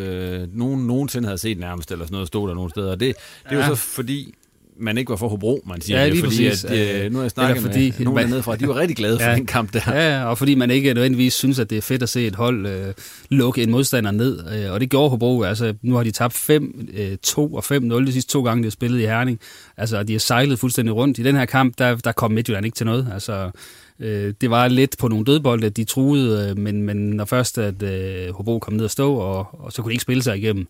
[0.57, 2.91] nogen nogensinde havde set nærmest, eller sådan noget, stod der nogle steder.
[2.91, 3.15] Og det,
[3.49, 3.57] det ja.
[3.57, 4.33] var så fordi,
[4.79, 5.99] man ikke var for Hobro, man siger.
[5.99, 6.65] Ja, lige fordi, præcis.
[6.65, 9.19] At, øh, nu har jeg snakket fordi, med nogen dernede fra, de var rigtig glade
[9.19, 9.81] for ja, den kamp der.
[9.87, 12.65] Ja, og fordi man ikke nødvendigvis synes, at det er fedt at se et hold
[12.67, 12.93] øh,
[13.29, 15.43] lukke en modstander ned, øh, og det gjorde Hobro.
[15.43, 18.65] Altså, nu har de tabt 5, øh, 2 og 5-0 de sidste to gange, de
[18.65, 19.39] har spillet i Herning.
[19.77, 21.19] Altså, de har sejlet fuldstændig rundt.
[21.19, 23.07] I den her kamp, der, der kom Midtjylland ikke til noget.
[23.13, 23.51] Altså,
[23.99, 27.83] øh, det var lidt på nogle dødbolde, de truede, øh, men, men når først at
[27.83, 30.67] øh, Hobro kom ned og stå, og, og så kunne de ikke spille sig igennem.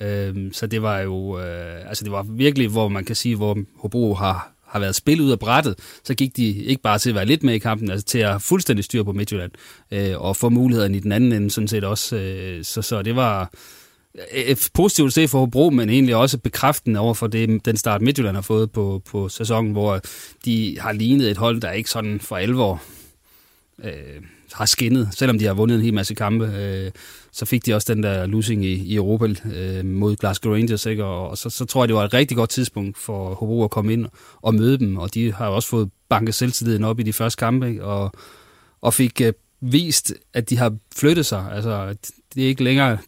[0.00, 3.58] Øh, så det var jo, øh, altså det var virkelig, hvor man kan sige, hvor
[3.78, 5.74] Hobro har, har været spillet ud af brættet,
[6.04, 8.42] så gik de ikke bare til at være lidt med i kampen, altså til at
[8.42, 9.52] fuldstændig styr på Midtjylland,
[9.90, 12.16] øh, og få muligheden i den anden ende sådan set også.
[12.16, 13.50] Øh, så, så det var
[14.14, 17.76] øh, et positivt at se for Hobro, men egentlig også bekræftende over for det, den
[17.76, 20.00] start Midtjylland har fået på, på sæsonen, hvor
[20.44, 22.82] de har lignet et hold, der ikke sådan for alvor
[23.84, 24.22] øh,
[24.52, 26.44] har skinnet, selvom de har vundet en hel masse kampe.
[26.46, 26.90] Øh,
[27.32, 31.04] så fik de også den der losing i, i Europa øh, mod Glasgow Rangers, ikke?
[31.04, 33.70] Og, og så, så tror jeg, det var et rigtig godt tidspunkt for Hobro at
[33.70, 34.06] komme ind
[34.42, 37.68] og møde dem, og de har også fået banket selvtilliden op i de første kampe,
[37.68, 37.84] ikke?
[37.84, 38.12] Og,
[38.80, 41.52] og fik øh, vist, at de har flyttet sig.
[41.52, 41.94] Altså,
[42.34, 42.98] det er ikke længere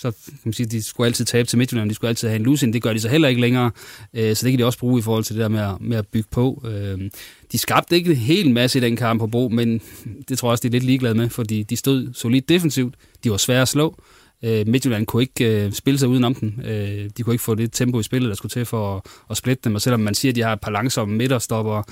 [0.00, 2.42] så kan man sige, de skulle altid tabe til Midtjylland, de skulle altid have en
[2.42, 3.70] losing, det gør de så heller ikke længere,
[4.14, 5.96] øh, så det kan de også bruge i forhold til det der med at, med
[5.96, 6.62] at bygge på.
[6.68, 7.10] Øh,
[7.52, 9.80] de skabte ikke en hel masse i den kamp på Bro, men
[10.28, 12.94] det tror jeg også, de er lidt ligeglade med, fordi de stod solidt defensivt,
[13.24, 13.96] de var svære at slå,
[14.44, 16.62] øh, Midtjylland kunne ikke øh, spille sig udenom den.
[16.64, 19.36] Øh, de kunne ikke få det tempo i spillet, der skulle til for at, at
[19.36, 21.82] splitte dem, og selvom man siger, at de har et par langsomme midterstopper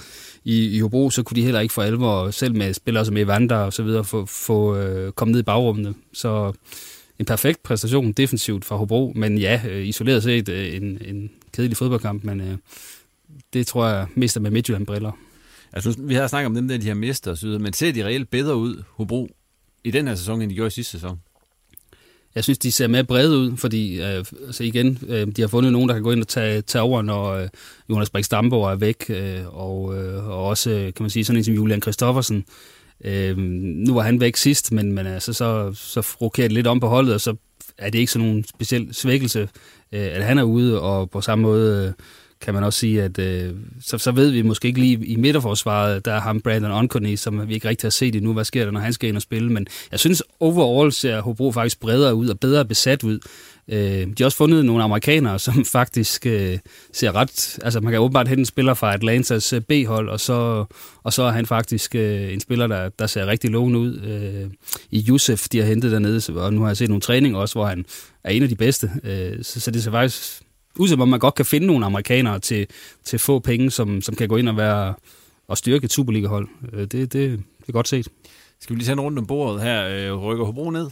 [0.45, 3.57] i, i Hobro, så kunne de heller ikke for alvor, selv med spillere som Evander
[3.57, 5.95] og så videre, få, få øh, komme ned i bagrummene.
[6.13, 6.53] Så
[7.19, 11.77] en perfekt præstation defensivt fra Hobro, men ja, øh, isoleret set øh, en, en kedelig
[11.77, 12.57] fodboldkamp, men øh,
[13.53, 15.13] det tror jeg mister med Midtjylland-briller.
[15.73, 18.31] Altså, vi har snakket om dem der, de har mistet osv., men ser de reelt
[18.31, 19.29] bedre ud, Hobro,
[19.85, 21.21] i den her sæson, end de gjorde i sidste sæson?
[22.35, 25.73] Jeg synes, de ser mere brede ud, fordi øh, altså igen, øh, de har fundet
[25.73, 27.49] nogen, der kan gå ind og tage, tage over, når øh,
[27.91, 31.45] Jonas Brix Damborg er væk, øh, og, øh, og også, kan man sige, sådan en
[31.45, 32.45] som Julian Christoffersen, Øh,
[33.05, 33.37] Øh,
[33.87, 36.89] nu var han væk sidst, men, men altså, så, så rokerer det lidt om på
[36.89, 37.37] holdet, og så
[37.79, 39.41] er det ikke sådan nogen speciel svækkelse,
[39.93, 42.05] øh, at han er ude, og på samme måde øh,
[42.41, 46.05] kan man også sige, at øh, så, så ved vi måske ikke lige i midterforsvaret,
[46.05, 48.71] der er ham Brandon Onkony, som vi ikke rigtig har set endnu, hvad sker der,
[48.71, 52.29] når han skal ind og spille, men jeg synes overall ser Hobro faktisk bredere ud
[52.29, 53.19] og bedre besat ud.
[53.69, 56.59] Øh, de har også fundet nogle amerikanere, som faktisk øh,
[56.93, 57.59] ser ret...
[57.63, 60.65] Altså, man kan åbenbart hente en spiller fra Atlantas øh, B-hold, og så,
[61.03, 64.01] og så er han faktisk øh, en spiller, der, der ser rigtig lovende ud.
[64.01, 64.51] Øh,
[64.91, 67.67] I Yusuf, de har hentet dernede, og nu har jeg set nogle træninger også, hvor
[67.67, 67.85] han
[68.25, 68.91] er en af de bedste.
[69.05, 70.43] Øh, så, så det ser faktisk
[70.79, 72.67] ud som om, man godt kan finde nogle amerikanere til,
[73.05, 74.95] til få penge, som, som kan gå ind og være
[75.49, 76.49] og styrke et Superliga-hold.
[76.73, 78.09] Øh, det, det, det er godt set.
[78.61, 79.89] Skal vi lige tage en rundt om bordet her?
[79.89, 80.91] Øh, rykker Hobro ned?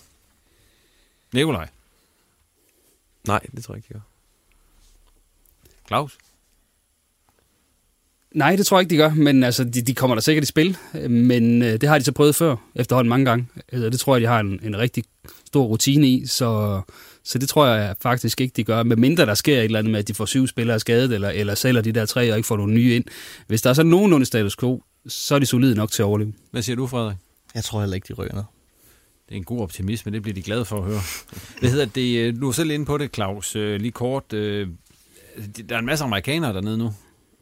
[1.35, 1.69] Nikolaj?
[3.27, 4.07] Nej, det tror jeg ikke, jeg gør.
[5.87, 6.19] Claus?
[8.35, 10.47] Nej, det tror jeg ikke, de gør, men altså, de, de kommer der sikkert i
[10.47, 10.77] spil.
[11.11, 13.49] Men øh, det har de så prøvet før, efterhånden mange gange.
[13.73, 15.05] Altså, det tror jeg, de har en, en rigtig
[15.47, 16.81] stor rutine i, så,
[17.25, 18.83] så det tror jeg faktisk ikke, de gør.
[18.83, 21.29] Med mindre der sker et eller andet med, at de får syv spillere skadet, eller,
[21.29, 23.05] eller sælger de der tre og ikke får nogle nye ind.
[23.47, 26.33] Hvis der er så nogenlunde status quo, så er de solide nok til at overleve.
[26.51, 27.17] Hvad siger du, Frederik?
[27.55, 28.45] Jeg tror heller ikke, de rykker ned.
[29.29, 31.01] Det er en god optimisme, det bliver de glade for at høre.
[31.61, 32.19] Hvad hedder det?
[32.19, 33.57] Øh, du er selv inde på det, Claus.
[33.57, 34.33] Øh, lige kort.
[34.33, 34.69] Øh,
[35.69, 36.95] der er en masse amerikanere dernede nu.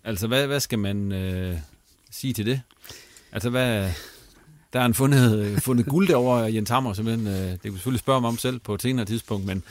[0.05, 1.57] Altså, hvad, hvad skal man øh,
[2.11, 2.61] sige til det?
[3.33, 3.91] Altså, hvad...
[4.73, 7.27] Der er en fundet, fundet guld derovre, Jens Hammer, simpelthen.
[7.27, 9.63] Det kan vi selvfølgelig spørge mig om selv på et senere tidspunkt, men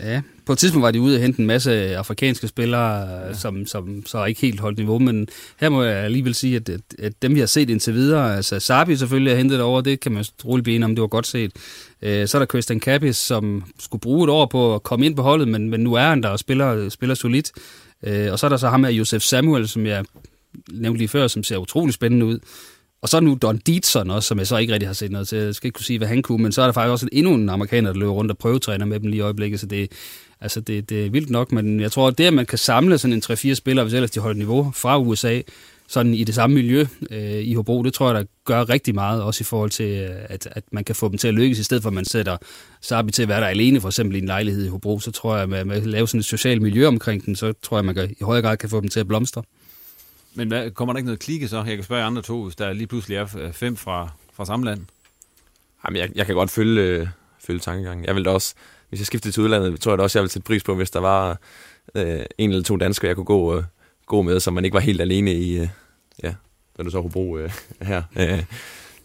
[0.00, 3.34] Ja, på et tidspunkt var de ude og hente en masse afrikanske spillere, ja.
[3.34, 5.28] som, som så ikke helt holdt niveau, men
[5.60, 8.60] her må jeg alligevel sige, at, at, at dem vi har set indtil videre, altså
[8.60, 11.52] Sabi selvfølgelig har hentet over, det kan man roligt blive om, det var godt set.
[12.02, 15.16] Øh, så er der Christian Kappis, som skulle bruge et år på at komme ind
[15.16, 17.52] på holdet, men, men nu er han der og spiller, spiller solidt.
[18.02, 20.04] Øh, og så er der så ham her, Josef Samuel, som jeg
[20.72, 22.38] nævnte lige før, som ser utrolig spændende ud.
[23.02, 25.28] Og så er nu Don Dietzson også, som jeg så ikke rigtig har set noget
[25.28, 25.38] til.
[25.38, 27.34] Jeg skal ikke kunne sige, hvad han kunne, men så er der faktisk også endnu
[27.34, 29.92] en amerikaner, der løber rundt og prøvetræner med dem lige i øjeblikket, så det,
[30.40, 32.98] altså det, det er vildt nok, men jeg tror, at det, at man kan samle
[32.98, 35.40] sådan en 3-4 spillere, hvis ellers de holder niveau fra USA,
[35.88, 39.22] sådan i det samme miljø øh, i Hobro, det tror jeg, der gør rigtig meget,
[39.22, 41.62] også i forhold til, øh, at, at man kan få dem til at lykkes, i
[41.62, 42.36] stedet for at man sætter
[42.80, 45.36] Sabi til at være der alene, for eksempel i en lejlighed i Hobro, så tror
[45.36, 47.84] jeg, at med at lave sådan et socialt miljø omkring den, så tror jeg, at
[47.84, 49.42] man kan, i højere grad kan få dem til at blomstre.
[50.38, 51.56] Men hvad, kommer der ikke noget klikke så?
[51.56, 54.80] Jeg kan spørge andre to, hvis der lige pludselig er fem fra, fra samme land.
[55.84, 57.08] Jamen, jeg, jeg kan godt følge, øh,
[57.38, 58.04] følge tankegangen.
[58.04, 58.54] Jeg vil da også,
[58.88, 60.90] hvis jeg skiftede til udlandet, tror jeg da også, jeg ville sætte pris på, hvis
[60.90, 61.38] der var
[61.94, 63.64] øh, en eller to danskere, jeg kunne gå, øh,
[64.06, 65.68] gå med, så man ikke var helt alene i, øh,
[66.22, 66.34] ja,
[66.78, 68.02] da du så kunne bruge øh, her.
[68.16, 68.44] Øh,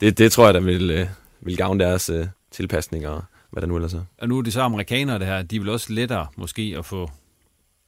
[0.02, 1.08] det, det tror jeg, der vil, øh,
[1.42, 4.04] vil gavne deres øh, tilpasning og hvad der nu ellers er.
[4.18, 5.42] Og nu er det så amerikanere, det her.
[5.42, 7.10] De vil også lettere måske at få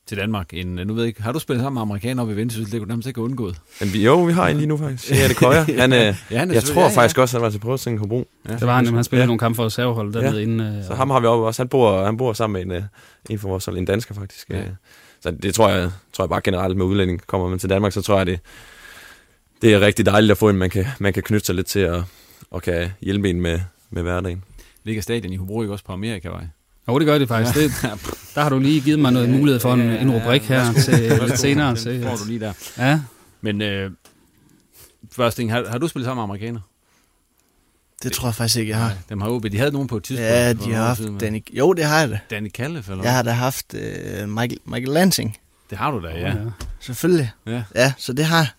[0.07, 0.53] til Danmark.
[0.53, 2.71] End, nu ved jeg ikke, har du spillet sammen med amerikanere op i Vendsyssel?
[2.71, 3.61] Det kunne nærmest ikke undgået.
[3.79, 5.11] Men vi, jo, vi har en lige nu faktisk.
[5.11, 5.65] Ja, det køjer.
[5.79, 6.95] Han, øh, ja, han jeg tror ja, ja.
[6.95, 8.27] faktisk også, at han var til prøvesingen på Bro.
[8.49, 9.25] Ja, det var han, han spillede ja.
[9.25, 10.41] nogle kampe for reservehold dernede ja.
[10.41, 10.59] inden.
[10.59, 11.61] Øh, så ham har vi også.
[11.61, 12.87] Han bor, han bor sammen med en, øh,
[13.29, 14.49] en for vores en dansker faktisk.
[14.49, 14.63] Ja.
[15.21, 17.27] Så det tror jeg, tror jeg bare generelt med udlænding.
[17.27, 18.39] Kommer man til Danmark, så tror jeg, det,
[19.61, 21.89] det er rigtig dejligt at få en, man kan, man kan knytte sig lidt til
[21.89, 22.03] og,
[22.51, 24.43] og kan hjælpe en med, med hverdagen.
[24.83, 26.47] Ligger stadion i Hobro ikke også på Amerikavej?
[26.87, 27.55] Jo, det gør det faktisk.
[27.55, 27.71] Det,
[28.35, 31.39] der har du lige givet mig noget mulighed for en, en rubrik her til lidt
[31.39, 31.75] senere.
[31.75, 32.53] Den får du lige der.
[32.77, 32.99] Ja.
[33.41, 33.91] Men øh,
[35.11, 36.59] første ting, har, har du spillet sammen med amerikaner?
[38.03, 38.87] Det tror jeg faktisk ikke, jeg har.
[38.87, 39.43] Nej, dem har OB.
[39.43, 40.29] De havde nogen på et tidspunkt.
[40.29, 41.43] Ja, de har haft Danny...
[41.53, 42.19] Jo, det har jeg da.
[42.29, 45.37] Danny Kalle, eller Jeg har da haft uh, Michael, Michael Lansing.
[45.69, 46.15] Det har du da, ja.
[46.15, 46.35] Oh, ja.
[46.79, 47.31] Selvfølgelig.
[47.47, 47.63] Ja.
[47.75, 48.55] ja, så det har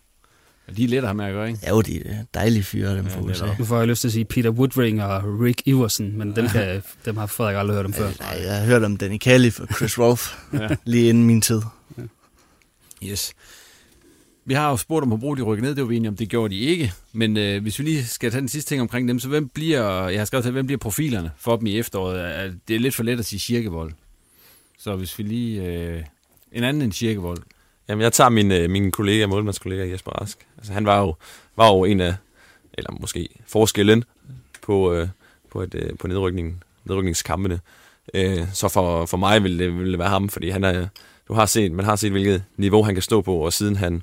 [0.76, 1.60] de er let at have med at gøre, ikke?
[1.62, 3.46] Ja, jo, de er dejlige fyre, dem ja, fra USA.
[3.58, 6.82] Nu får jeg lyst til at sige Peter Woodring og Rick Iversen, men dem, kan,
[7.04, 8.10] dem har Frederik aldrig hørt om før.
[8.20, 10.68] Nej, jeg har hørt om Danny Calif og Chris Rolfe ja.
[10.84, 11.60] lige inden min tid.
[11.98, 12.02] Ja.
[13.04, 13.32] Yes.
[14.44, 16.16] Vi har jo spurgt om at bruge de rykke ned, det var vi enige om,
[16.16, 16.92] det gjorde de ikke.
[17.12, 20.08] Men øh, hvis vi lige skal tage den sidste ting omkring dem, så hvem bliver,
[20.08, 22.54] jeg har skrevet til, hvem bliver profilerne for dem i efteråret?
[22.68, 23.92] Det er lidt for let at sige Kirkevold.
[24.78, 25.62] Så hvis vi lige...
[25.62, 26.02] Øh,
[26.52, 27.38] en anden end Kirkevold.
[27.88, 30.46] Jamen, jeg tager min, øh, min kollega, målmandskollega Jesper Rask.
[30.58, 31.14] Altså, han var jo,
[31.56, 32.14] var jo en af,
[32.74, 34.04] eller måske forskellen
[34.62, 35.08] på, øh,
[35.50, 37.60] på, et, øh, på nedrykningen, nedrykningskampene.
[38.14, 40.86] Øh, så for, for mig ville det, ville det være ham, fordi han er,
[41.28, 44.02] du har set, man har set, hvilket niveau han kan stå på, og siden han,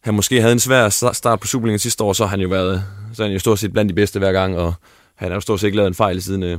[0.00, 2.84] han måske havde en svær start på Superligaen sidste år, så har han jo været
[3.14, 4.74] så han jo stort set blandt de bedste hver gang, og
[5.14, 6.58] han har jo stort set ikke lavet en fejl siden, øh,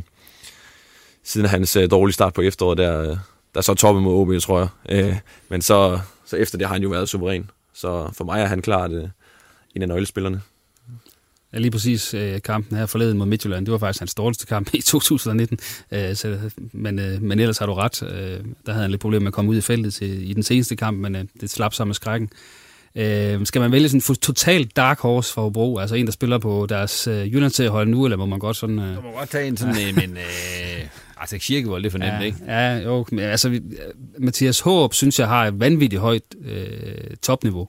[1.23, 3.17] siden hans øh, dårlige start på efteråret, der, øh,
[3.55, 4.69] der så toppet mod OB, tror jeg.
[4.89, 5.15] Øh,
[5.49, 7.49] men så, så efter det har han jo været suveræn.
[7.73, 9.09] Så for mig er han klart øh,
[9.75, 10.41] en af nøglespillerne.
[11.53, 14.73] Ja, lige præcis øh, kampen her forleden mod Midtjylland, det var faktisk hans dårligste kamp
[14.73, 15.59] i 2019.
[15.91, 18.03] Øh, så, men, øh, men ellers har du ret.
[18.03, 20.43] Øh, der havde han lidt problemer med at komme ud i feltet til, i den
[20.43, 22.29] seneste kamp, men øh, det slap sig med skrækken.
[22.95, 26.37] Øh, skal man vælge sådan en totalt dark horse for Hobro, altså en, der spiller
[26.37, 28.79] på deres øh, Jylland-hold nu, eller må man godt sådan...
[28.79, 28.95] Øh...
[28.95, 30.17] Du må godt tage en sådan en, men...
[30.17, 30.87] Øh,
[31.19, 32.37] altså Kirkevold, det er for nemt, ja, ikke?
[32.47, 33.61] Ja, jo, men altså,
[34.17, 37.67] Mathias Håb synes jeg har et vanvittigt højt øh, topniveau.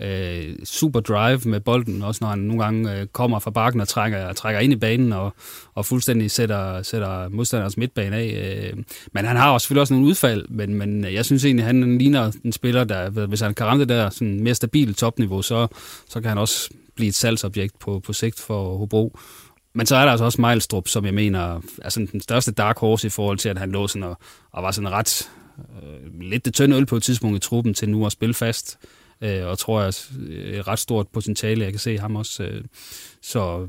[0.00, 3.88] Øh, super drive med bolden, også når han nogle gange øh, kommer fra bakken og
[3.88, 5.34] trækker, trækker ind i banen og,
[5.74, 8.62] og fuldstændig sætter, sætter modstanders midtbane af.
[8.74, 11.98] Øh, men han har også selvfølgelig også nogle udfald, men, men jeg synes egentlig, han
[11.98, 15.66] ligner en spiller, der, hvis han kan ramme det der sådan mere stabile topniveau, så,
[16.08, 19.18] så kan han også blive et salgsobjekt på, på sigt for Hobro.
[19.74, 22.78] Men så er der altså også Mejlstrup, som jeg mener er sådan den største dark
[22.78, 24.18] horse i forhold til, at han lå sådan og,
[24.50, 25.30] og var sådan ret
[25.82, 28.78] øh, lidt det tynde øl på et tidspunkt i truppen til nu at spille fast.
[29.20, 32.42] Øh, og tror jeg er et ret stort potentiale, jeg kan se ham også.
[32.42, 32.64] Øh,
[33.22, 33.66] så,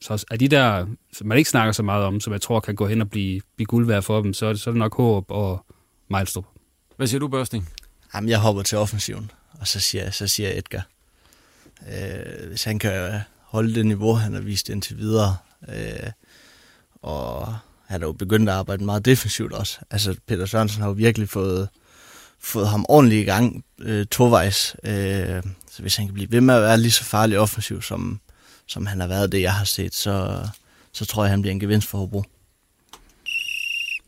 [0.00, 2.74] så er de der, som man ikke snakker så meget om, som jeg tror kan
[2.74, 4.78] gå hen og blive, blive guld værd for dem, så er det, så er det
[4.78, 5.66] nok Håb og
[6.08, 6.46] Mejlstrup.
[6.96, 7.68] Hvad siger du, Børsting?
[8.14, 10.86] Jamen, jeg hopper til offensiven, og så siger, så siger jeg Edgar.
[11.88, 13.20] Øh, hvis han kan
[13.54, 15.36] holde det niveau, han har vist indtil videre.
[15.68, 16.10] Øh,
[17.02, 17.56] og
[17.86, 19.78] han er jo begyndt at arbejde meget defensivt også.
[19.90, 21.68] Altså, Peter Sørensen har jo virkelig fået,
[22.38, 24.76] fået ham ordentligt i gang øh, tovejs.
[24.84, 28.20] Øh, så hvis han kan blive ved med at være lige så farlig offensiv, som,
[28.66, 30.46] som han har været det, jeg har set, så,
[30.92, 32.24] så tror jeg, han bliver en gevinst for Hobro.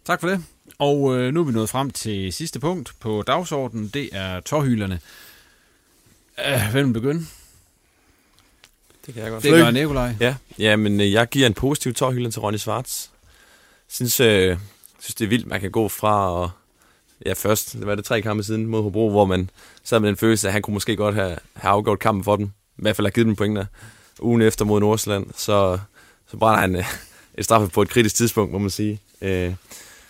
[0.05, 0.45] Tak for det.
[0.79, 3.89] Og øh, nu er vi nået frem til sidste punkt på dagsordenen.
[3.89, 5.01] Det er tårhylerne.
[6.47, 7.27] Øh, hvem vil begynde?
[9.07, 9.43] Det kan jeg godt.
[9.43, 10.15] Det gør Nikolaj.
[10.21, 13.11] Ja, ja men øh, jeg giver en positiv tårhylde til Ronny Svarts.
[13.89, 14.59] Synes, øh,
[15.01, 16.51] synes, det er vildt, man kan gå fra og
[17.27, 19.51] ja, først, det var det tre kampe siden mod Hobro, hvor man
[19.85, 22.47] sad med den følelse, at han kunne måske godt have, have afgjort kampen for dem.
[22.79, 23.65] I hvert fald have givet dem point der.
[24.21, 25.79] Ugen efter mod Nordsjælland, så,
[26.31, 26.85] så brænder han øh,
[27.35, 29.01] et straffe på et kritisk tidspunkt, må man sige.
[29.23, 29.55] Øh,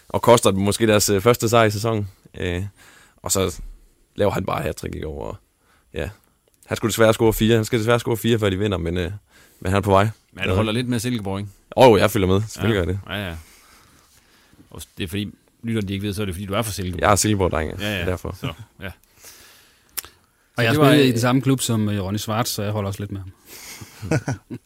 [0.09, 2.09] og koster dem måske deres øh, første sejr i sæsonen.
[2.39, 2.65] Øh,
[3.17, 3.61] og så
[4.17, 5.25] laver han bare hat i går.
[5.25, 5.37] Og,
[5.95, 6.09] ja,
[6.67, 7.55] han skulle desværre score fire.
[7.55, 9.11] Han skal desværre score fire, før de vinder, men, øh,
[9.61, 10.09] men han er på vej.
[10.33, 11.51] Men han holder lidt med Silkeborg, ikke?
[11.77, 12.43] Åh, oh, jeg følger med.
[12.49, 12.85] Selvfølgelig ja.
[12.85, 13.01] gør det.
[13.09, 13.35] Ja, ja.
[14.71, 15.33] Og det er fordi,
[15.63, 17.01] lytterne de ikke ved, så er det fordi, du er fra Silkeborg.
[17.01, 18.07] Jeg er Silkeborg-dreng, ja, ja.
[18.07, 18.37] derfor.
[18.41, 18.53] Så,
[18.83, 18.91] ja.
[20.57, 23.01] Og jeg spiller i den samme klub som øh, Ronny Svart, så jeg holder også
[23.01, 23.33] lidt med ham.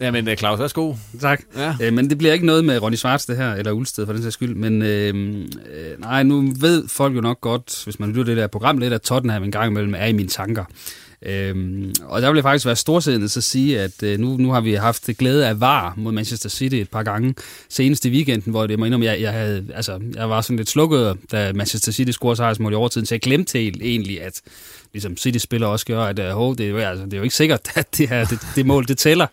[0.00, 0.94] Ja, men øh, Claus, værsgo.
[1.20, 1.42] Tak.
[1.56, 1.76] Ja.
[1.82, 4.22] Øh, men det bliver ikke noget med Ronny Svarts det her, eller Ulsted for den
[4.22, 4.54] sags skyld.
[4.54, 5.14] Men øh,
[5.72, 8.92] øh, nej, nu ved folk jo nok godt, hvis man lytter det der program lidt,
[8.92, 10.64] at Tottenham en gang imellem er i mine tanker.
[11.26, 14.60] Øhm, og der vil jeg faktisk være storsindet så sige, at øh, nu, nu har
[14.60, 17.34] vi haft glæde af VAR mod Manchester City et par gange.
[17.68, 20.70] Senest i weekenden, hvor det må indrømme, jeg, jeg, havde, altså, jeg var sådan lidt
[20.70, 24.40] slukket, da Manchester City scorede sejrsmål i overtiden, så jeg glemte helt egentlig, at
[24.92, 26.24] ligesom City-spiller også gør, at øh,
[26.58, 28.88] det, er jo, altså, det er jo ikke sikkert, at det, her, det, det mål
[28.88, 29.26] det tæller.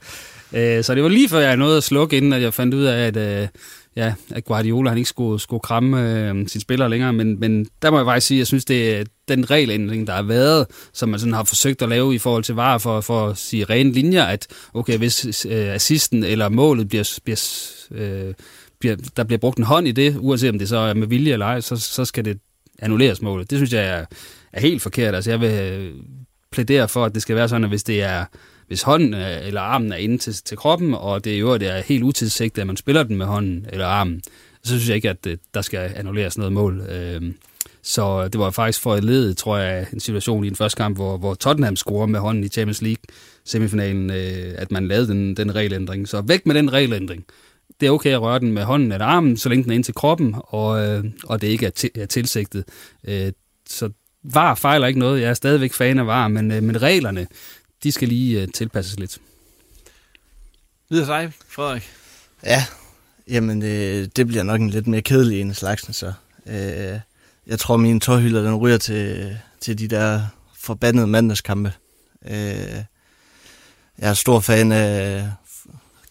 [0.54, 2.84] Øh, så det var lige før jeg nåede at slukke, inden at jeg fandt ud
[2.84, 3.48] af, at, øh,
[3.96, 7.14] ja, at Guardiola han ikke skulle, skulle kramme øh, sine spillere længere.
[7.14, 10.14] Men, men der må jeg faktisk sige, at jeg synes, det er den regelændring, der
[10.14, 13.28] har været, som man sådan har forsøgt at lave i forhold til VAR for, for
[13.28, 18.34] at sige rene linjer, at okay, hvis øh, assisten eller målet bliver, bliver, øh,
[18.80, 21.34] bliver, der bliver brugt en hånd i det, uanset om det så er med vilje
[21.34, 22.40] eller ej, så, så skal det
[22.80, 23.50] annulleres målet.
[23.50, 24.06] Det synes jeg er,
[24.54, 25.16] er helt forkert.
[25.16, 25.94] Altså jeg vil øh,
[26.52, 28.26] plædere for, at det skal være sådan, at hvis det er
[28.72, 31.82] hvis hånden eller armen er inde til, til kroppen, og det er jo det er
[31.82, 34.22] helt utilsigtet, at man spiller den med hånden eller armen,
[34.64, 36.82] så synes jeg ikke, at det, der skal annulleres noget mål.
[36.90, 37.36] Øhm,
[37.82, 40.98] så det var faktisk for et led, tror jeg, en situation i den første kamp,
[40.98, 43.04] hvor, hvor Tottenham scorer med hånden i Champions League
[43.46, 46.08] semifinalen, øh, at man lavede den, den regelændring.
[46.08, 47.26] Så væk med den regelændring.
[47.80, 49.84] Det er okay at røre den med hånden eller armen, så længe den er ind
[49.84, 52.64] til kroppen, og, øh, og det ikke er, er tilsigtet.
[53.08, 53.32] Øh,
[53.70, 53.90] så
[54.24, 55.22] VAR fejler ikke noget.
[55.22, 57.28] Jeg er stadigvæk fan af VAR, men, øh, men reglerne,
[57.84, 59.18] de skal lige uh, tilpasses lidt.
[60.90, 61.92] Videre dig, Frederik.
[62.44, 62.66] Ja,
[63.28, 66.14] jamen øh, det bliver nok en lidt mere kedelig en slags, så.
[66.46, 67.00] Øh,
[67.48, 70.22] jeg tror, min tårhylder, den ryger til, til de der
[70.56, 71.74] forbandede mandagskampe.
[72.26, 72.84] Øh,
[73.98, 75.30] jeg er stor fan af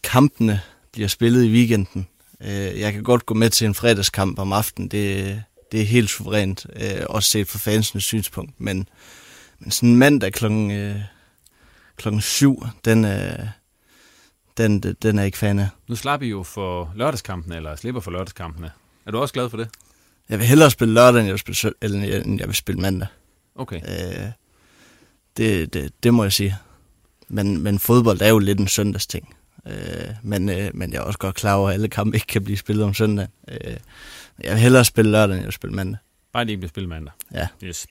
[0.02, 0.60] kampene
[0.92, 2.06] bliver spillet i weekenden.
[2.40, 4.88] Øh, jeg kan godt gå med til en fredagskamp om aftenen.
[4.88, 5.42] Det,
[5.72, 8.60] det er helt suverænt, øh, også set fra fansenes synspunkt.
[8.60, 8.88] Men,
[9.58, 10.70] men sådan en mandag klokken...
[10.70, 10.96] Øh,
[12.00, 13.38] klokken 7, den, øh,
[14.56, 15.68] den, den er ikke fan af.
[15.88, 18.70] Nu slapper I jo for lørdagskampene, eller slipper for lørdagskampene.
[19.06, 19.68] Er du også glad for det?
[20.28, 23.08] Jeg vil hellere spille lørdag, end jeg vil spille, eller, end jeg vil spille mandag.
[23.54, 23.76] Okay.
[23.76, 24.30] Øh,
[25.36, 26.56] det, det, det må jeg sige.
[27.28, 29.36] Men, men fodbold er jo lidt en søndagsting.
[29.66, 29.74] Øh,
[30.22, 32.56] men, øh, men jeg er også godt klar over, at alle kampe ikke kan blive
[32.56, 33.28] spillet om søndag.
[33.48, 33.76] Øh,
[34.44, 35.98] jeg vil hellere spille lørdag, end jeg vil spille mandag.
[36.32, 37.12] Bare lige blive spillet mandag.
[37.34, 37.48] Ja.
[37.64, 37.86] Yes.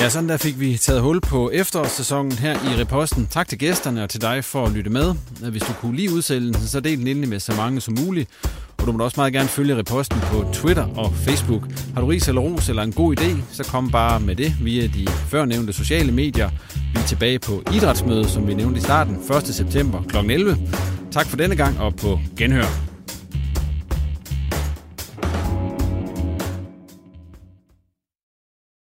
[0.00, 3.26] Ja, sådan der fik vi taget hul på efterårssæsonen her i Reposten.
[3.26, 5.14] Tak til gæsterne og til dig for at lytte med.
[5.50, 8.30] Hvis du kunne lide udsendelsen, så del den endelig med så mange som muligt.
[8.78, 11.62] Og du må også meget gerne følge Reposten på Twitter og Facebook.
[11.94, 14.86] Har du ris eller ros eller en god idé, så kom bare med det via
[14.86, 16.50] de førnævnte sociale medier.
[16.74, 19.54] Vi er tilbage på idrætsmødet, som vi nævnte i starten, 1.
[19.54, 20.16] september kl.
[20.16, 20.56] 11.
[21.10, 22.89] Tak for denne gang og på genhør.